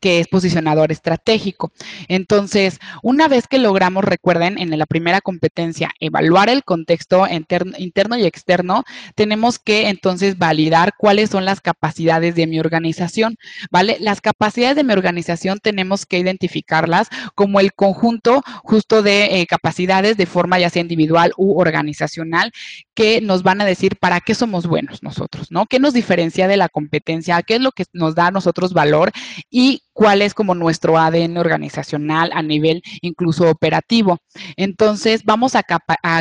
que 0.00 0.20
es 0.20 0.28
posicionador 0.28 0.92
estratégico. 0.92 1.72
Entonces, 2.08 2.78
una 3.02 3.28
vez 3.28 3.46
que 3.48 3.58
logramos, 3.58 4.04
recuerden, 4.04 4.58
en 4.58 4.76
la 4.76 4.86
primera 4.86 5.20
competencia, 5.20 5.90
evaluar 6.00 6.48
el 6.48 6.64
contexto 6.64 7.26
interno, 7.28 8.16
y 8.16 8.24
externo, 8.24 8.84
tenemos 9.14 9.58
que 9.58 9.88
entonces 9.88 10.38
validar 10.38 10.94
cuáles 10.96 11.30
son 11.30 11.44
las 11.44 11.60
capacidades 11.60 12.34
de 12.34 12.46
mi 12.46 12.60
organización, 12.60 13.36
¿vale? 13.70 13.96
Las 14.00 14.20
capacidades 14.20 14.76
de 14.76 14.84
mi 14.84 14.92
organización 14.92 15.58
tenemos 15.62 16.06
que 16.06 16.18
identificarlas 16.18 17.08
como 17.34 17.60
el 17.60 17.72
conjunto 17.72 18.42
justo 18.62 19.02
de 19.02 19.40
eh, 19.40 19.46
capacidades 19.46 20.16
de 20.16 20.26
forma 20.26 20.58
ya 20.58 20.70
sea 20.70 20.82
individual 20.82 21.32
u 21.36 21.58
organizacional 21.58 22.52
que 22.94 23.20
nos 23.20 23.42
van 23.42 23.60
a 23.60 23.64
decir 23.64 23.96
para 23.96 24.20
qué 24.20 24.34
somos 24.34 24.66
buenos 24.66 25.02
nosotros, 25.02 25.50
¿no? 25.50 25.66
¿Qué 25.66 25.78
nos 25.78 25.94
diferencia 25.94 26.48
de 26.48 26.56
la 26.56 26.68
competencia? 26.68 27.42
¿Qué 27.42 27.56
es 27.56 27.60
lo 27.60 27.72
que 27.72 27.84
nos 27.92 28.14
da 28.14 28.28
a 28.28 28.30
nosotros 28.30 28.72
valor? 28.72 29.12
Y 29.50 29.82
cuál 29.96 30.20
es 30.20 30.34
como 30.34 30.54
nuestro 30.54 30.98
ADN 30.98 31.38
organizacional 31.38 32.30
a 32.34 32.42
nivel 32.42 32.82
incluso 33.00 33.48
operativo. 33.48 34.18
Entonces, 34.56 35.24
vamos 35.24 35.54
a, 35.56 35.62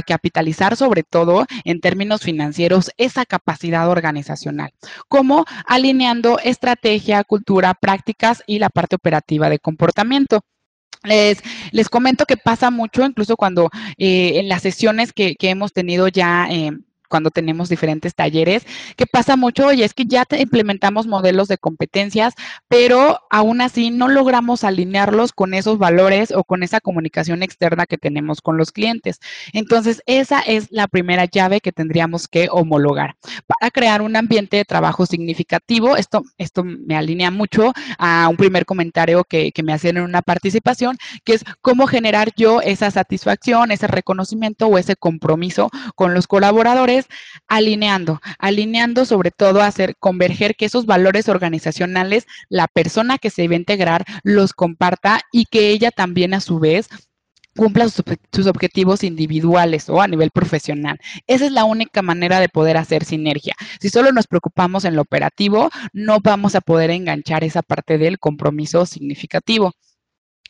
capitalizar 0.02 0.78
sobre 0.78 1.04
todo 1.04 1.46
en 1.66 1.82
términos 1.82 2.22
financieros 2.22 2.90
esa 2.96 3.26
capacidad 3.26 3.90
organizacional, 3.90 4.72
como 5.10 5.44
alineando 5.68 6.40
estrategia, 6.40 7.26
cultura, 7.26 7.74
prácticas 7.74 8.44
y 8.48 8.60
la 8.60 8.70
parte 8.70 8.96
operativa 8.96 9.50
de 9.50 9.60
comportamiento. 9.60 10.40
Les, 11.04 11.90
comento 11.90 12.26
que 12.26 12.38
pasa 12.38 12.72
mucho, 12.72 13.04
incluso 13.06 13.36
cuando 13.36 13.70
eh, 13.98 14.40
en 14.40 14.48
las 14.48 14.62
sesiones 14.62 15.12
que, 15.12 15.36
hemos 15.42 15.74
tenido 15.74 16.08
ya 16.08 16.48
eh, 16.50 16.72
cuando 17.16 17.32
tenemos 17.32 17.70
diferentes 17.70 18.14
talleres, 18.14 18.68
que 18.98 19.08
pasa 19.08 19.38
mucho 19.38 19.72
y 19.72 19.84
es 19.84 19.94
que 19.94 20.04
ya 20.04 20.26
implementamos 20.38 21.08
modelos 21.08 21.48
de 21.48 21.58
competencias, 21.58 22.34
pero 22.68 23.22
aún 23.32 23.62
así 23.62 23.90
no 23.90 24.10
logramos 24.10 24.66
alinearlos 24.66 25.32
con 25.32 25.54
esos 25.54 25.78
valores 25.78 26.34
o 26.36 26.44
con 26.44 26.62
esa 26.62 26.82
comunicación 26.82 27.42
externa 27.42 27.86
que 27.86 27.98
tenemos 27.98 28.42
con 28.42 28.58
los 28.58 28.74
clientes. 28.74 29.22
Entonces, 29.54 30.02
esa 30.08 30.42
es 30.42 30.68
la 30.72 30.90
primera 30.90 31.24
llave 31.24 31.62
que 31.62 31.72
tendríamos 31.72 32.28
que 32.28 32.50
homologar 32.52 33.16
para 33.48 33.72
crear 33.72 34.02
un 34.02 34.18
ambiente 34.18 34.58
de 34.58 34.66
trabajo 34.66 35.06
significativo. 35.06 35.96
Esto, 35.96 36.22
esto 36.38 36.66
me 36.66 36.98
alinea 36.98 37.32
mucho 37.32 37.72
a 37.98 38.28
un 38.28 38.36
primer 38.36 38.66
comentario 38.66 39.24
que, 39.24 39.54
que 39.54 39.64
me 39.64 39.72
hacían 39.72 39.96
en 39.96 40.04
una 40.04 40.22
participación, 40.22 40.98
que 41.24 41.36
es 41.36 41.46
cómo 41.62 41.88
generar 41.88 42.34
yo 42.36 42.60
esa 42.60 42.92
satisfacción, 42.92 43.72
ese 43.72 43.88
reconocimiento 43.88 44.68
o 44.68 44.78
ese 44.78 44.98
compromiso 44.98 45.70
con 45.96 46.14
los 46.14 46.28
colaboradores 46.28 47.05
alineando, 47.48 48.22
alineando 48.40 49.06
sobre 49.06 49.32
todo 49.32 49.62
hacer 49.62 49.96
converger 49.98 50.56
que 50.56 50.66
esos 50.66 50.86
valores 50.86 51.30
organizacionales, 51.30 52.26
la 52.50 52.68
persona 52.68 53.18
que 53.18 53.30
se 53.30 53.48
va 53.48 53.54
a 53.54 53.58
integrar 53.58 54.06
los 54.24 54.54
comparta 54.54 55.22
y 55.32 55.46
que 55.46 55.70
ella 55.70 55.92
también 55.92 56.34
a 56.34 56.42
su 56.42 56.60
vez 56.60 56.90
cumpla 57.56 57.88
sus, 57.90 58.48
objetivos 58.48 59.04
individuales 59.04 59.90
o 59.90 60.02
a 60.02 60.08
nivel 60.08 60.30
profesional. 60.32 61.00
Esa 61.26 61.46
es 61.46 61.52
la 61.52 61.64
única 61.64 62.02
manera 62.02 62.40
de 62.40 62.50
poder 62.50 62.78
hacer 62.78 63.06
sinergia. 63.06 63.56
Si 63.80 63.90
solo 63.90 64.12
nos 64.12 64.28
preocupamos 64.28 64.86
en 64.86 64.96
lo 64.96 65.02
operativo, 65.02 65.70
no 65.94 66.20
vamos 66.20 66.56
a 66.56 66.62
poder 66.62 66.92
enganchar 66.92 67.44
esa 67.44 67.62
parte 67.62 67.98
del 67.98 68.20
compromiso 68.20 68.86
significativo. 68.86 69.74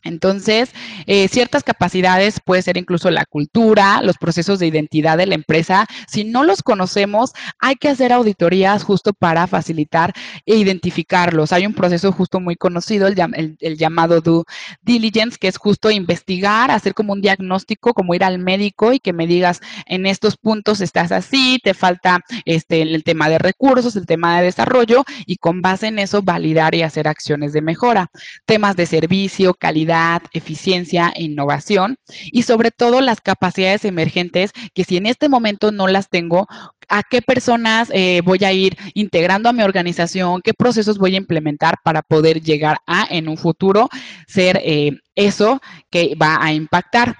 Entonces, 0.06 0.70
eh, 1.08 1.28
ciertas 1.28 1.64
capacidades 1.64 2.39
puede 2.39 2.62
ser 2.62 2.78
incluso 2.78 3.10
la 3.10 3.26
cultura, 3.26 4.01
los 4.03 4.18
procesos 4.18 4.60
de 4.60 4.68
identidad 4.68 5.18
de 5.18 5.26
la 5.26 5.34
empresa. 5.34 5.88
Si 6.08 6.24
no 6.24 6.43
los 6.43 6.62
conocemos, 6.62 7.32
hay 7.60 7.76
que 7.76 7.89
hacer 7.89 8.14
auditorías 8.14 8.84
justo 8.84 9.14
para 9.14 9.47
facilitar 9.47 10.14
e 10.45 10.56
identificarlos. 10.56 11.51
Hay 11.51 11.66
un 11.66 11.74
proceso 11.74 12.12
justo 12.12 12.39
muy 12.39 12.56
conocido, 12.56 13.08
el, 13.08 13.58
el, 13.60 13.78
llamado 13.78 14.22
due 14.22 14.43
diligence, 14.84 15.38
que 15.39 15.47
es 15.47 15.58
justo 15.58 15.89
investigar, 15.89 16.70
hacer 16.70 16.93
como 16.93 17.14
un 17.14 17.22
diagnóstico, 17.22 17.93
como 17.93 18.14
ir 18.14 18.24
al 18.24 18.38
médico 18.38 18.93
y 18.93 18.99
que 18.99 19.12
me 19.12 19.26
digas, 19.26 19.60
en 19.88 20.06
estos 20.06 20.38
puntos 20.38 20.82
estás 20.82 21.12
así, 21.12 21.60
te 21.64 21.74
falta 21.74 22.22
este, 22.45 22.84
el 22.84 23.03
tema 23.03 23.28
de 23.28 23.39
recursos, 23.39 23.95
el 23.95 24.06
tema 24.06 24.38
de 24.38 24.45
desarrollo, 24.45 25.03
y 25.26 25.38
con 25.38 25.64
base 25.64 25.88
en 25.88 25.97
eso 25.97 26.22
validar 26.22 26.76
y 26.76 26.84
hacer 26.84 27.08
acciones 27.08 27.53
de 27.53 27.62
mejora. 27.64 28.12
Temas 28.45 28.76
de 28.76 28.86
servicio, 28.86 29.56
calidad 29.56 29.95
productividad, 29.96 30.22
eficiencia, 30.34 31.14
innovación 31.16 31.98
y 32.32 32.43
sobre 32.43 32.72
todo 32.72 33.02
las 33.02 33.22
capacidades 33.22 33.86
emergentes 33.86 34.52
que 34.74 34.84
si 34.84 34.98
en 34.98 35.06
este 35.06 35.30
momento 35.30 35.72
no 35.72 35.88
las 35.88 36.10
tengo, 36.10 36.48
a 36.88 37.02
qué 37.04 37.22
personas 37.22 37.89
eh, 37.93 38.22
voy 38.24 38.43
a 38.43 38.52
ir 38.52 38.78
integrando 38.93 39.50
a 39.50 39.54
mi 39.54 39.64
organización, 39.64 40.41
qué 40.43 40.54
procesos 40.54 40.98
voy 40.98 41.16
a 41.16 41.18
implementar 41.18 41.76
para 41.84 42.02
poder 42.02 42.41
llegar 42.41 42.78
a 42.86 43.08
en 43.10 43.28
un 43.28 43.38
futuro 43.38 43.89
ser 44.28 44.60
eh, 44.64 44.91
eso 45.16 45.60
que 45.89 46.16
va 46.22 46.38
a 46.39 46.54
impactar. 46.54 47.16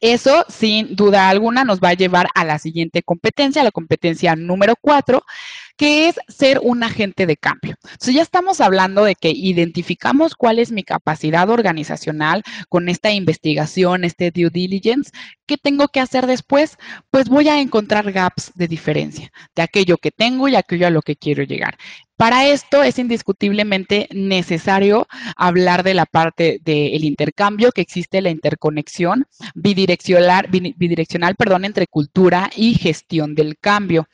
Eso, 0.00 0.44
sin 0.48 0.96
duda 0.96 1.28
alguna, 1.28 1.64
nos 1.64 1.78
va 1.78 1.90
a 1.90 1.94
llevar 1.94 2.26
a 2.34 2.44
la 2.44 2.58
siguiente 2.58 3.02
competencia, 3.02 3.62
la 3.62 3.70
competencia 3.70 4.34
número 4.34 4.74
cuatro, 4.80 5.22
que 5.82 6.06
es 6.06 6.14
ser 6.28 6.60
un 6.62 6.84
agente 6.84 7.26
de 7.26 7.36
cambio. 7.36 7.74
Entonces 7.82 8.14
ya 8.14 8.22
estamos 8.22 8.60
hablando 8.60 9.02
de 9.02 9.16
que 9.16 9.30
identificamos 9.30 10.36
cuál 10.36 10.60
es 10.60 10.70
mi 10.70 10.84
capacidad 10.84 11.50
organizacional 11.50 12.44
con 12.68 12.88
esta 12.88 13.10
investigación, 13.10 14.04
este 14.04 14.30
due 14.30 14.48
diligence. 14.48 15.10
¿Qué 15.44 15.56
tengo 15.56 15.88
que 15.88 15.98
hacer 15.98 16.28
después? 16.28 16.76
Pues 17.10 17.28
voy 17.28 17.48
a 17.48 17.60
encontrar 17.60 18.12
gaps 18.12 18.52
de 18.54 18.68
diferencia 18.68 19.32
de 19.56 19.62
aquello 19.62 19.96
que 19.96 20.12
tengo 20.12 20.46
y 20.46 20.54
aquello 20.54 20.86
a 20.86 20.90
lo 20.90 21.02
que 21.02 21.16
quiero 21.16 21.42
llegar. 21.42 21.76
Para 22.16 22.46
esto 22.46 22.84
es 22.84 23.00
indiscutiblemente 23.00 24.06
necesario 24.12 25.08
hablar 25.34 25.82
de 25.82 25.94
la 25.94 26.06
parte 26.06 26.60
del 26.62 27.02
intercambio, 27.02 27.72
que 27.72 27.80
existe 27.80 28.22
la 28.22 28.30
interconexión 28.30 29.26
bidireccional, 29.56 30.46
bidireccional 30.48 31.34
perdón, 31.34 31.64
entre 31.64 31.88
cultura 31.88 32.52
y 32.54 32.74
gestión 32.74 33.34
del 33.34 33.58
cambio. 33.58 34.06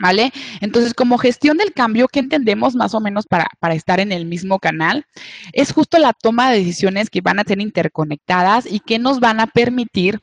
¿Vale? 0.00 0.32
Entonces, 0.60 0.94
como 0.94 1.18
gestión 1.18 1.56
del 1.56 1.72
cambio, 1.72 2.06
¿qué 2.06 2.20
entendemos 2.20 2.76
más 2.76 2.94
o 2.94 3.00
menos 3.00 3.26
para, 3.26 3.48
para, 3.58 3.74
estar 3.74 3.98
en 3.98 4.12
el 4.12 4.26
mismo 4.26 4.60
canal? 4.60 5.06
Es 5.52 5.72
justo 5.72 5.98
la 5.98 6.12
toma 6.12 6.52
de 6.52 6.58
decisiones 6.58 7.10
que 7.10 7.20
van 7.20 7.40
a 7.40 7.44
ser 7.44 7.60
interconectadas 7.60 8.64
y 8.70 8.78
que 8.78 9.00
nos 9.00 9.18
van 9.18 9.40
a 9.40 9.48
permitir 9.48 10.20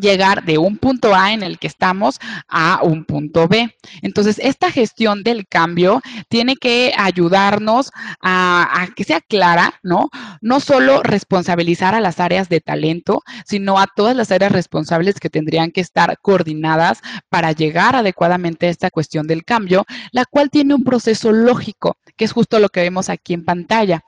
llegar 0.00 0.44
de 0.44 0.58
un 0.58 0.78
punto 0.78 1.14
A 1.14 1.32
en 1.32 1.42
el 1.42 1.58
que 1.58 1.66
estamos 1.66 2.18
a 2.48 2.80
un 2.82 3.04
punto 3.04 3.48
B. 3.48 3.74
Entonces, 4.02 4.38
esta 4.42 4.70
gestión 4.70 5.22
del 5.22 5.46
cambio 5.46 6.02
tiene 6.28 6.56
que 6.56 6.92
ayudarnos 6.96 7.90
a, 8.22 8.88
que 8.94 9.04
sea 9.04 9.20
clara, 9.20 9.74
¿no? 9.82 10.08
No 10.40 10.60
solo 10.60 11.02
responsabilizar 11.02 11.94
a 11.94 12.00
las 12.00 12.20
áreas 12.20 12.48
de 12.48 12.60
talento, 12.60 13.22
sino 13.44 13.78
a 13.78 13.86
todas 13.94 14.16
las 14.16 14.30
áreas 14.30 14.52
responsables 14.52 15.20
que 15.20 15.30
tendrían 15.30 15.70
que 15.70 15.80
estar 15.80 16.16
coordinadas 16.20 17.00
para 17.28 17.52
llegar 17.52 17.96
adecuadamente 17.96 18.66
a 18.66 18.70
esta 18.70 18.90
cuestión 18.90 19.26
del 19.26 19.44
cambio, 19.44 19.84
la 20.12 20.24
cual 20.24 20.50
tiene 20.50 20.74
un 20.74 20.84
proceso 20.84 21.32
lógico, 21.32 21.96
que 22.16 22.24
es 22.24 22.32
justo 22.32 22.58
lo 22.58 22.68
que 22.68 22.80
vemos 22.80 23.08
aquí 23.08 23.34
en 23.34 23.44
pantalla. 23.44 24.02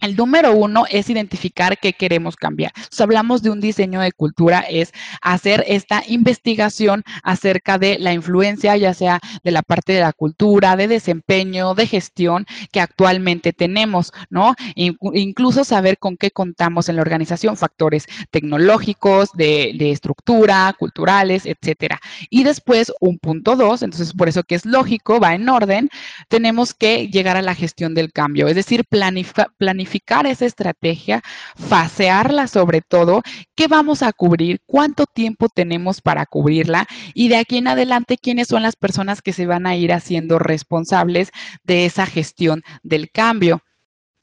El 0.00 0.14
número 0.14 0.54
uno 0.54 0.84
es 0.88 1.10
identificar 1.10 1.76
qué 1.76 1.92
queremos 1.92 2.36
cambiar. 2.36 2.70
Si 2.88 3.02
hablamos 3.02 3.42
de 3.42 3.50
un 3.50 3.60
diseño 3.60 4.00
de 4.00 4.12
cultura, 4.12 4.60
es 4.60 4.92
hacer 5.22 5.64
esta 5.66 6.04
investigación 6.06 7.02
acerca 7.24 7.78
de 7.78 7.98
la 7.98 8.12
influencia, 8.12 8.76
ya 8.76 8.94
sea 8.94 9.18
de 9.42 9.50
la 9.50 9.62
parte 9.62 9.94
de 9.94 10.00
la 10.00 10.12
cultura, 10.12 10.76
de 10.76 10.86
desempeño, 10.86 11.74
de 11.74 11.88
gestión 11.88 12.46
que 12.70 12.80
actualmente 12.80 13.52
tenemos, 13.52 14.12
¿no? 14.30 14.54
Incluso 14.76 15.64
saber 15.64 15.98
con 15.98 16.16
qué 16.16 16.30
contamos 16.30 16.88
en 16.88 16.94
la 16.94 17.02
organización, 17.02 17.56
factores 17.56 18.06
tecnológicos, 18.30 19.30
de, 19.34 19.74
de 19.76 19.90
estructura, 19.90 20.76
culturales, 20.78 21.44
etcétera. 21.44 21.98
Y 22.30 22.44
después, 22.44 22.92
un 23.00 23.18
punto 23.18 23.56
dos, 23.56 23.82
entonces 23.82 24.12
por 24.12 24.28
eso 24.28 24.44
que 24.44 24.54
es 24.54 24.64
lógico, 24.64 25.18
va 25.18 25.34
en 25.34 25.48
orden, 25.48 25.90
tenemos 26.28 26.72
que 26.72 27.08
llegar 27.08 27.36
a 27.36 27.42
la 27.42 27.56
gestión 27.56 27.94
del 27.94 28.12
cambio, 28.12 28.46
es 28.46 28.54
decir, 28.54 28.84
planificar 28.84 29.87
esa 30.26 30.46
estrategia, 30.46 31.22
fasearla 31.56 32.46
sobre 32.46 32.80
todo, 32.80 33.22
qué 33.54 33.68
vamos 33.68 34.02
a 34.02 34.12
cubrir, 34.12 34.60
cuánto 34.66 35.06
tiempo 35.06 35.48
tenemos 35.48 36.00
para 36.00 36.26
cubrirla 36.26 36.86
y 37.14 37.28
de 37.28 37.36
aquí 37.36 37.58
en 37.58 37.68
adelante 37.68 38.18
quiénes 38.18 38.48
son 38.48 38.62
las 38.62 38.76
personas 38.76 39.22
que 39.22 39.32
se 39.32 39.46
van 39.46 39.66
a 39.66 39.76
ir 39.76 39.92
haciendo 39.92 40.38
responsables 40.38 41.30
de 41.64 41.86
esa 41.86 42.06
gestión 42.06 42.62
del 42.82 43.10
cambio. 43.10 43.62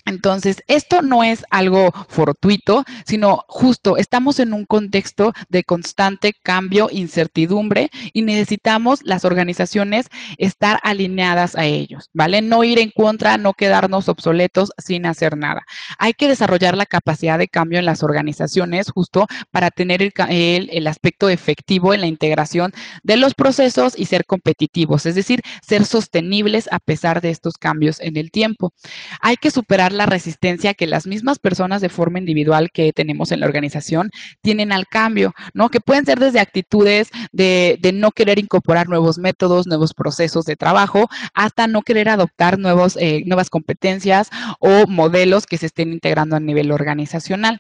Entonces, 0.06 0.64
esto 0.68 1.02
no 1.02 1.24
es 1.24 1.46
algo 1.50 1.92
fortuito, 2.08 2.84
sino 3.06 3.44
justo 3.48 3.98
estamos 3.98 4.40
en 4.40 4.54
un 4.54 4.66
contexto 4.66 5.34
de 5.50 5.64
constante 5.64 6.34
cambio, 6.44 6.90
incertidumbre 6.92 7.90
y 8.14 8.22
necesitamos 8.22 9.00
las 9.04 9.26
organizaciones 9.26 10.08
estar 10.38 10.80
alineadas 10.84 11.56
a 11.56 11.66
ellos, 11.66 12.10
¿vale? 12.14 12.42
No 12.42 12.64
ir 12.64 12.80
en 12.80 12.92
contra, 12.92 13.38
no 13.38 13.54
quedarnos 13.54 14.08
obsoletos 14.10 14.72
sin 14.78 15.06
hacer 15.06 15.38
nada. 15.38 15.64
Hay 15.98 16.14
que 16.14 16.28
desarrollar 16.28 16.78
la 16.78 16.86
capacidad 16.86 17.40
de 17.40 17.48
cambio 17.48 17.80
en 17.80 17.86
las 17.86 18.04
organizaciones 18.04 18.92
justo 18.92 19.28
para 19.52 19.72
tener 19.72 20.02
el, 20.02 20.88
aspecto 20.88 21.30
efectivo 21.30 21.94
en 21.94 22.02
la 22.02 22.08
integración 22.08 22.72
de 23.04 23.18
los 23.18 23.34
procesos 23.34 23.98
y 23.98 24.06
ser 24.06 24.26
competitivos, 24.26 25.06
es 25.06 25.16
decir, 25.16 25.42
ser 25.66 25.86
sostenibles 25.86 26.70
a 26.72 26.80
pesar 26.80 27.22
de 27.22 27.32
estos 27.32 27.56
cambios 27.58 28.00
en 28.00 28.18
el 28.18 28.30
tiempo. 28.30 28.72
Hay 29.20 29.38
que 29.38 29.50
superar 29.50 29.95
la 29.96 30.06
resistencia 30.06 30.74
que 30.74 30.88
las 30.88 31.08
mismas 31.08 31.40
personas 31.40 31.82
de 31.82 31.90
forma 31.90 32.20
individual 32.20 32.72
que 32.72 32.94
tenemos 32.94 33.32
en 33.32 33.40
la 33.40 33.46
organización 33.46 34.12
tienen 34.42 34.72
al 34.72 34.88
cambio, 34.88 35.34
¿no? 35.54 35.70
Que 35.70 35.80
pueden 35.80 36.06
ser 36.06 36.20
desde 36.20 36.40
actitudes 36.40 37.10
de, 37.32 37.80
no 37.94 38.12
querer 38.12 38.40
incorporar 38.40 38.90
nuevos 38.90 39.18
métodos, 39.18 39.68
nuevos 39.68 39.94
procesos 39.94 40.46
de 40.46 40.56
trabajo, 40.56 41.08
hasta 41.34 41.68
no 41.68 41.82
querer 41.82 42.10
adoptar 42.10 42.60
nuevos, 42.60 42.98
eh, 42.98 43.24
nuevas 43.26 43.50
competencias 43.50 44.30
o 44.60 44.88
modelos 44.88 45.46
que 45.46 45.58
se 45.58 45.68
estén 45.68 45.94
integrando 45.94 46.36
a 46.36 46.40
nivel 46.40 46.72
organizacional. 46.72 47.60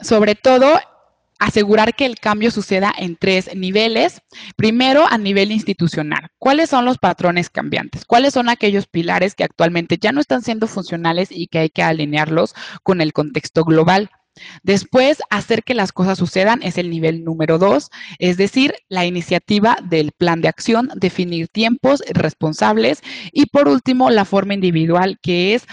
Sobre 0.00 0.34
todo, 0.34 0.78
asegurar 1.38 1.94
que 1.94 2.06
el 2.06 2.18
cambio 2.18 2.50
suceda 2.50 2.92
en 2.96 3.16
tres 3.16 3.50
niveles. 3.54 4.20
Primero, 4.56 5.06
a 5.08 5.18
nivel 5.18 5.52
institucional. 5.52 6.28
¿Cuáles 6.38 6.70
son 6.70 6.84
los 6.84 6.98
patrones 6.98 7.50
cambiantes? 7.50 8.04
¿Cuáles 8.04 8.34
son 8.34 8.48
aquellos 8.48 8.86
pilares 8.86 9.34
que 9.34 9.44
actualmente 9.44 9.98
ya 10.00 10.12
no 10.12 10.20
están 10.20 10.42
siendo 10.42 10.66
funcionales 10.66 11.28
y 11.30 11.48
que 11.48 11.58
hay 11.58 11.70
que 11.70 11.82
alinearlos 11.82 12.54
con 12.82 13.00
el 13.00 13.12
contexto 13.12 13.64
global? 13.64 14.10
Después, 14.62 15.22
hacer 15.30 15.62
que 15.62 15.74
las 15.74 15.92
cosas 15.92 16.18
sucedan 16.18 16.62
es 16.62 16.78
el 16.78 16.90
nivel 16.90 17.24
número 17.24 17.58
dos, 17.58 17.90
es 18.18 18.36
decir, 18.36 18.74
la 18.88 19.06
iniciativa 19.06 19.78
del 19.82 20.12
plan 20.12 20.40
de 20.40 20.48
acción, 20.48 20.90
definir 20.94 21.48
tiempos 21.48 22.02
responsables 22.08 23.00
y 23.32 23.46
por 23.46 23.68
último, 23.68 24.10
la 24.10 24.24
forma 24.24 24.54
individual 24.54 25.18
que 25.22 25.54
es 25.54 25.66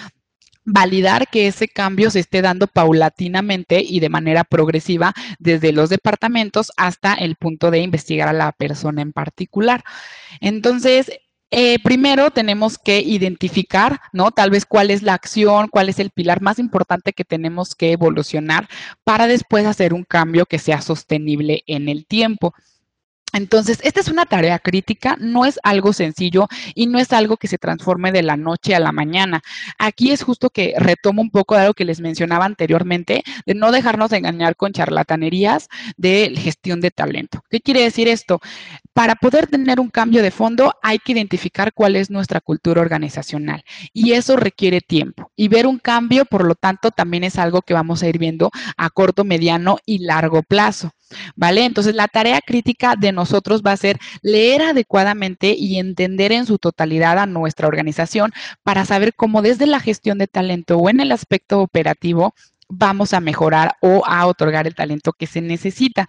validar 0.65 1.27
que 1.27 1.47
ese 1.47 1.67
cambio 1.67 2.09
se 2.11 2.19
esté 2.19 2.41
dando 2.41 2.67
paulatinamente 2.67 3.81
y 3.81 3.99
de 3.99 4.09
manera 4.09 4.43
progresiva 4.43 5.13
desde 5.39 5.71
los 5.71 5.89
departamentos 5.89 6.71
hasta 6.77 7.13
el 7.13 7.35
punto 7.35 7.71
de 7.71 7.79
investigar 7.79 8.27
a 8.27 8.33
la 8.33 8.51
persona 8.51 9.01
en 9.01 9.13
particular. 9.13 9.83
Entonces, 10.39 11.11
eh, 11.55 11.77
primero 11.83 12.31
tenemos 12.31 12.79
que 12.79 12.99
identificar, 13.01 14.01
¿no? 14.11 14.31
Tal 14.31 14.49
vez 14.49 14.65
cuál 14.65 14.89
es 14.89 15.03
la 15.03 15.13
acción, 15.13 15.67
cuál 15.67 15.87
es 15.87 15.99
el 15.99 16.09
pilar 16.09 16.41
más 16.41 16.57
importante 16.57 17.13
que 17.13 17.23
tenemos 17.23 17.75
que 17.75 17.91
evolucionar 17.91 18.67
para 19.03 19.27
después 19.27 19.67
hacer 19.67 19.93
un 19.93 20.03
cambio 20.03 20.47
que 20.47 20.57
sea 20.57 20.81
sostenible 20.81 21.63
en 21.67 21.89
el 21.89 22.07
tiempo. 22.07 22.55
Entonces, 23.33 23.79
esta 23.83 23.99
es 23.99 24.07
una 24.07 24.25
tarea 24.25 24.59
crítica, 24.59 25.17
no 25.19 25.45
es 25.45 25.59
algo 25.63 25.91
sencillo 25.91 26.47
y 26.75 26.85
no 26.85 26.99
es 26.99 27.11
algo 27.11 27.37
que 27.37 27.47
se 27.47 27.57
transforme 27.57 28.11
de 28.11 28.21
la 28.21 28.37
noche 28.37 28.75
a 28.75 28.79
la 28.79 28.91
mañana. 28.91 29.41
Aquí 29.79 30.11
es 30.11 30.23
justo 30.23 30.51
que 30.51 30.75
retomo 30.77 31.21
un 31.21 31.31
poco 31.31 31.55
de 31.55 31.61
algo 31.61 31.73
que 31.73 31.83
les 31.83 31.99
mencionaba 31.99 32.45
anteriormente, 32.45 33.23
de 33.45 33.55
no 33.55 33.71
dejarnos 33.71 34.11
engañar 34.11 34.55
con 34.55 34.71
charlatanerías 34.71 35.67
de 35.97 36.31
gestión 36.37 36.79
de 36.79 36.91
talento. 36.91 37.43
¿Qué 37.49 37.59
quiere 37.59 37.81
decir 37.81 38.07
esto? 38.07 38.39
Para 38.93 39.15
poder 39.15 39.47
tener 39.47 39.79
un 39.79 39.89
cambio 39.89 40.21
de 40.21 40.29
fondo 40.29 40.75
hay 40.83 40.99
que 40.99 41.13
identificar 41.13 41.73
cuál 41.73 41.95
es 41.95 42.11
nuestra 42.11 42.39
cultura 42.39 42.81
organizacional 42.81 43.63
y 43.91 44.11
eso 44.11 44.35
requiere 44.35 44.81
tiempo. 44.81 45.31
Y 45.35 45.47
ver 45.47 45.65
un 45.65 45.79
cambio, 45.79 46.25
por 46.25 46.45
lo 46.45 46.53
tanto, 46.53 46.91
también 46.91 47.23
es 47.23 47.39
algo 47.39 47.63
que 47.63 47.73
vamos 47.73 48.03
a 48.03 48.07
ir 48.07 48.19
viendo 48.19 48.51
a 48.77 48.89
corto, 48.91 49.23
mediano 49.23 49.77
y 49.85 49.99
largo 49.99 50.43
plazo. 50.43 50.91
¿Vale? 51.35 51.65
Entonces, 51.65 51.95
la 51.95 52.07
tarea 52.07 52.41
crítica 52.41 52.95
de 52.97 53.11
nosotros 53.11 53.61
va 53.61 53.71
a 53.71 53.77
ser 53.77 53.99
leer 54.21 54.61
adecuadamente 54.61 55.55
y 55.57 55.77
entender 55.79 56.31
en 56.31 56.45
su 56.45 56.57
totalidad 56.57 57.19
a 57.19 57.25
nuestra 57.25 57.67
organización 57.67 58.31
para 58.63 58.85
saber 58.85 59.13
cómo 59.13 59.41
desde 59.41 59.65
la 59.65 59.79
gestión 59.79 60.17
de 60.17 60.27
talento 60.27 60.77
o 60.77 60.89
en 60.89 60.99
el 60.99 61.11
aspecto 61.11 61.59
operativo 61.61 62.33
vamos 62.69 63.13
a 63.13 63.19
mejorar 63.19 63.75
o 63.81 64.03
a 64.05 64.25
otorgar 64.25 64.67
el 64.67 64.75
talento 64.75 65.13
que 65.13 65.27
se 65.27 65.41
necesita 65.41 66.07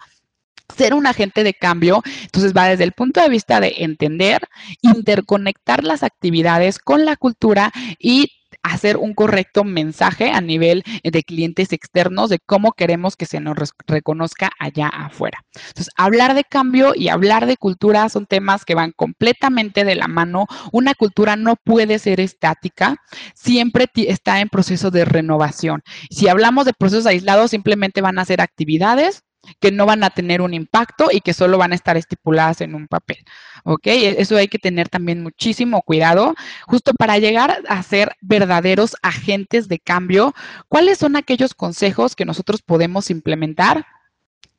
ser 0.75 0.93
un 0.93 1.05
agente 1.05 1.43
de 1.43 1.53
cambio, 1.53 2.01
entonces 2.23 2.53
va 2.53 2.67
desde 2.67 2.85
el 2.85 2.91
punto 2.91 3.21
de 3.21 3.29
vista 3.29 3.59
de 3.59 3.75
entender, 3.79 4.41
interconectar 4.81 5.83
las 5.83 6.03
actividades 6.03 6.79
con 6.79 7.05
la 7.05 7.15
cultura 7.15 7.71
y 7.99 8.31
hacer 8.65 8.97
un 8.97 9.13
correcto 9.13 9.63
mensaje 9.63 10.31
a 10.31 10.41
nivel 10.41 10.83
de 11.03 11.23
clientes 11.23 11.71
externos 11.73 12.29
de 12.29 12.39
cómo 12.45 12.71
queremos 12.71 13.15
que 13.15 13.25
se 13.25 13.39
nos 13.39 13.55
reconozca 13.87 14.51
allá 14.59 14.87
afuera. 14.87 15.39
Entonces, 15.55 15.89
hablar 15.97 16.33
de 16.33 16.43
cambio 16.43 16.93
y 16.95 17.09
hablar 17.09 17.45
de 17.45 17.57
cultura 17.57 18.07
son 18.09 18.25
temas 18.25 18.65
que 18.65 18.75
van 18.75 18.91
completamente 18.91 19.83
de 19.83 19.95
la 19.95 20.07
mano. 20.07 20.47
Una 20.71 20.93
cultura 20.93 21.35
no 21.35 21.55
puede 21.55 21.99
ser 21.99 22.19
estática, 22.19 22.97
siempre 23.33 23.87
está 23.95 24.39
en 24.39 24.49
proceso 24.49 24.91
de 24.91 25.05
renovación. 25.05 25.81
Si 26.09 26.27
hablamos 26.27 26.65
de 26.65 26.73
procesos 26.73 27.05
aislados, 27.05 27.51
simplemente 27.51 28.01
van 28.01 28.19
a 28.19 28.25
ser 28.25 28.41
actividades 28.41 29.24
que 29.59 29.71
no 29.71 29.85
van 29.85 30.03
a 30.03 30.09
tener 30.09 30.41
un 30.41 30.53
impacto 30.53 31.09
y 31.11 31.21
que 31.21 31.33
solo 31.33 31.57
van 31.57 31.71
a 31.71 31.75
estar 31.75 31.97
estipuladas 31.97 32.61
en 32.61 32.75
un 32.75 32.87
papel. 32.87 33.17
¿Ok? 33.63 33.87
E-, 33.87 34.21
eso 34.21 34.37
hay 34.37 34.47
que 34.47 34.59
tener 34.59 34.89
también 34.89 35.23
muchísimo 35.23 35.81
cuidado, 35.81 36.35
justo 36.67 36.93
para 36.93 37.17
llegar 37.17 37.61
a 37.67 37.83
ser 37.83 38.15
verdaderos 38.21 38.95
agentes 39.01 39.67
de 39.67 39.79
cambio. 39.79 40.33
¿Cuáles 40.67 40.97
son 40.97 41.15
aquellos 41.15 41.53
consejos 41.53 42.15
que 42.15 42.25
nosotros 42.25 42.61
podemos 42.61 43.09
implementar? 43.09 43.85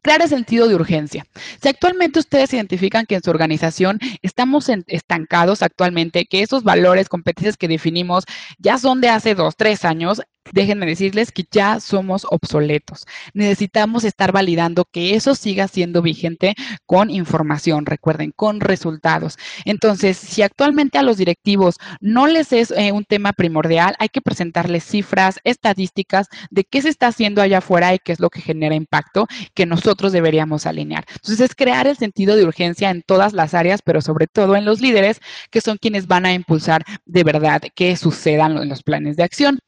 El 0.06 0.28
sentido 0.28 0.68
de 0.68 0.76
urgencia. 0.76 1.26
Si 1.60 1.68
actualmente 1.68 2.20
ustedes 2.20 2.54
identifican 2.54 3.06
que 3.06 3.16
en 3.16 3.22
su 3.22 3.30
organización 3.30 3.98
estamos 4.22 4.70
estancados 4.86 5.62
actualmente, 5.62 6.26
que 6.26 6.42
esos 6.42 6.62
valores, 6.62 7.08
competencias 7.08 7.56
que 7.56 7.68
definimos 7.68 8.24
ya 8.58 8.78
son 8.78 9.00
de 9.00 9.08
hace 9.08 9.34
dos, 9.34 9.56
tres 9.56 9.84
años, 9.84 10.22
déjenme 10.52 10.86
decirles 10.86 11.32
que 11.32 11.44
ya 11.50 11.80
somos 11.80 12.26
obsoletos. 12.30 13.04
Necesitamos 13.34 14.04
estar 14.04 14.32
validando 14.32 14.84
que 14.84 15.16
eso 15.16 15.34
siga 15.34 15.68
siendo 15.68 16.02
vigente 16.02 16.54
con 16.86 17.10
información, 17.10 17.84
recuerden, 17.84 18.32
con 18.34 18.60
resultados. 18.60 19.36
Entonces, 19.64 20.16
si 20.16 20.42
actualmente 20.42 20.98
a 20.98 21.02
los 21.02 21.16
directivos 21.16 21.76
no 22.00 22.26
les 22.26 22.52
es 22.52 22.70
eh, 22.70 22.92
un 22.92 23.04
tema 23.04 23.32
primordial, 23.32 23.96
hay 23.98 24.08
que 24.08 24.20
presentarles 24.20 24.84
cifras, 24.84 25.40
estadísticas 25.44 26.28
de 26.50 26.64
qué 26.64 26.82
se 26.82 26.90
está 26.90 27.08
haciendo 27.08 27.42
allá 27.42 27.58
afuera 27.58 27.94
y 27.94 27.98
qué 27.98 28.12
es 28.12 28.20
lo 28.20 28.30
que 28.30 28.40
genera 28.40 28.74
impacto 28.74 29.26
que 29.54 29.66
nosotros 29.66 29.95
deberíamos 30.12 30.66
alinear. 30.66 31.04
Entonces, 31.08 31.40
es 31.40 31.54
crear 31.54 31.86
el 31.86 31.96
sentido 31.96 32.36
de 32.36 32.44
urgencia 32.44 32.90
en 32.90 33.02
todas 33.02 33.32
las 33.32 33.54
áreas, 33.54 33.80
pero 33.82 34.00
sobre 34.00 34.26
todo 34.26 34.56
en 34.56 34.64
los 34.64 34.80
líderes, 34.80 35.20
que 35.50 35.60
son 35.60 35.78
quienes 35.78 36.06
van 36.06 36.26
a 36.26 36.32
impulsar 36.32 36.84
de 37.04 37.24
verdad 37.24 37.62
que 37.74 37.96
sucedan 37.96 38.68
los 38.68 38.82
planes 38.82 39.16
de 39.16 39.24
acción. 39.24 39.58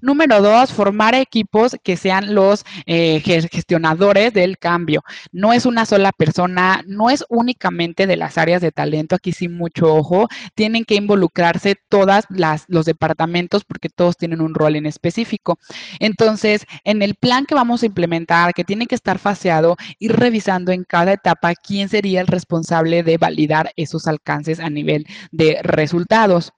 Número 0.00 0.40
dos, 0.40 0.72
formar 0.72 1.14
equipos 1.14 1.76
que 1.82 1.96
sean 1.96 2.34
los 2.34 2.64
eh, 2.86 3.20
gestionadores 3.20 4.32
del 4.32 4.58
cambio. 4.58 5.02
No 5.32 5.52
es 5.52 5.66
una 5.66 5.86
sola 5.86 6.12
persona, 6.12 6.82
no 6.86 7.10
es 7.10 7.24
únicamente 7.28 8.06
de 8.06 8.16
las 8.16 8.38
áreas 8.38 8.62
de 8.62 8.72
talento, 8.72 9.16
aquí 9.16 9.32
sí 9.32 9.48
mucho 9.48 9.94
ojo, 9.94 10.28
tienen 10.54 10.84
que 10.84 10.94
involucrarse 10.94 11.76
todas 11.88 12.24
las 12.30 12.64
los 12.68 12.86
departamentos 12.86 13.64
porque 13.64 13.88
todos 13.88 14.16
tienen 14.16 14.40
un 14.40 14.54
rol 14.54 14.76
en 14.76 14.86
específico. 14.86 15.58
Entonces, 16.00 16.66
en 16.84 17.02
el 17.02 17.14
plan 17.14 17.46
que 17.46 17.54
vamos 17.54 17.82
a 17.82 17.86
implementar, 17.86 18.54
que 18.54 18.64
tiene 18.64 18.86
que 18.86 18.94
estar 18.94 19.18
faseado, 19.18 19.76
ir 19.98 20.14
revisando 20.14 20.72
en 20.72 20.84
cada 20.84 21.12
etapa 21.12 21.54
quién 21.54 21.88
sería 21.88 22.20
el 22.20 22.26
responsable 22.26 23.02
de 23.02 23.18
validar 23.18 23.72
esos 23.76 24.06
alcances 24.06 24.60
a 24.60 24.70
nivel 24.70 25.06
de 25.30 25.60
resultados. 25.62 26.52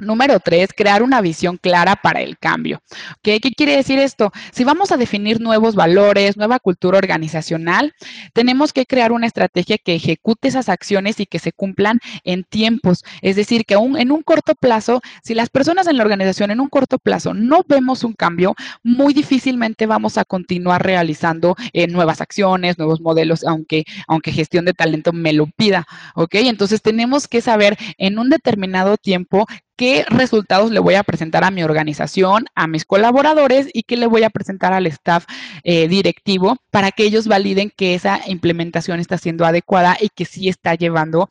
Número 0.00 0.40
tres, 0.40 0.70
crear 0.76 1.04
una 1.04 1.20
visión 1.20 1.56
clara 1.56 1.94
para 1.94 2.20
el 2.20 2.36
cambio. 2.36 2.82
¿Qué 3.22 3.38
quiere 3.38 3.76
decir 3.76 4.00
esto? 4.00 4.32
Si 4.52 4.64
vamos 4.64 4.90
a 4.90 4.96
definir 4.96 5.40
nuevos 5.40 5.76
valores, 5.76 6.36
nueva 6.36 6.58
cultura 6.58 6.98
organizacional, 6.98 7.94
tenemos 8.32 8.72
que 8.72 8.86
crear 8.86 9.12
una 9.12 9.28
estrategia 9.28 9.78
que 9.78 9.94
ejecute 9.94 10.48
esas 10.48 10.68
acciones 10.68 11.20
y 11.20 11.26
que 11.26 11.38
se 11.38 11.52
cumplan 11.52 12.00
en 12.24 12.42
tiempos. 12.42 13.04
Es 13.22 13.36
decir, 13.36 13.64
que 13.66 13.74
en 13.74 14.10
un 14.10 14.22
corto 14.22 14.56
plazo, 14.56 15.00
si 15.22 15.32
las 15.32 15.48
personas 15.48 15.86
en 15.86 15.96
la 15.96 16.02
organización 16.02 16.50
en 16.50 16.60
un 16.60 16.68
corto 16.68 16.98
plazo 16.98 17.32
no 17.32 17.62
vemos 17.68 18.02
un 18.02 18.14
cambio, 18.14 18.56
muy 18.82 19.14
difícilmente 19.14 19.86
vamos 19.86 20.18
a 20.18 20.24
continuar 20.24 20.84
realizando 20.84 21.54
eh, 21.72 21.86
nuevas 21.86 22.20
acciones, 22.20 22.78
nuevos 22.78 23.00
modelos, 23.00 23.44
aunque, 23.44 23.84
aunque 24.08 24.32
gestión 24.32 24.64
de 24.64 24.72
talento 24.72 25.12
me 25.12 25.32
lo 25.32 25.46
pida. 25.46 25.86
¿Ok? 26.16 26.34
Entonces 26.34 26.82
tenemos 26.82 27.28
que 27.28 27.40
saber 27.40 27.76
en 27.96 28.18
un 28.18 28.28
determinado 28.28 28.96
tiempo 28.96 29.46
qué 29.76 30.04
resultados 30.08 30.70
le 30.70 30.80
voy 30.80 30.94
a 30.94 31.02
presentar 31.02 31.44
a 31.44 31.50
mi 31.50 31.62
organización, 31.62 32.46
a 32.54 32.66
mis 32.66 32.84
colaboradores 32.84 33.68
y 33.72 33.82
qué 33.82 33.96
le 33.96 34.06
voy 34.06 34.22
a 34.22 34.30
presentar 34.30 34.72
al 34.72 34.86
staff 34.86 35.26
eh, 35.62 35.88
directivo 35.88 36.56
para 36.70 36.90
que 36.90 37.04
ellos 37.04 37.26
validen 37.26 37.72
que 37.74 37.94
esa 37.94 38.20
implementación 38.26 39.00
está 39.00 39.18
siendo 39.18 39.44
adecuada 39.44 39.96
y 40.00 40.08
que 40.08 40.24
sí 40.24 40.48
está 40.48 40.74
llevando 40.74 41.28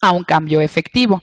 a 0.00 0.12
un 0.12 0.24
cambio 0.24 0.60
efectivo 0.60 1.22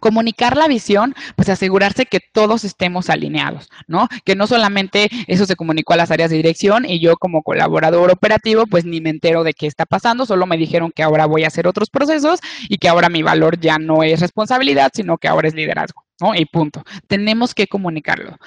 comunicar 0.00 0.56
la 0.56 0.66
visión, 0.68 1.14
pues 1.36 1.48
asegurarse 1.48 2.06
que 2.06 2.20
todos 2.32 2.64
estemos 2.64 3.10
alineados, 3.10 3.68
¿no? 3.86 4.08
Que 4.24 4.34
no 4.34 4.46
solamente 4.46 5.08
eso 5.26 5.46
se 5.46 5.56
comunicó 5.56 5.92
a 5.92 5.96
las 5.96 6.10
áreas 6.10 6.30
de 6.30 6.36
dirección 6.36 6.84
y 6.84 7.00
yo 7.00 7.16
como 7.16 7.42
colaborador 7.42 8.10
operativo, 8.10 8.66
pues 8.66 8.84
ni 8.84 9.00
me 9.00 9.10
entero 9.10 9.44
de 9.44 9.54
qué 9.54 9.66
está 9.66 9.86
pasando, 9.86 10.26
solo 10.26 10.46
me 10.46 10.56
dijeron 10.56 10.92
que 10.92 11.02
ahora 11.02 11.26
voy 11.26 11.44
a 11.44 11.48
hacer 11.48 11.66
otros 11.66 11.90
procesos 11.90 12.40
y 12.68 12.78
que 12.78 12.88
ahora 12.88 13.08
mi 13.08 13.22
valor 13.22 13.60
ya 13.60 13.78
no 13.78 14.02
es 14.02 14.20
responsabilidad, 14.20 14.90
sino 14.94 15.18
que 15.18 15.28
ahora 15.28 15.48
es 15.48 15.54
liderazgo, 15.54 16.04
¿no? 16.20 16.34
Y 16.34 16.46
punto. 16.46 16.82
Tenemos 17.06 17.54
que 17.54 17.66
comunicarlo. 17.66 18.38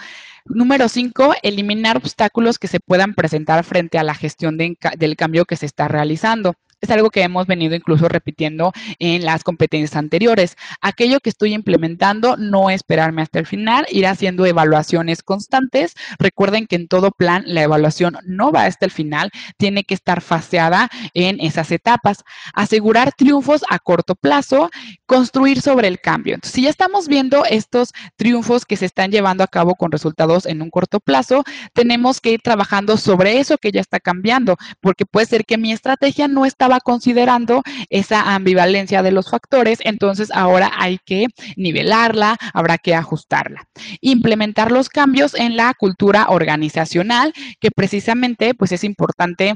Número 0.45 0.89
cinco, 0.89 1.33
eliminar 1.41 1.95
obstáculos 1.95 2.59
que 2.59 2.67
se 2.67 2.81
puedan 2.81 3.13
presentar 3.13 3.63
frente 3.63 3.97
a 3.97 4.03
la 4.03 4.13
gestión 4.13 4.57
del 4.57 5.15
cambio 5.15 5.45
que 5.45 5.55
se 5.55 5.65
está 5.65 5.87
realizando. 5.87 6.55
Es 6.83 6.91
algo 6.91 7.09
que 7.11 7.21
hemos 7.21 7.47
venido 7.47 7.75
incluso 7.75 8.09
repitiendo 8.09 8.73
en 8.99 9.23
las 9.23 9.45
competencias 9.45 9.95
anteriores. 9.95 10.57
Aquello 10.81 11.21
que 11.21 11.29
estoy 11.29 11.53
implementando, 11.53 12.35
no 12.35 12.69
esperarme 12.69 13.21
hasta 13.21 13.39
el 13.39 13.45
final, 13.45 13.85
ir 13.89 14.05
haciendo 14.05 14.45
evaluaciones 14.45 15.23
constantes. 15.23 15.93
Recuerden 16.19 16.67
que 16.67 16.75
en 16.75 16.89
todo 16.89 17.11
plan 17.11 17.45
la 17.47 17.61
evaluación 17.61 18.17
no 18.25 18.51
va 18.51 18.65
hasta 18.65 18.83
el 18.83 18.91
final, 18.91 19.31
tiene 19.55 19.85
que 19.85 19.93
estar 19.93 20.19
faseada 20.19 20.89
en 21.13 21.39
esas 21.39 21.71
etapas. 21.71 22.25
Asegurar 22.53 23.13
triunfos 23.13 23.63
a 23.69 23.79
corto 23.79 24.15
plazo, 24.15 24.69
construir 25.05 25.61
sobre 25.61 25.87
el 25.87 26.01
cambio. 26.01 26.37
Si 26.43 26.63
ya 26.63 26.69
estamos 26.69 27.07
viendo 27.07 27.45
estos 27.45 27.93
triunfos 28.17 28.65
que 28.65 28.75
se 28.75 28.87
están 28.87 29.09
llevando 29.09 29.45
a 29.45 29.47
cabo 29.47 29.75
con 29.75 29.89
resultados 29.89 30.45
en 30.45 30.61
un 30.61 30.69
corto 30.69 30.99
plazo, 30.99 31.45
tenemos 31.71 32.19
que 32.19 32.31
ir 32.31 32.41
trabajando 32.41 32.97
sobre 32.97 33.39
eso 33.39 33.57
que 33.57 33.71
ya 33.71 33.79
está 33.79 34.01
cambiando, 34.01 34.57
porque 34.81 35.05
puede 35.05 35.27
ser 35.27 35.45
que 35.45 35.57
mi 35.57 35.71
estrategia 35.71 36.27
no 36.27 36.45
estaba 36.45 36.72
considerando 36.79 37.61
esa 37.89 38.33
ambivalencia 38.35 39.01
de 39.03 39.11
los 39.11 39.29
factores, 39.29 39.79
entonces 39.83 40.29
ahora 40.31 40.71
hay 40.77 40.99
que 41.05 41.27
nivelarla, 41.55 42.37
habrá 42.53 42.77
que 42.77 42.95
ajustarla. 42.95 43.67
Implementar 44.01 44.71
los 44.71 44.89
cambios 44.89 45.33
en 45.35 45.57
la 45.57 45.73
cultura 45.73 46.27
organizacional, 46.29 47.33
que 47.59 47.71
precisamente 47.71 48.53
pues 48.53 48.71
es 48.71 48.83
importante 48.83 49.55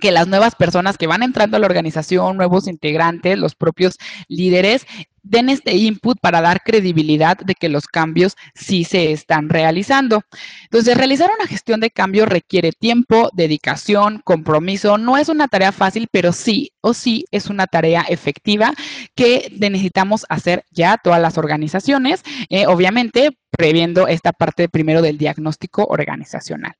que 0.00 0.10
las 0.10 0.26
nuevas 0.26 0.56
personas 0.56 0.98
que 0.98 1.06
van 1.06 1.22
entrando 1.22 1.56
a 1.56 1.60
la 1.60 1.66
organización, 1.66 2.36
nuevos 2.36 2.66
integrantes, 2.66 3.38
los 3.38 3.54
propios 3.54 3.98
líderes, 4.26 4.86
den 5.22 5.48
este 5.48 5.74
input 5.74 6.18
para 6.20 6.40
dar 6.40 6.62
credibilidad 6.62 7.36
de 7.38 7.54
que 7.54 7.68
los 7.68 7.86
cambios 7.86 8.36
sí 8.54 8.84
se 8.84 9.12
están 9.12 9.48
realizando. 9.48 10.22
Entonces, 10.64 10.96
realizar 10.96 11.30
una 11.36 11.48
gestión 11.48 11.80
de 11.80 11.90
cambio 11.90 12.26
requiere 12.26 12.72
tiempo, 12.72 13.30
dedicación, 13.32 14.20
compromiso. 14.24 14.98
No 14.98 15.16
es 15.16 15.28
una 15.28 15.48
tarea 15.48 15.72
fácil, 15.72 16.08
pero 16.10 16.32
sí 16.32 16.72
o 16.80 16.94
sí 16.94 17.24
es 17.30 17.46
una 17.46 17.66
tarea 17.66 18.02
efectiva 18.08 18.72
que 19.14 19.52
necesitamos 19.58 20.26
hacer 20.28 20.64
ya 20.70 20.98
todas 21.02 21.20
las 21.20 21.38
organizaciones, 21.38 22.22
eh, 22.48 22.66
obviamente 22.66 23.36
previendo 23.50 24.08
esta 24.08 24.32
parte 24.32 24.68
primero 24.68 25.02
del 25.02 25.18
diagnóstico 25.18 25.84
organizacional. 25.84 26.74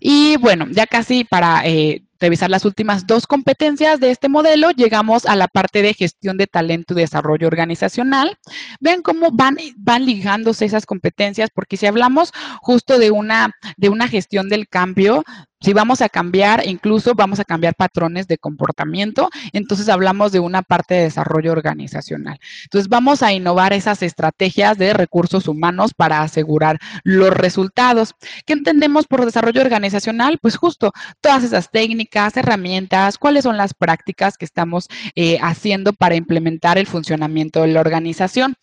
Y 0.00 0.36
bueno, 0.36 0.66
ya 0.70 0.86
casi 0.86 1.24
para 1.24 1.66
eh, 1.66 2.02
revisar 2.22 2.50
las 2.50 2.64
últimas 2.64 3.06
dos 3.06 3.26
competencias 3.26 4.00
de 4.00 4.10
este 4.10 4.28
modelo, 4.28 4.70
llegamos 4.70 5.26
a 5.26 5.36
la 5.36 5.48
parte 5.48 5.82
de 5.82 5.94
gestión 5.94 6.36
de 6.36 6.46
talento 6.46 6.94
y 6.94 6.98
desarrollo 6.98 7.48
organizacional. 7.48 8.38
Ven 8.80 9.02
cómo 9.02 9.30
van, 9.32 9.58
van 9.76 10.06
ligándose 10.06 10.64
esas 10.64 10.86
competencias, 10.86 11.50
porque 11.52 11.76
si 11.76 11.86
hablamos 11.86 12.32
justo 12.60 12.98
de 12.98 13.10
una, 13.10 13.52
de 13.76 13.88
una 13.88 14.08
gestión 14.08 14.48
del 14.48 14.68
cambio, 14.68 15.24
si 15.62 15.72
vamos 15.72 16.02
a 16.02 16.08
cambiar, 16.08 16.66
incluso 16.66 17.14
vamos 17.14 17.40
a 17.40 17.44
cambiar 17.44 17.74
patrones 17.74 18.26
de 18.26 18.38
comportamiento, 18.38 19.30
entonces 19.52 19.88
hablamos 19.88 20.32
de 20.32 20.40
una 20.40 20.62
parte 20.62 20.94
de 20.94 21.02
desarrollo 21.04 21.52
organizacional. 21.52 22.38
Entonces 22.64 22.88
vamos 22.88 23.22
a 23.22 23.32
innovar 23.32 23.72
esas 23.72 24.02
estrategias 24.02 24.76
de 24.78 24.92
recursos 24.92 25.48
humanos 25.48 25.94
para 25.94 26.22
asegurar 26.22 26.78
los 27.04 27.30
resultados. 27.30 28.14
¿Qué 28.44 28.52
entendemos 28.52 29.06
por 29.06 29.24
desarrollo 29.24 29.60
organizacional? 29.60 30.38
Pues 30.40 30.56
justo 30.56 30.92
todas 31.20 31.44
esas 31.44 31.70
técnicas, 31.70 32.36
herramientas, 32.36 33.18
cuáles 33.18 33.44
son 33.44 33.56
las 33.56 33.74
prácticas 33.74 34.36
que 34.36 34.44
estamos 34.44 34.88
eh, 35.14 35.38
haciendo 35.40 35.92
para 35.92 36.16
implementar 36.16 36.78
el 36.78 36.86
funcionamiento 36.86 37.62
de 37.62 37.68
la 37.68 37.80
organización. 37.80 38.56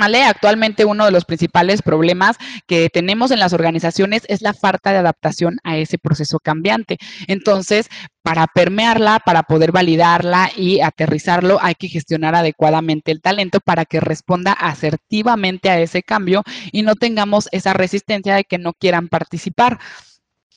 Actualmente 0.00 0.84
uno 0.84 1.04
de 1.04 1.10
los 1.10 1.24
principales 1.24 1.82
problemas 1.82 2.36
que 2.66 2.88
tenemos 2.88 3.30
en 3.30 3.38
las 3.38 3.52
organizaciones 3.52 4.22
es 4.28 4.42
la 4.42 4.54
falta 4.54 4.92
de 4.92 4.98
adaptación 4.98 5.58
a 5.64 5.76
ese 5.76 5.98
proceso 5.98 6.38
cambiante. 6.38 6.98
Entonces, 7.26 7.88
para 8.22 8.46
permearla, 8.46 9.20
para 9.24 9.42
poder 9.42 9.72
validarla 9.72 10.50
y 10.56 10.80
aterrizarlo, 10.80 11.58
hay 11.60 11.74
que 11.74 11.88
gestionar 11.88 12.34
adecuadamente 12.34 13.12
el 13.12 13.20
talento 13.20 13.60
para 13.60 13.84
que 13.84 14.00
responda 14.00 14.52
asertivamente 14.52 15.70
a 15.70 15.80
ese 15.80 16.02
cambio 16.02 16.42
y 16.72 16.82
no 16.82 16.94
tengamos 16.94 17.48
esa 17.52 17.72
resistencia 17.72 18.34
de 18.34 18.44
que 18.44 18.58
no 18.58 18.72
quieran 18.72 19.08
participar. 19.08 19.78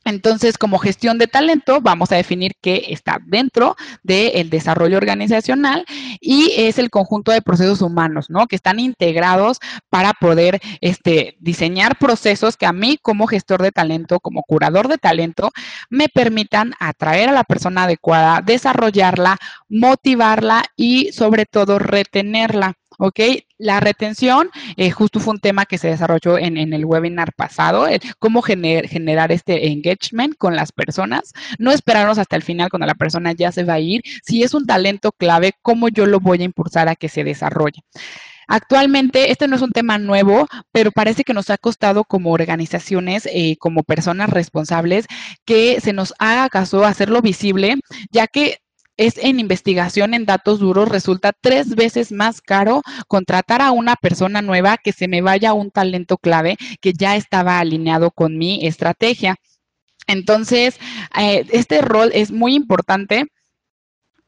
Entonces, 0.05 0.57
como 0.57 0.79
gestión 0.79 1.17
de 1.17 1.27
talento, 1.27 1.79
vamos 1.81 2.11
a 2.11 2.15
definir 2.15 2.53
que 2.61 2.85
está 2.89 3.19
dentro 3.25 3.75
del 4.03 4.49
desarrollo 4.49 4.97
organizacional 4.97 5.85
y 6.19 6.51
es 6.57 6.77
el 6.77 6.89
conjunto 6.89 7.31
de 7.31 7.41
procesos 7.41 7.81
humanos, 7.81 8.29
¿no? 8.29 8.47
Que 8.47 8.55
están 8.55 8.79
integrados 8.79 9.59
para 9.89 10.13
poder 10.13 10.59
este, 10.81 11.37
diseñar 11.39 11.97
procesos 11.97 12.57
que 12.57 12.65
a 12.65 12.73
mí 12.73 12.97
como 13.01 13.27
gestor 13.27 13.61
de 13.61 13.71
talento, 13.71 14.19
como 14.19 14.43
curador 14.43 14.87
de 14.87 14.97
talento, 14.97 15.51
me 15.89 16.09
permitan 16.09 16.73
atraer 16.79 17.29
a 17.29 17.33
la 17.33 17.43
persona 17.43 17.83
adecuada, 17.83 18.41
desarrollarla, 18.41 19.37
motivarla 19.69 20.63
y 20.75 21.11
sobre 21.13 21.45
todo 21.45 21.79
retenerla. 21.79 22.73
¿Ok? 22.97 23.19
La 23.57 23.79
retención, 23.79 24.49
eh, 24.77 24.91
justo 24.91 25.19
fue 25.19 25.33
un 25.33 25.39
tema 25.39 25.65
que 25.65 25.77
se 25.77 25.87
desarrolló 25.87 26.37
en, 26.37 26.57
el 26.57 26.85
webinar 26.85 27.33
pasado, 27.33 27.87
cómo 28.19 28.41
generar 28.41 29.31
este 29.31 29.67
engagement 29.67 30.35
con 30.37 30.55
las 30.55 30.71
personas, 30.71 31.33
no 31.59 31.71
esperarnos 31.71 32.17
hasta 32.17 32.35
el 32.35 32.43
final 32.43 32.69
cuando 32.69 32.87
la 32.87 32.95
persona 32.95 33.31
ya 33.33 33.51
se 33.51 33.63
va 33.63 33.73
a 33.73 33.79
ir, 33.79 34.01
si 34.23 34.43
es 34.43 34.53
un 34.53 34.65
talento 34.65 35.11
clave, 35.11 35.53
cómo 35.61 35.89
yo 35.89 36.05
lo 36.05 36.19
voy 36.19 36.41
a 36.41 36.45
impulsar 36.45 36.89
a 36.89 36.95
que 36.95 37.09
se 37.09 37.23
desarrolle. 37.23 37.83
Actualmente, 38.47 39.31
este 39.31 39.47
no 39.47 39.55
es 39.55 39.61
un 39.61 39.71
tema 39.71 39.97
nuevo, 39.97 40.47
pero 40.71 40.91
parece 40.91 41.23
que 41.23 41.33
nos 41.33 41.49
ha 41.49 41.57
costado 41.57 42.03
como 42.03 42.31
organizaciones, 42.31 43.27
eh, 43.31 43.55
como 43.59 43.83
personas 43.83 44.29
responsables, 44.29 45.05
que 45.45 45.79
se 45.81 45.93
nos 45.93 46.13
haga 46.19 46.49
caso 46.49 46.85
hacerlo 46.85 47.21
visible, 47.21 47.75
ya 48.11 48.27
que 48.27 48.59
es 48.97 49.17
en 49.17 49.39
investigación 49.39 50.13
en 50.13 50.25
datos 50.25 50.59
duros, 50.59 50.89
resulta 50.89 51.33
tres 51.39 51.75
veces 51.75 52.11
más 52.11 52.41
caro 52.41 52.81
contratar 53.07 53.61
a 53.61 53.71
una 53.71 53.95
persona 53.95 54.41
nueva 54.41 54.77
que 54.77 54.91
se 54.91 55.07
me 55.07 55.21
vaya 55.21 55.53
un 55.53 55.71
talento 55.71 56.17
clave 56.17 56.57
que 56.81 56.93
ya 56.93 57.15
estaba 57.15 57.59
alineado 57.59 58.11
con 58.11 58.37
mi 58.37 58.65
estrategia. 58.67 59.35
Entonces, 60.07 60.79
eh, 61.17 61.45
este 61.51 61.81
rol 61.81 62.11
es 62.13 62.31
muy 62.31 62.55
importante 62.55 63.25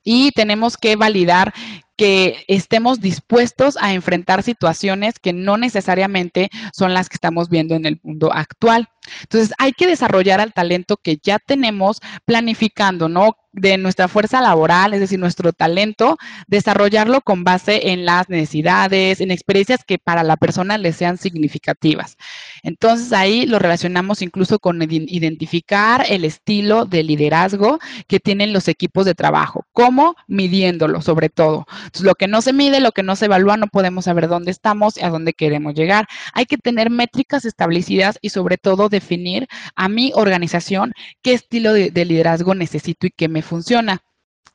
y 0.04 0.32
tenemos 0.32 0.78
que 0.78 0.96
validar 0.96 1.54
que 1.98 2.44
estemos 2.48 3.00
dispuestos 3.00 3.78
a 3.80 3.94
enfrentar 3.94 4.44
situaciones 4.44 5.20
que 5.20 5.34
no 5.34 5.58
necesariamente 5.58 6.50
son 6.74 6.94
las 6.94 7.10
que 7.10 7.16
estamos 7.16 7.50
viendo 7.50 7.76
en 7.76 7.86
el 7.86 8.00
mundo 8.04 8.32
actual. 8.34 8.90
Entonces, 9.22 9.54
hay 9.58 9.72
que 9.74 9.88
desarrollar 9.88 10.42
al 10.42 10.54
talento 10.54 10.98
que 10.98 11.18
ya 11.22 11.40
tenemos 11.40 12.00
planificando, 12.26 13.10
¿no? 13.10 13.38
De 13.52 13.78
nuestra 13.78 14.08
fuerza 14.08 14.42
laboral, 14.42 14.94
es 14.94 15.00
decir, 15.00 15.20
nuestro 15.20 15.54
talento, 15.54 16.18
desarrollarlo 16.48 17.22
con 17.22 17.44
base 17.44 17.92
en 17.92 18.06
las 18.06 18.30
necesidades, 18.30 19.22
en 19.22 19.32
experiencias 19.32 19.84
que 19.86 19.98
para 19.98 20.24
la 20.24 20.38
persona 20.38 20.78
le 20.78 20.92
sean 20.92 21.18
significativas. 21.18 22.18
Entonces, 22.66 23.14
ahí 23.14 23.46
lo 23.46 23.60
relacionamos 23.60 24.24
incluso 24.24 24.58
con 24.58 24.82
identificar 24.82 26.04
el 26.10 26.26
estilo 26.26 26.86
de 26.86 27.04
liderazgo 27.04 27.78
que 28.08 28.20
tienen 28.20 28.54
los 28.54 28.68
equipos 28.68 29.06
de 29.06 29.14
trabajo, 29.14 29.68
cómo 29.72 30.16
midiéndolo 30.28 31.00
sobre 31.02 31.30
todo. 31.30 31.68
Entonces, 31.76 32.02
lo 32.02 32.16
que 32.16 32.28
no 32.28 32.42
se 32.42 32.54
mide, 32.54 32.80
lo 32.80 32.92
que 32.92 33.04
no 33.04 33.16
se 33.16 33.26
evalúa, 33.26 33.56
no 33.56 33.68
podemos 33.68 34.06
saber 34.06 34.28
dónde 34.28 34.50
estamos 34.50 34.98
y 34.98 35.04
a 35.04 35.12
dónde 35.12 35.34
queremos 35.34 35.76
llegar. 35.76 36.08
Hay 36.34 36.48
que 36.48 36.58
tener 36.58 36.90
métricas 36.90 37.46
establecidas 37.46 38.18
y 38.20 38.30
sobre 38.30 38.58
todo 38.58 38.90
definir 38.90 39.48
a 39.76 39.88
mi 39.88 40.12
organización 40.16 40.94
qué 41.22 41.34
estilo 41.34 41.72
de, 41.72 41.92
liderazgo 42.06 42.56
necesito 42.56 43.06
y 43.06 43.12
qué 43.12 43.28
me 43.30 43.44
funciona 43.44 44.02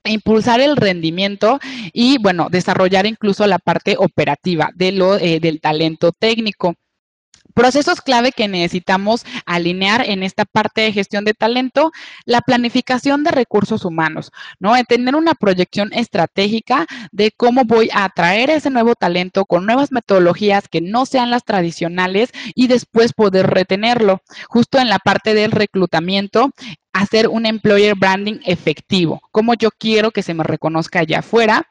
impulsar 0.05 0.61
el 0.61 0.77
rendimiento 0.77 1.61
y, 1.93 2.19
bueno, 2.19 2.49
desarrollar 2.51 3.07
incluso 3.07 3.47
la 3.47 3.59
parte 3.59 3.97
operativa 3.99 4.71
de 4.75 4.93
lo, 4.93 5.17
eh, 5.17 5.39
del 5.39 5.61
talento 5.61 6.11
técnico. 6.11 6.75
Procesos 7.55 8.01
clave 8.01 8.33
que 8.33 8.49
necesitamos 8.49 9.25
alinear 9.47 10.09
en 10.09 10.23
esta 10.23 10.45
parte 10.45 10.83
de 10.83 10.93
gestión 10.93 11.25
de 11.25 11.35
talento, 11.35 11.93
la 12.25 12.41
planificación 12.41 13.25
de 13.25 13.31
recursos 13.31 13.85
humanos, 13.85 14.31
¿no? 14.59 14.75
tener 14.85 15.15
una 15.15 15.35
proyección 15.35 15.93
estratégica 15.93 16.87
de 17.13 17.31
cómo 17.37 17.65
voy 17.65 17.91
a 17.93 18.05
atraer 18.05 18.51
ese 18.51 18.71
nuevo 18.71 18.95
talento 18.95 19.45
con 19.45 19.67
nuevas 19.67 19.93
metodologías 19.93 20.69
que 20.69 20.81
no 20.81 21.07
sean 21.07 21.31
las 21.31 21.45
tradicionales 21.45 22.31
y 22.55 22.67
después 22.67 23.13
poder 23.13 23.47
retenerlo. 23.47 24.23
Justo 24.49 24.79
en 24.79 24.89
la 24.89 24.99
parte 24.99 25.35
del 25.35 25.53
reclutamiento, 25.53 26.51
hacer 26.93 27.29
un 27.29 27.47
employer 27.47 27.95
branding 27.95 28.41
efectivo, 28.45 29.21
como 29.31 29.55
yo 29.55 29.71
quiero 29.71 30.11
que 30.11 30.23
se 30.23 30.35
me 30.35 30.45
reconozca 30.45 31.01
allá 31.01 31.21
afuera. 31.21 31.67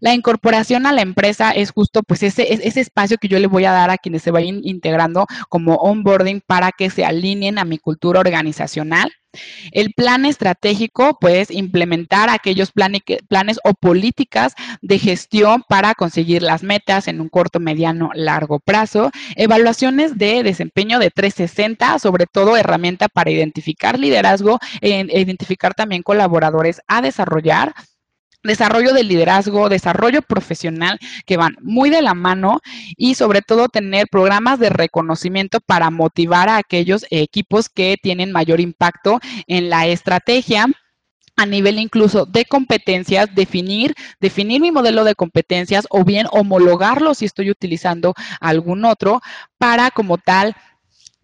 La 0.00 0.14
incorporación 0.14 0.86
a 0.86 0.92
la 0.92 1.02
empresa 1.02 1.50
es 1.52 1.70
justo 1.70 2.02
pues 2.02 2.22
ese, 2.22 2.52
ese 2.52 2.80
espacio 2.80 3.16
que 3.18 3.28
yo 3.28 3.38
le 3.38 3.46
voy 3.46 3.64
a 3.64 3.72
dar 3.72 3.90
a 3.90 3.98
quienes 3.98 4.22
se 4.22 4.30
vayan 4.30 4.60
integrando 4.62 5.26
como 5.48 5.76
onboarding 5.76 6.42
para 6.46 6.72
que 6.72 6.90
se 6.90 7.04
alineen 7.04 7.58
a 7.58 7.64
mi 7.64 7.78
cultura 7.78 8.20
organizacional. 8.20 9.10
El 9.72 9.92
plan 9.92 10.24
estratégico, 10.24 11.18
pues, 11.20 11.50
implementar 11.50 12.28
aquellos 12.28 12.72
planes, 12.72 13.60
o 13.64 13.74
políticas 13.74 14.54
de 14.82 14.98
gestión 14.98 15.64
para 15.68 15.94
conseguir 15.94 16.42
las 16.42 16.62
metas 16.62 17.08
en 17.08 17.20
un 17.20 17.28
corto, 17.28 17.60
mediano, 17.60 18.10
largo 18.14 18.60
plazo. 18.60 19.10
Evaluaciones 19.36 20.18
de 20.18 20.42
desempeño 20.42 20.98
de 20.98 21.10
360, 21.10 21.98
sobre 21.98 22.26
todo 22.26 22.56
herramienta 22.56 23.08
para 23.08 23.30
identificar 23.30 23.98
liderazgo 23.98 24.58
e 24.80 25.06
identificar 25.20 25.74
también 25.74 26.02
colaboradores 26.02 26.80
a 26.86 27.02
desarrollar 27.02 27.74
desarrollo 28.46 28.92
de 28.92 29.04
liderazgo, 29.04 29.68
desarrollo 29.68 30.22
profesional 30.22 30.98
que 31.24 31.36
van 31.36 31.56
muy 31.62 31.90
de 31.90 32.02
la 32.02 32.14
mano 32.14 32.60
y 32.96 33.14
sobre 33.14 33.42
todo 33.42 33.68
tener 33.68 34.08
programas 34.08 34.58
de 34.58 34.70
reconocimiento 34.70 35.60
para 35.60 35.90
motivar 35.90 36.48
a 36.48 36.56
aquellos 36.56 37.06
equipos 37.10 37.68
que 37.68 37.96
tienen 38.02 38.32
mayor 38.32 38.60
impacto 38.60 39.20
en 39.46 39.70
la 39.70 39.86
estrategia 39.86 40.66
a 41.36 41.44
nivel 41.44 41.78
incluso 41.78 42.24
de 42.24 42.46
competencias, 42.46 43.34
definir, 43.34 43.94
definir 44.20 44.60
mi 44.60 44.70
modelo 44.70 45.04
de 45.04 45.14
competencias 45.14 45.86
o 45.90 46.02
bien 46.02 46.26
homologarlo 46.30 47.14
si 47.14 47.26
estoy 47.26 47.50
utilizando 47.50 48.14
algún 48.40 48.84
otro 48.86 49.20
para 49.58 49.90
como 49.90 50.16
tal 50.16 50.56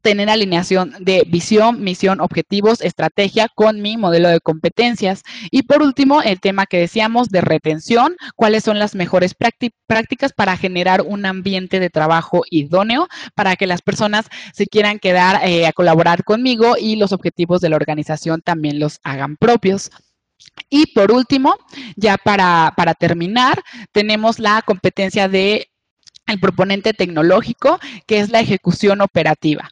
tener 0.02 0.28
alineación 0.28 0.94
de 1.00 1.24
visión, 1.26 1.82
misión, 1.82 2.20
objetivos, 2.20 2.80
estrategia 2.80 3.48
con 3.54 3.80
mi 3.80 3.96
modelo 3.96 4.28
de 4.28 4.40
competencias. 4.40 5.22
Y 5.50 5.62
por 5.62 5.82
último, 5.82 6.22
el 6.22 6.40
tema 6.40 6.66
que 6.66 6.78
decíamos 6.78 7.28
de 7.28 7.40
retención, 7.40 8.16
cuáles 8.36 8.64
son 8.64 8.78
las 8.78 8.94
mejores 8.94 9.34
prácticas 9.34 10.32
para 10.32 10.56
generar 10.56 11.02
un 11.02 11.24
ambiente 11.24 11.80
de 11.80 11.90
trabajo 11.90 12.42
idóneo 12.50 13.08
para 13.34 13.56
que 13.56 13.66
las 13.66 13.82
personas 13.82 14.26
se 14.52 14.66
quieran 14.66 14.98
quedar 14.98 15.40
eh, 15.48 15.66
a 15.66 15.72
colaborar 15.72 16.24
conmigo 16.24 16.74
y 16.78 16.96
los 16.96 17.12
objetivos 17.12 17.60
de 17.60 17.70
la 17.70 17.76
organización 17.76 18.42
también 18.42 18.80
los 18.80 18.98
hagan 19.04 19.36
propios. 19.36 19.90
Y 20.68 20.86
por 20.92 21.12
último, 21.12 21.56
ya 21.96 22.16
para, 22.16 22.74
para 22.76 22.94
terminar, 22.94 23.62
tenemos 23.92 24.38
la 24.38 24.62
competencia 24.62 25.28
de 25.28 25.71
el 26.32 26.40
proponente 26.40 26.92
tecnológico, 26.94 27.78
que 28.06 28.18
es 28.18 28.30
la 28.30 28.40
ejecución 28.40 29.00
operativa. 29.00 29.70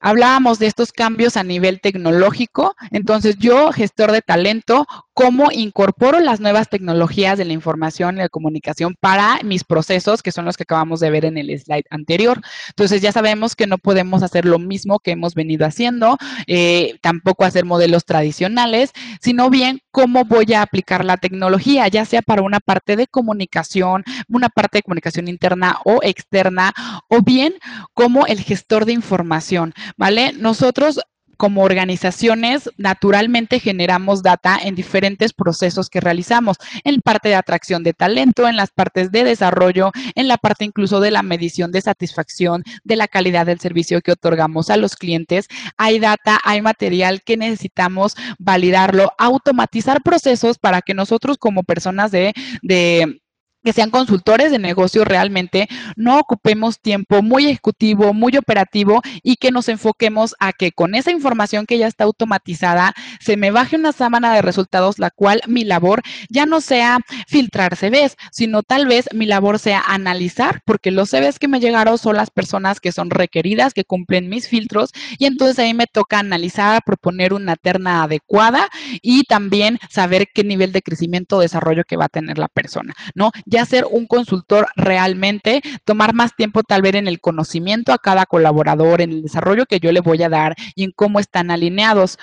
Hablábamos 0.00 0.58
de 0.58 0.66
estos 0.66 0.92
cambios 0.92 1.36
a 1.36 1.44
nivel 1.44 1.80
tecnológico, 1.80 2.74
entonces 2.90 3.36
yo, 3.38 3.70
gestor 3.72 4.12
de 4.12 4.22
talento, 4.22 4.86
cómo 5.20 5.50
incorporo 5.52 6.18
las 6.20 6.40
nuevas 6.40 6.70
tecnologías 6.70 7.36
de 7.36 7.44
la 7.44 7.52
información 7.52 8.16
y 8.16 8.20
la 8.20 8.30
comunicación 8.30 8.96
para 8.98 9.38
mis 9.44 9.64
procesos, 9.64 10.22
que 10.22 10.32
son 10.32 10.46
los 10.46 10.56
que 10.56 10.62
acabamos 10.62 11.00
de 11.00 11.10
ver 11.10 11.26
en 11.26 11.36
el 11.36 11.50
slide 11.60 11.84
anterior. 11.90 12.40
Entonces 12.68 13.02
ya 13.02 13.12
sabemos 13.12 13.54
que 13.54 13.66
no 13.66 13.76
podemos 13.76 14.22
hacer 14.22 14.46
lo 14.46 14.58
mismo 14.58 14.98
que 14.98 15.10
hemos 15.10 15.34
venido 15.34 15.66
haciendo, 15.66 16.16
eh, 16.46 16.96
tampoco 17.02 17.44
hacer 17.44 17.66
modelos 17.66 18.06
tradicionales, 18.06 18.92
sino 19.20 19.50
bien 19.50 19.80
cómo 19.90 20.24
voy 20.24 20.54
a 20.54 20.62
aplicar 20.62 21.04
la 21.04 21.18
tecnología, 21.18 21.86
ya 21.88 22.06
sea 22.06 22.22
para 22.22 22.40
una 22.40 22.60
parte 22.60 22.96
de 22.96 23.06
comunicación, 23.06 24.04
una 24.28 24.48
parte 24.48 24.78
de 24.78 24.82
comunicación 24.82 25.28
interna 25.28 25.80
o 25.84 25.98
externa, 26.02 26.72
o 27.08 27.20
bien 27.20 27.54
como 27.92 28.26
el 28.26 28.40
gestor 28.40 28.86
de 28.86 28.92
información, 28.92 29.74
¿vale? 29.96 30.32
Nosotros 30.32 31.00
como 31.40 31.62
organizaciones 31.62 32.68
naturalmente 32.76 33.60
generamos 33.60 34.22
data 34.22 34.58
en 34.62 34.74
diferentes 34.74 35.32
procesos 35.32 35.88
que 35.88 35.98
realizamos, 35.98 36.58
en 36.84 37.00
parte 37.00 37.30
de 37.30 37.34
atracción 37.34 37.82
de 37.82 37.94
talento, 37.94 38.46
en 38.46 38.56
las 38.56 38.70
partes 38.70 39.10
de 39.10 39.24
desarrollo, 39.24 39.90
en 40.16 40.28
la 40.28 40.36
parte 40.36 40.66
incluso 40.66 41.00
de 41.00 41.10
la 41.10 41.22
medición 41.22 41.72
de 41.72 41.80
satisfacción 41.80 42.62
de 42.84 42.96
la 42.96 43.08
calidad 43.08 43.46
del 43.46 43.58
servicio 43.58 44.02
que 44.02 44.12
otorgamos 44.12 44.68
a 44.68 44.76
los 44.76 44.96
clientes. 44.96 45.48
Hay 45.78 45.98
data, 45.98 46.38
hay 46.44 46.60
material 46.60 47.22
que 47.22 47.38
necesitamos 47.38 48.16
validarlo, 48.38 49.10
automatizar 49.16 50.02
procesos 50.02 50.58
para 50.58 50.82
que 50.82 50.92
nosotros 50.92 51.38
como 51.38 51.62
personas 51.62 52.10
de, 52.10 52.34
de 52.60 53.22
que 53.62 53.72
sean 53.72 53.90
consultores 53.90 54.50
de 54.50 54.58
negocio 54.58 55.04
realmente, 55.04 55.68
no 55.96 56.18
ocupemos 56.18 56.80
tiempo 56.80 57.22
muy 57.22 57.46
ejecutivo, 57.46 58.14
muy 58.14 58.36
operativo 58.36 59.02
y 59.22 59.36
que 59.36 59.50
nos 59.50 59.68
enfoquemos 59.68 60.34
a 60.38 60.52
que 60.52 60.72
con 60.72 60.94
esa 60.94 61.10
información 61.10 61.66
que 61.66 61.78
ya 61.78 61.86
está 61.86 62.04
automatizada 62.04 62.94
se 63.20 63.36
me 63.36 63.50
baje 63.50 63.76
una 63.76 63.92
sábana 63.92 64.34
de 64.34 64.42
resultados, 64.42 64.98
la 64.98 65.10
cual 65.10 65.40
mi 65.46 65.64
labor 65.64 66.02
ya 66.28 66.46
no 66.46 66.60
sea 66.60 66.98
filtrar 67.26 67.76
CVs, 67.76 68.16
sino 68.32 68.62
tal 68.62 68.86
vez 68.86 69.08
mi 69.12 69.26
labor 69.26 69.58
sea 69.58 69.80
analizar, 69.86 70.62
porque 70.64 70.90
los 70.90 71.10
CVs 71.10 71.38
que 71.38 71.48
me 71.48 71.60
llegaron 71.60 71.98
son 71.98 72.16
las 72.16 72.30
personas 72.30 72.80
que 72.80 72.92
son 72.92 73.10
requeridas, 73.10 73.74
que 73.74 73.84
cumplen 73.84 74.28
mis 74.28 74.48
filtros 74.48 74.90
y 75.18 75.26
entonces 75.26 75.58
ahí 75.58 75.74
me 75.74 75.86
toca 75.86 76.18
analizar, 76.18 76.82
proponer 76.84 77.32
una 77.32 77.56
terna 77.56 78.02
adecuada 78.04 78.68
y 79.02 79.24
también 79.24 79.78
saber 79.90 80.28
qué 80.32 80.44
nivel 80.44 80.72
de 80.72 80.82
crecimiento 80.82 81.36
o 81.36 81.40
desarrollo 81.40 81.84
que 81.84 81.96
va 81.96 82.06
a 82.06 82.08
tener 82.08 82.38
la 82.38 82.48
persona, 82.48 82.94
¿no? 83.14 83.30
Ya 83.50 83.66
ser 83.66 83.84
un 83.90 84.06
consultor 84.06 84.68
realmente, 84.76 85.60
tomar 85.84 86.14
más 86.14 86.34
tiempo 86.36 86.62
tal 86.62 86.82
vez 86.82 86.94
en 86.94 87.08
el 87.08 87.20
conocimiento 87.20 87.92
a 87.92 87.98
cada 87.98 88.24
colaborador, 88.24 89.00
en 89.00 89.10
el 89.10 89.22
desarrollo 89.22 89.66
que 89.66 89.80
yo 89.80 89.92
le 89.92 90.00
voy 90.00 90.22
a 90.22 90.28
dar 90.28 90.54
y 90.74 90.84
en 90.84 90.92
cómo 90.92 91.18
están 91.18 91.50
alineados. 91.50 92.18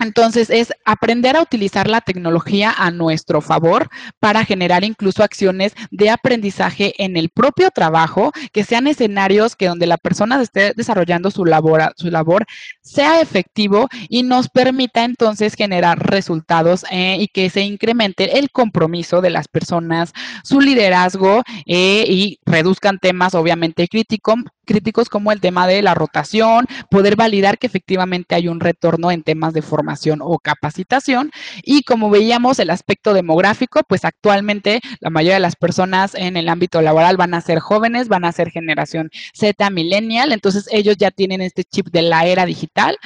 Entonces, 0.00 0.48
es 0.50 0.72
aprender 0.84 1.36
a 1.36 1.42
utilizar 1.42 1.88
la 1.88 2.00
tecnología 2.00 2.72
a 2.76 2.90
nuestro 2.90 3.40
favor 3.40 3.88
para 4.20 4.44
generar 4.44 4.84
incluso 4.84 5.22
acciones 5.22 5.74
de 5.90 6.10
aprendizaje 6.10 6.94
en 6.98 7.16
el 7.16 7.30
propio 7.30 7.70
trabajo, 7.70 8.32
que 8.52 8.64
sean 8.64 8.86
escenarios 8.86 9.56
que 9.56 9.66
donde 9.66 9.86
la 9.86 9.98
persona 9.98 10.40
esté 10.40 10.72
desarrollando 10.74 11.30
su 11.30 11.44
labor, 11.44 11.92
su 11.96 12.10
labor 12.10 12.46
sea 12.80 13.20
efectivo 13.20 13.88
y 14.08 14.22
nos 14.22 14.48
permita 14.48 15.04
entonces 15.04 15.54
generar 15.54 15.98
resultados 15.98 16.84
eh, 16.90 17.16
y 17.18 17.28
que 17.28 17.50
se 17.50 17.62
incremente 17.62 18.38
el 18.38 18.50
compromiso 18.50 19.20
de 19.20 19.30
las 19.30 19.48
personas, 19.48 20.12
su 20.44 20.60
liderazgo 20.60 21.42
eh, 21.66 22.04
y 22.08 22.38
reduzcan 22.46 22.98
temas 22.98 23.34
obviamente 23.34 23.88
críticos 23.88 24.36
críticos 24.68 25.08
como 25.08 25.32
el 25.32 25.40
tema 25.40 25.66
de 25.66 25.82
la 25.82 25.94
rotación, 25.94 26.66
poder 26.90 27.16
validar 27.16 27.58
que 27.58 27.66
efectivamente 27.66 28.34
hay 28.34 28.46
un 28.48 28.60
retorno 28.60 29.10
en 29.10 29.22
temas 29.22 29.54
de 29.54 29.62
formación 29.62 30.20
o 30.22 30.38
capacitación. 30.38 31.30
Y 31.64 31.82
como 31.82 32.10
veíamos, 32.10 32.58
el 32.58 32.70
aspecto 32.70 33.14
demográfico, 33.14 33.80
pues 33.88 34.04
actualmente 34.04 34.80
la 35.00 35.10
mayoría 35.10 35.34
de 35.34 35.40
las 35.40 35.56
personas 35.56 36.14
en 36.14 36.36
el 36.36 36.48
ámbito 36.48 36.82
laboral 36.82 37.16
van 37.16 37.32
a 37.32 37.40
ser 37.40 37.58
jóvenes, 37.58 38.08
van 38.08 38.26
a 38.26 38.32
ser 38.32 38.50
generación 38.50 39.10
Z, 39.32 39.70
millennial, 39.70 40.32
entonces 40.32 40.68
ellos 40.70 40.96
ya 40.98 41.10
tienen 41.10 41.40
este 41.40 41.64
chip 41.64 41.88
de 41.88 42.02
la 42.02 42.26
era 42.26 42.44
digital. 42.44 42.96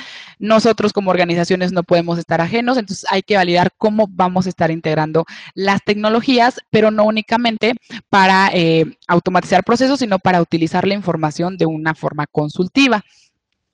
Nosotros 0.41 0.93
como 0.93 1.11
organizaciones 1.13 1.71
no 1.71 1.85
podemos 1.85 2.19
estar 2.19 2.41
ajenos, 2.41 2.77
entonces 2.77 3.07
hay 3.09 3.23
que 3.23 3.37
validar 3.37 3.71
cómo 3.79 4.09
vamos 4.11 4.47
a 4.47 4.49
estar 4.49 4.73
integrando 4.73 5.25
las 5.55 5.81
tecnologías, 5.85 6.61
pero 6.71 6.91
no 6.91 7.05
únicamente 7.05 7.75
para 8.11 8.51
eh, 8.53 8.97
automatizar 9.07 9.63
procesos, 9.63 10.01
sino 10.01 10.19
para 10.19 10.41
utilizar 10.41 10.87
la 10.87 10.95
información 10.95 11.52
de 11.57 11.67
una 11.67 11.95
forma 11.95 12.27
consultiva. 12.27 13.05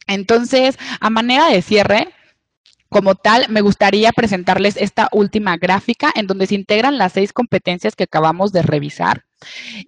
Entonces, 0.07 0.79
a 1.01 1.11
manera 1.11 1.49
de 1.49 1.63
cierre, 1.63 2.09
como 2.89 3.15
tal, 3.15 3.47
me 3.51 3.61
gustaría 3.61 4.13
presentarles 4.13 4.77
esta 4.79 5.09
última 5.13 5.57
gráfica 5.59 6.11
en 6.15 6.27
donde 6.27 6.47
se 6.47 6.55
integran 6.55 6.97
las 6.97 7.13
seis 7.13 7.33
competencias 7.33 7.95
que 7.95 8.05
acabamos 8.05 8.51
de 8.53 8.63
revisar. 8.63 9.25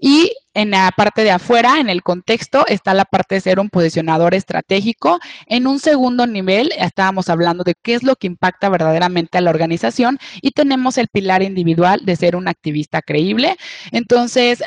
Y 0.01 0.33
en 0.55 0.71
la 0.73 0.91
parte 0.97 1.23
de 1.23 1.31
afuera, 1.31 1.79
en 1.79 1.89
el 1.89 2.03
contexto, 2.03 2.67
está 2.67 2.93
la 2.93 3.05
parte 3.05 3.37
de 3.37 3.41
ser 3.41 3.61
un 3.61 3.71
posicionador 3.71 4.35
estratégico. 4.35 5.19
En 5.47 5.67
un 5.67 5.79
segundo 5.79 6.27
nivel, 6.27 6.73
estábamos 6.77 7.29
hablando 7.29 7.63
de 7.63 7.75
qué 7.81 7.95
es 7.95 8.03
lo 8.03 8.17
que 8.17 8.27
impacta 8.27 8.69
verdaderamente 8.69 9.39
a 9.39 9.41
la 9.41 9.51
organización 9.51 10.19
y 10.43 10.51
tenemos 10.51 10.99
el 10.99 11.09
pilar 11.09 11.43
individual 11.43 12.01
de 12.05 12.17
ser 12.17 12.35
un 12.37 12.49
activista 12.49 13.01
creíble. 13.01 13.57
Entonces, 13.93 14.63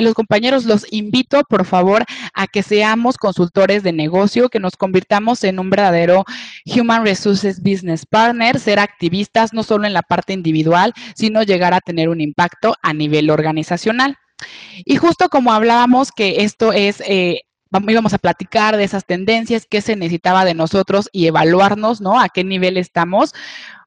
los 0.00 0.14
compañeros, 0.14 0.64
los 0.64 0.90
invito, 0.90 1.42
por 1.48 1.66
favor, 1.66 2.04
a 2.34 2.46
que 2.46 2.62
seamos 2.62 3.18
consultores 3.18 3.82
de 3.82 3.92
negocio, 3.92 4.48
que 4.48 4.60
nos 4.60 4.76
convirtamos 4.76 5.44
en 5.44 5.58
un 5.58 5.70
verdadero 5.70 6.24
Human 6.64 7.04
Resources 7.04 7.62
Business 7.62 8.06
Partner, 8.06 8.58
ser 8.58 8.78
activistas 8.78 9.52
no 9.52 9.62
solo 9.62 9.86
en 9.86 9.92
la 9.92 10.02
parte 10.02 10.32
individual, 10.32 10.94
sino 11.14 11.42
llegar 11.42 11.74
a 11.74 11.80
tener 11.80 12.08
un 12.08 12.20
impacto 12.20 12.74
a 12.82 12.94
nivel 12.94 13.30
organizacional. 13.30 14.16
Y 14.84 14.96
justo 14.96 15.28
como 15.28 15.52
hablábamos 15.52 16.12
que 16.12 16.42
esto 16.44 16.72
es, 16.72 17.02
eh, 17.06 17.42
íbamos 17.88 18.14
a 18.14 18.18
platicar 18.18 18.76
de 18.76 18.84
esas 18.84 19.04
tendencias, 19.04 19.66
qué 19.68 19.80
se 19.80 19.96
necesitaba 19.96 20.44
de 20.44 20.54
nosotros 20.54 21.08
y 21.12 21.26
evaluarnos, 21.26 22.00
¿no? 22.00 22.20
A 22.20 22.28
qué 22.28 22.44
nivel 22.44 22.76
estamos, 22.76 23.34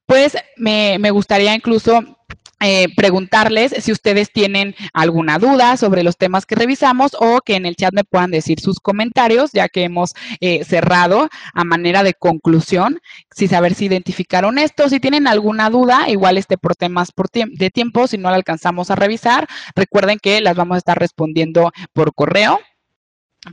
pues 0.06 0.36
me, 0.58 0.97
me 1.00 1.12
gustaría 1.12 1.54
incluso 1.54 2.19
eh, 2.62 2.88
preguntarles 2.95 3.74
si 3.80 3.91
ustedes 3.91 4.32
tienen 4.32 4.76
alguna 4.93 5.39
duda 5.39 5.78
sobre 5.78 6.03
los 6.03 6.18
temas 6.18 6.45
que 6.45 6.55
revisamos 6.55 7.16
o 7.20 7.39
que 7.41 7.55
en 7.55 7.66
el 7.66 7.76
chat 7.76 7.93
me 7.93 8.03
puedan 8.03 8.32
decir 8.32 8.60
sus 8.60 8.80
comentarios, 8.80 9.51
ya 9.53 9.70
que 9.70 9.84
hemos 9.84 10.14
eh, 10.41 10.64
cerrado 10.66 11.30
a 11.53 11.64
manera 11.64 12.03
de 12.03 12.14
conclusión, 12.14 12.99
si 13.34 13.47
saber 13.47 13.74
si 13.76 13.86
identificaron 13.86 14.57
esto, 14.57 14.89
si 14.89 14.99
tienen 14.99 15.28
alguna 15.28 15.70
duda, 15.70 16.10
igual 16.10 16.38
este 16.38 16.57
por 16.57 16.76
temas 16.76 17.12
por 17.12 17.30
de 17.32 17.70
tiempo, 17.70 18.07
si 18.07 18.18
no 18.18 18.30
la 18.30 18.36
alcanzamos 18.36 18.91
a 18.91 18.95
revisar, 18.95 19.47
recuerden 19.76 20.20
que 20.20 20.41
las 20.41 20.55
vamos 20.55 20.76
a 20.76 20.80
estar 20.80 20.99
respondiendo 20.99 21.72
por 21.93 22.14
correo. 22.14 22.60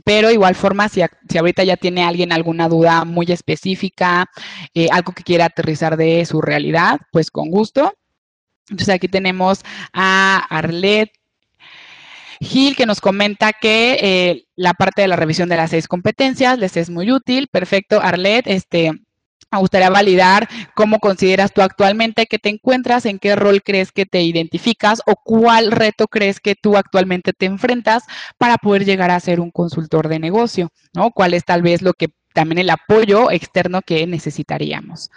Pero 0.03 0.31
igual 0.31 0.55
forma, 0.55 0.89
si, 0.89 1.01
si, 1.29 1.37
ahorita 1.37 1.63
ya 1.63 1.77
tiene 1.77 2.03
alguien 2.03 2.33
alguna 2.33 2.67
duda 2.67 3.05
muy 3.05 3.27
específica, 3.29 4.25
eh, 4.73 4.89
algo 4.91 5.13
que 5.13 5.23
quiera 5.23 5.45
aterrizar 5.45 5.95
de 5.95 6.25
su 6.25 6.41
realidad, 6.41 6.99
pues 7.11 7.31
con 7.31 7.49
gusto. 7.49 7.93
Entonces 8.69 8.95
aquí 8.95 9.07
tenemos 9.07 9.63
a 9.93 10.45
Arlet 10.49 11.11
Gil 12.39 12.75
que 12.75 12.85
nos 12.85 13.01
comenta 13.01 13.51
que 13.53 13.97
eh, 14.01 14.45
la 14.55 14.73
parte 14.73 15.01
de 15.01 15.07
la 15.07 15.15
revisión 15.15 15.49
de 15.49 15.57
las 15.57 15.71
seis 15.71 15.87
competencias 15.87 16.59
les 16.59 16.77
es 16.77 16.89
muy 16.89 17.11
útil. 17.11 17.47
Perfecto, 17.47 17.99
Arlet, 17.99 18.45
este, 18.45 18.91
me 19.51 19.59
gustaría 19.59 19.89
validar 19.89 20.47
cómo 20.75 20.99
consideras 20.99 21.53
tú 21.53 21.61
actualmente 21.61 22.25
que 22.25 22.37
te 22.37 22.49
encuentras, 22.49 23.05
en 23.05 23.17
qué 23.17 23.35
rol 23.35 23.63
crees 23.63 23.91
que 23.91 24.05
te 24.05 24.21
identificas 24.21 25.01
o 25.05 25.15
cuál 25.15 25.71
reto 25.71 26.07
crees 26.07 26.39
que 26.39 26.55
tú 26.55 26.77
actualmente 26.77 27.33
te 27.33 27.45
enfrentas 27.45 28.03
para 28.37 28.57
poder 28.57 28.85
llegar 28.85 29.09
a 29.09 29.19
ser 29.19 29.39
un 29.39 29.51
consultor 29.51 30.07
de 30.07 30.19
negocio, 30.19 30.69
¿no? 30.93 31.11
¿Cuál 31.11 31.33
es 31.33 31.45
tal 31.45 31.61
vez 31.61 31.81
lo 31.81 31.93
que 31.93 32.09
también 32.33 32.59
el 32.59 32.69
apoyo 32.69 33.31
externo 33.31 33.81
que 33.81 34.05
necesitaríamos? 34.05 35.09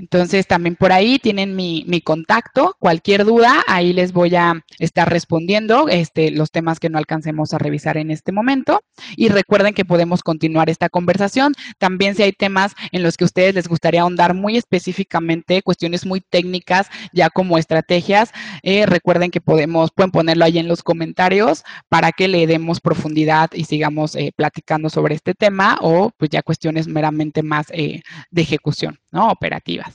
Entonces, 0.00 0.46
también 0.46 0.76
por 0.76 0.92
ahí 0.92 1.18
tienen 1.18 1.54
mi, 1.54 1.84
contacto. 2.02 2.74
Cualquier 2.78 3.26
duda, 3.26 3.62
ahí 3.66 3.92
les 3.92 4.12
voy 4.12 4.34
a 4.34 4.64
estar 4.78 5.10
respondiendo 5.10 5.88
este, 5.88 6.30
los 6.30 6.50
temas 6.50 6.80
que 6.80 6.88
no 6.88 6.96
alcancemos 6.96 7.52
a 7.52 7.58
revisar 7.58 7.98
en 7.98 8.10
este 8.10 8.32
momento. 8.32 8.82
Y 9.16 9.28
recuerden 9.28 9.74
que 9.74 9.84
podemos 9.84 10.22
continuar 10.22 10.70
esta 10.70 10.88
conversación. 10.88 11.52
También 11.78 12.14
si 12.14 12.22
hay 12.22 12.32
temas 12.32 12.74
en 12.92 13.02
los 13.02 13.18
que 13.18 13.24
a 13.24 13.26
ustedes 13.26 13.54
les 13.54 13.68
gustaría 13.68 14.00
ahondar 14.00 14.32
muy 14.32 14.56
específicamente, 14.56 15.62
cuestiones 15.62 16.06
muy 16.06 16.22
técnicas, 16.22 16.88
ya 17.12 17.28
como 17.28 17.58
estrategias, 17.58 18.32
eh, 18.62 18.86
recuerden 18.86 19.30
que 19.30 19.42
podemos, 19.42 19.90
pueden 19.90 20.10
ponerlo 20.10 20.46
ahí 20.46 20.58
en 20.58 20.68
los 20.68 20.82
comentarios 20.82 21.62
para 21.90 22.12
que 22.12 22.26
le 22.26 22.46
demos 22.46 22.80
profundidad 22.80 23.50
y 23.52 23.64
sigamos 23.64 24.16
eh, 24.16 24.32
platicando 24.34 24.88
sobre 24.88 25.14
este 25.14 25.34
tema 25.34 25.78
o 25.82 26.10
pues 26.16 26.30
ya 26.30 26.42
cuestiones 26.42 26.88
meramente 26.88 27.42
más 27.42 27.66
eh, 27.72 28.00
de 28.30 28.42
ejecución, 28.42 28.98
¿no? 29.10 29.28
Operativas. 29.28 29.89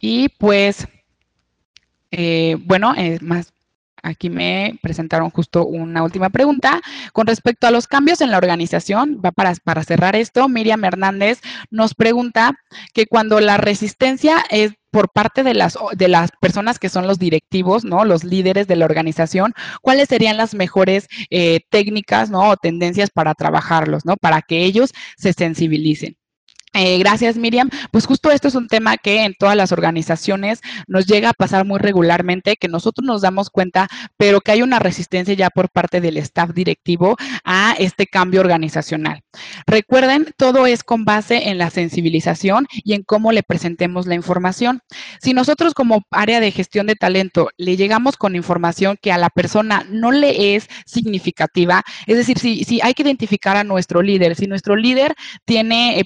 Y 0.00 0.28
pues, 0.30 0.88
eh, 2.10 2.56
bueno, 2.60 2.92
es 2.96 3.22
más, 3.22 3.52
aquí 4.02 4.28
me 4.30 4.78
presentaron 4.82 5.30
justo 5.30 5.64
una 5.64 6.02
última 6.02 6.28
pregunta. 6.30 6.80
Con 7.12 7.26
respecto 7.26 7.66
a 7.66 7.70
los 7.70 7.86
cambios 7.86 8.20
en 8.20 8.30
la 8.32 8.38
organización, 8.38 9.20
va 9.24 9.30
para, 9.32 9.54
para 9.62 9.84
cerrar 9.84 10.16
esto, 10.16 10.48
Miriam 10.48 10.84
Hernández 10.84 11.40
nos 11.70 11.94
pregunta 11.94 12.52
que 12.92 13.06
cuando 13.06 13.40
la 13.40 13.58
resistencia 13.58 14.44
es 14.50 14.72
por 14.92 15.10
parte 15.10 15.42
de 15.42 15.54
las, 15.54 15.76
de 15.96 16.06
las 16.06 16.30
personas 16.40 16.78
que 16.78 16.88
son 16.90 17.08
los 17.08 17.18
directivos, 17.18 17.84
¿no? 17.84 18.04
Los 18.04 18.22
líderes 18.22 18.68
de 18.68 18.76
la 18.76 18.84
organización, 18.84 19.54
¿cuáles 19.80 20.08
serían 20.08 20.36
las 20.36 20.54
mejores 20.54 21.08
eh, 21.30 21.60
técnicas, 21.70 22.30
¿no? 22.30 22.50
O 22.50 22.56
tendencias 22.56 23.10
para 23.10 23.34
trabajarlos, 23.34 24.04
¿no? 24.04 24.16
Para 24.16 24.42
que 24.42 24.64
ellos 24.64 24.92
se 25.16 25.32
sensibilicen. 25.32 26.16
Eh, 26.74 26.98
gracias, 26.98 27.36
Miriam. 27.36 27.68
Pues 27.90 28.06
justo 28.06 28.30
esto 28.30 28.48
es 28.48 28.54
un 28.54 28.66
tema 28.66 28.96
que 28.96 29.24
en 29.24 29.34
todas 29.34 29.56
las 29.56 29.72
organizaciones 29.72 30.60
nos 30.86 31.06
llega 31.06 31.30
a 31.30 31.34
pasar 31.34 31.66
muy 31.66 31.78
regularmente, 31.78 32.56
que 32.56 32.68
nosotros 32.68 33.04
nos 33.04 33.20
damos 33.20 33.50
cuenta, 33.50 33.88
pero 34.16 34.40
que 34.40 34.52
hay 34.52 34.62
una 34.62 34.78
resistencia 34.78 35.34
ya 35.34 35.50
por 35.50 35.68
parte 35.68 36.00
del 36.00 36.16
staff 36.16 36.52
directivo 36.54 37.16
a 37.44 37.74
este 37.78 38.06
cambio 38.06 38.40
organizacional. 38.40 39.22
Recuerden, 39.66 40.28
todo 40.38 40.66
es 40.66 40.82
con 40.82 41.04
base 41.04 41.50
en 41.50 41.58
la 41.58 41.68
sensibilización 41.68 42.66
y 42.72 42.94
en 42.94 43.02
cómo 43.02 43.32
le 43.32 43.42
presentemos 43.42 44.06
la 44.06 44.14
información. 44.14 44.80
Si 45.20 45.34
nosotros 45.34 45.74
como 45.74 46.02
área 46.10 46.40
de 46.40 46.52
gestión 46.52 46.86
de 46.86 46.96
talento 46.96 47.50
le 47.58 47.76
llegamos 47.76 48.16
con 48.16 48.34
información 48.34 48.96
que 49.02 49.12
a 49.12 49.18
la 49.18 49.28
persona 49.28 49.84
no 49.90 50.10
le 50.10 50.54
es 50.54 50.68
significativa, 50.86 51.84
es 52.06 52.16
decir, 52.16 52.38
si, 52.38 52.64
si 52.64 52.80
hay 52.82 52.94
que 52.94 53.02
identificar 53.02 53.58
a 53.58 53.64
nuestro 53.64 54.00
líder, 54.00 54.36
si 54.36 54.46
nuestro 54.46 54.74
líder 54.74 55.14
tiene... 55.44 56.00
Eh, 56.00 56.04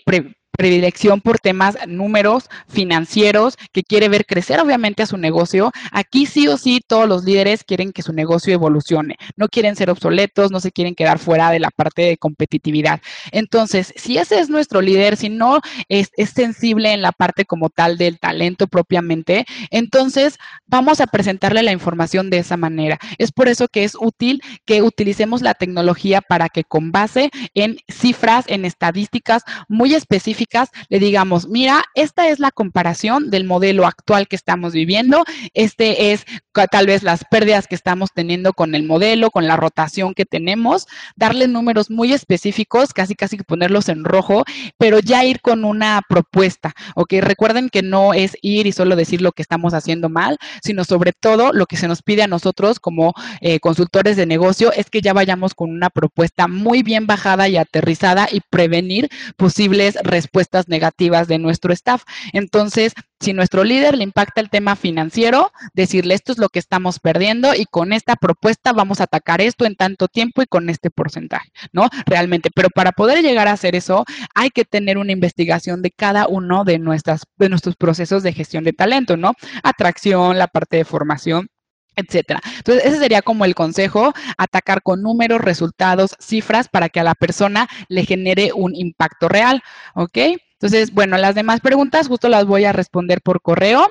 predilección 0.57 1.21
por 1.21 1.39
temas 1.39 1.77
números 1.87 2.49
financieros, 2.69 3.57
que 3.73 3.83
quiere 3.83 4.09
ver 4.09 4.27
crecer 4.27 4.61
obviamente 4.61 5.03
a 5.03 5.07
su 5.07 5.17
negocio, 5.17 5.73
aquí 5.93 6.27
sí 6.27 6.49
o 6.49 6.57
sí 6.57 6.81
todos 6.87 7.09
los 7.09 7.25
líderes 7.25 7.65
quieren 7.65 7.93
que 7.93 8.03
su 8.03 8.13
negocio 8.13 8.53
evolucione, 8.53 9.17
no 9.37 9.49
quieren 9.49 9.77
ser 9.77 9.91
obsoletos, 9.91 10.51
no 10.51 10.61
se 10.61 10.73
quieren 10.73 10.95
quedar 10.95 11.19
fuera 11.19 11.51
de 11.51 11.61
la 11.61 11.71
parte 11.71 12.03
de 12.03 12.17
competitividad. 12.17 13.01
Entonces, 13.33 13.93
si 13.97 14.19
ese 14.19 14.41
es 14.41 14.49
nuestro 14.49 14.81
líder, 14.81 15.17
si 15.17 15.29
no 15.29 15.61
es, 15.89 16.11
es 16.17 16.31
sensible 16.31 16.93
en 16.93 17.03
la 17.03 17.13
parte 17.13 17.45
como 17.45 17.71
tal 17.71 17.99
del 17.99 18.19
talento 18.19 18.67
propiamente, 18.67 19.47
entonces 19.71 20.39
vamos 20.67 21.01
a 21.01 21.07
presentarle 21.07 21.63
la 21.63 21.73
información 21.73 22.31
de 22.31 22.39
esa 22.39 22.57
manera. 22.57 22.99
Es 23.19 23.33
por 23.33 23.49
eso 23.49 23.69
que 23.69 23.85
es 23.85 23.97
útil 23.99 24.43
que 24.65 24.83
utilicemos 24.83 25.43
la 25.43 25.55
tecnología 25.55 26.21
para 26.21 26.49
que 26.49 26.65
con 26.65 26.93
base 26.93 27.31
en 27.55 27.79
cifras, 27.89 28.45
en 28.49 28.65
estadísticas 28.65 29.43
muy 29.69 29.95
específicas, 29.95 30.46
le 30.89 30.99
digamos, 30.99 31.49
mira, 31.49 31.85
esta 31.95 32.29
es 32.29 32.39
la 32.39 32.51
comparación 32.51 33.31
del 33.31 33.45
modelo 33.45 33.87
actual 33.87 34.29
que 34.29 34.37
estamos 34.37 34.73
viviendo, 34.73 35.25
este 35.55 36.13
es 36.13 36.25
tal 36.71 36.87
vez 36.87 37.03
las 37.03 37.25
pérdidas 37.25 37.67
que 37.67 37.75
estamos 37.75 38.11
teniendo 38.15 38.53
con 38.53 38.75
el 38.75 38.85
modelo, 38.85 39.31
con 39.31 39.47
la 39.47 39.57
rotación 39.57 40.15
que 40.15 40.25
tenemos, 40.25 40.87
darle 41.17 41.49
números 41.49 41.91
muy 41.91 42.13
específicos, 42.13 42.93
casi 42.93 43.15
casi 43.15 43.37
ponerlos 43.37 43.89
en 43.89 44.05
rojo, 44.05 44.45
pero 44.79 45.01
ya 45.01 45.25
ir 45.25 45.41
con 45.41 45.65
una 45.65 46.01
propuesta, 46.09 46.73
¿ok? 46.95 47.15
Recuerden 47.21 47.69
que 47.69 47.83
no 47.83 48.15
es 48.15 48.37
ir 48.41 48.67
y 48.67 48.73
solo 48.73 48.97
decir 48.97 49.21
lo 49.21 49.33
que 49.33 49.43
estamos 49.43 49.75
haciendo 49.75 50.09
mal, 50.09 50.39
sino 50.63 50.85
sobre 50.85 51.13
todo 51.13 51.53
lo 51.53 51.67
que 51.67 51.77
se 51.77 51.89
nos 51.89 52.03
pide 52.03 52.23
a 52.23 52.29
nosotros 52.29 52.81
como 52.81 53.13
eh, 53.41 53.61
consultores 53.61 54.17
de 54.17 54.27
negocio 54.27 54.73
es 54.73 54.91
que 54.91 55.03
ya 55.03 55.13
vayamos 55.13 55.55
con 55.55 55.71
una 55.71 55.91
propuesta 55.91 56.49
muy 56.49 56.83
bien 56.83 57.07
bajada 57.07 57.49
y 57.49 57.57
aterrizada 57.57 58.29
y 58.31 58.41
prevenir 58.49 59.09
posibles 59.37 59.99
respuestas 60.37 60.69
negativas 60.69 61.29
de 61.29 61.39
nuestro 61.39 61.73
staff. 61.73 62.03
Entonces, 62.35 62.93
si 63.21 63.33
nuestro 63.33 63.65
líder 63.65 63.97
le 63.97 64.05
impacta 64.05 64.43
el 64.43 64.51
tema 64.51 64.77
financiero, 64.77 65.51
decirle 65.73 66.15
esto 66.15 66.33
es 66.33 66.39
lo 66.39 66.51
que 66.51 66.59
estamos 66.59 66.99
perdiendo 66.99 67.55
y 67.55 67.65
con 67.65 67.95
esta 67.95 68.17
propuesta 68.17 68.75
vamos 68.75 69.01
a 69.01 69.05
atacar 69.05 69.41
esto 69.41 69.65
en 69.65 69.77
tanto 69.77 70.09
tiempo 70.09 70.43
y 70.43 70.47
con 70.47 70.69
este 70.69 70.91
porcentaje, 70.91 71.49
¿no? 71.73 71.89
Realmente, 72.05 72.51
pero 72.55 72.69
para 72.69 72.93
poder 72.93 73.23
llegar 73.23 73.49
a 73.49 73.53
hacer 73.53 73.75
eso, 73.75 74.05
hay 74.35 74.51
que 74.51 74.67
tener 74.67 74.99
una 74.99 75.13
investigación 75.13 75.81
de 75.81 75.91
cada 75.91 76.29
uno 76.29 76.65
de, 76.65 76.79
nuestras, 76.79 77.23
de 77.39 77.49
nuestros 77.49 77.77
procesos 77.77 78.23
de 78.23 78.35
gestión 78.35 78.63
de 78.63 78.75
talento, 78.75 79.17
¿no? 79.17 79.33
Atracción, 79.63 80.37
la 80.37 80.49
parte 80.49 80.77
de 80.77 80.85
formación 80.85 81.49
etcétera. 81.97 82.41
Entonces, 82.59 82.85
ese 82.85 82.99
sería 82.99 83.23
como 83.23 83.45
el 83.45 83.55
consejo, 83.55 84.13
atacar 84.37 84.83
con 84.83 85.03
números, 85.03 85.41
resultados, 85.41 86.15
cifras 86.21 86.69
para 86.69 86.89
que 86.89 87.01
a 87.01 87.05
la 87.05 87.15
persona 87.15 87.69
le 87.89 88.05
genere 88.05 88.53
un 88.55 88.75
impacto 88.75 89.29
real, 89.29 89.63
¿ok? 89.95 90.19
Entonces, 90.53 90.93
bueno, 90.93 91.19
las 91.19 91.35
demás 91.35 91.61
preguntas 91.61 92.09
justo 92.09 92.29
las 92.29 92.47
voy 92.47 92.65
a 92.65 92.73
responder 92.73 93.21
por 93.21 93.43
correo, 93.43 93.91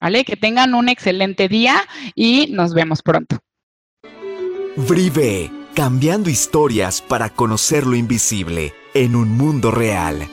¿vale? 0.00 0.24
Que 0.24 0.36
tengan 0.36 0.74
un 0.74 0.88
excelente 0.88 1.48
día 1.48 1.76
y 2.14 2.48
nos 2.52 2.74
vemos 2.74 3.02
pronto. 3.02 3.38
Brive, 4.76 5.50
cambiando 5.74 6.30
historias 6.30 7.02
para 7.02 7.30
conocer 7.30 7.86
lo 7.86 7.96
invisible 7.96 8.74
en 8.94 9.16
un 9.16 9.30
mundo 9.36 9.70
real. 9.70 10.28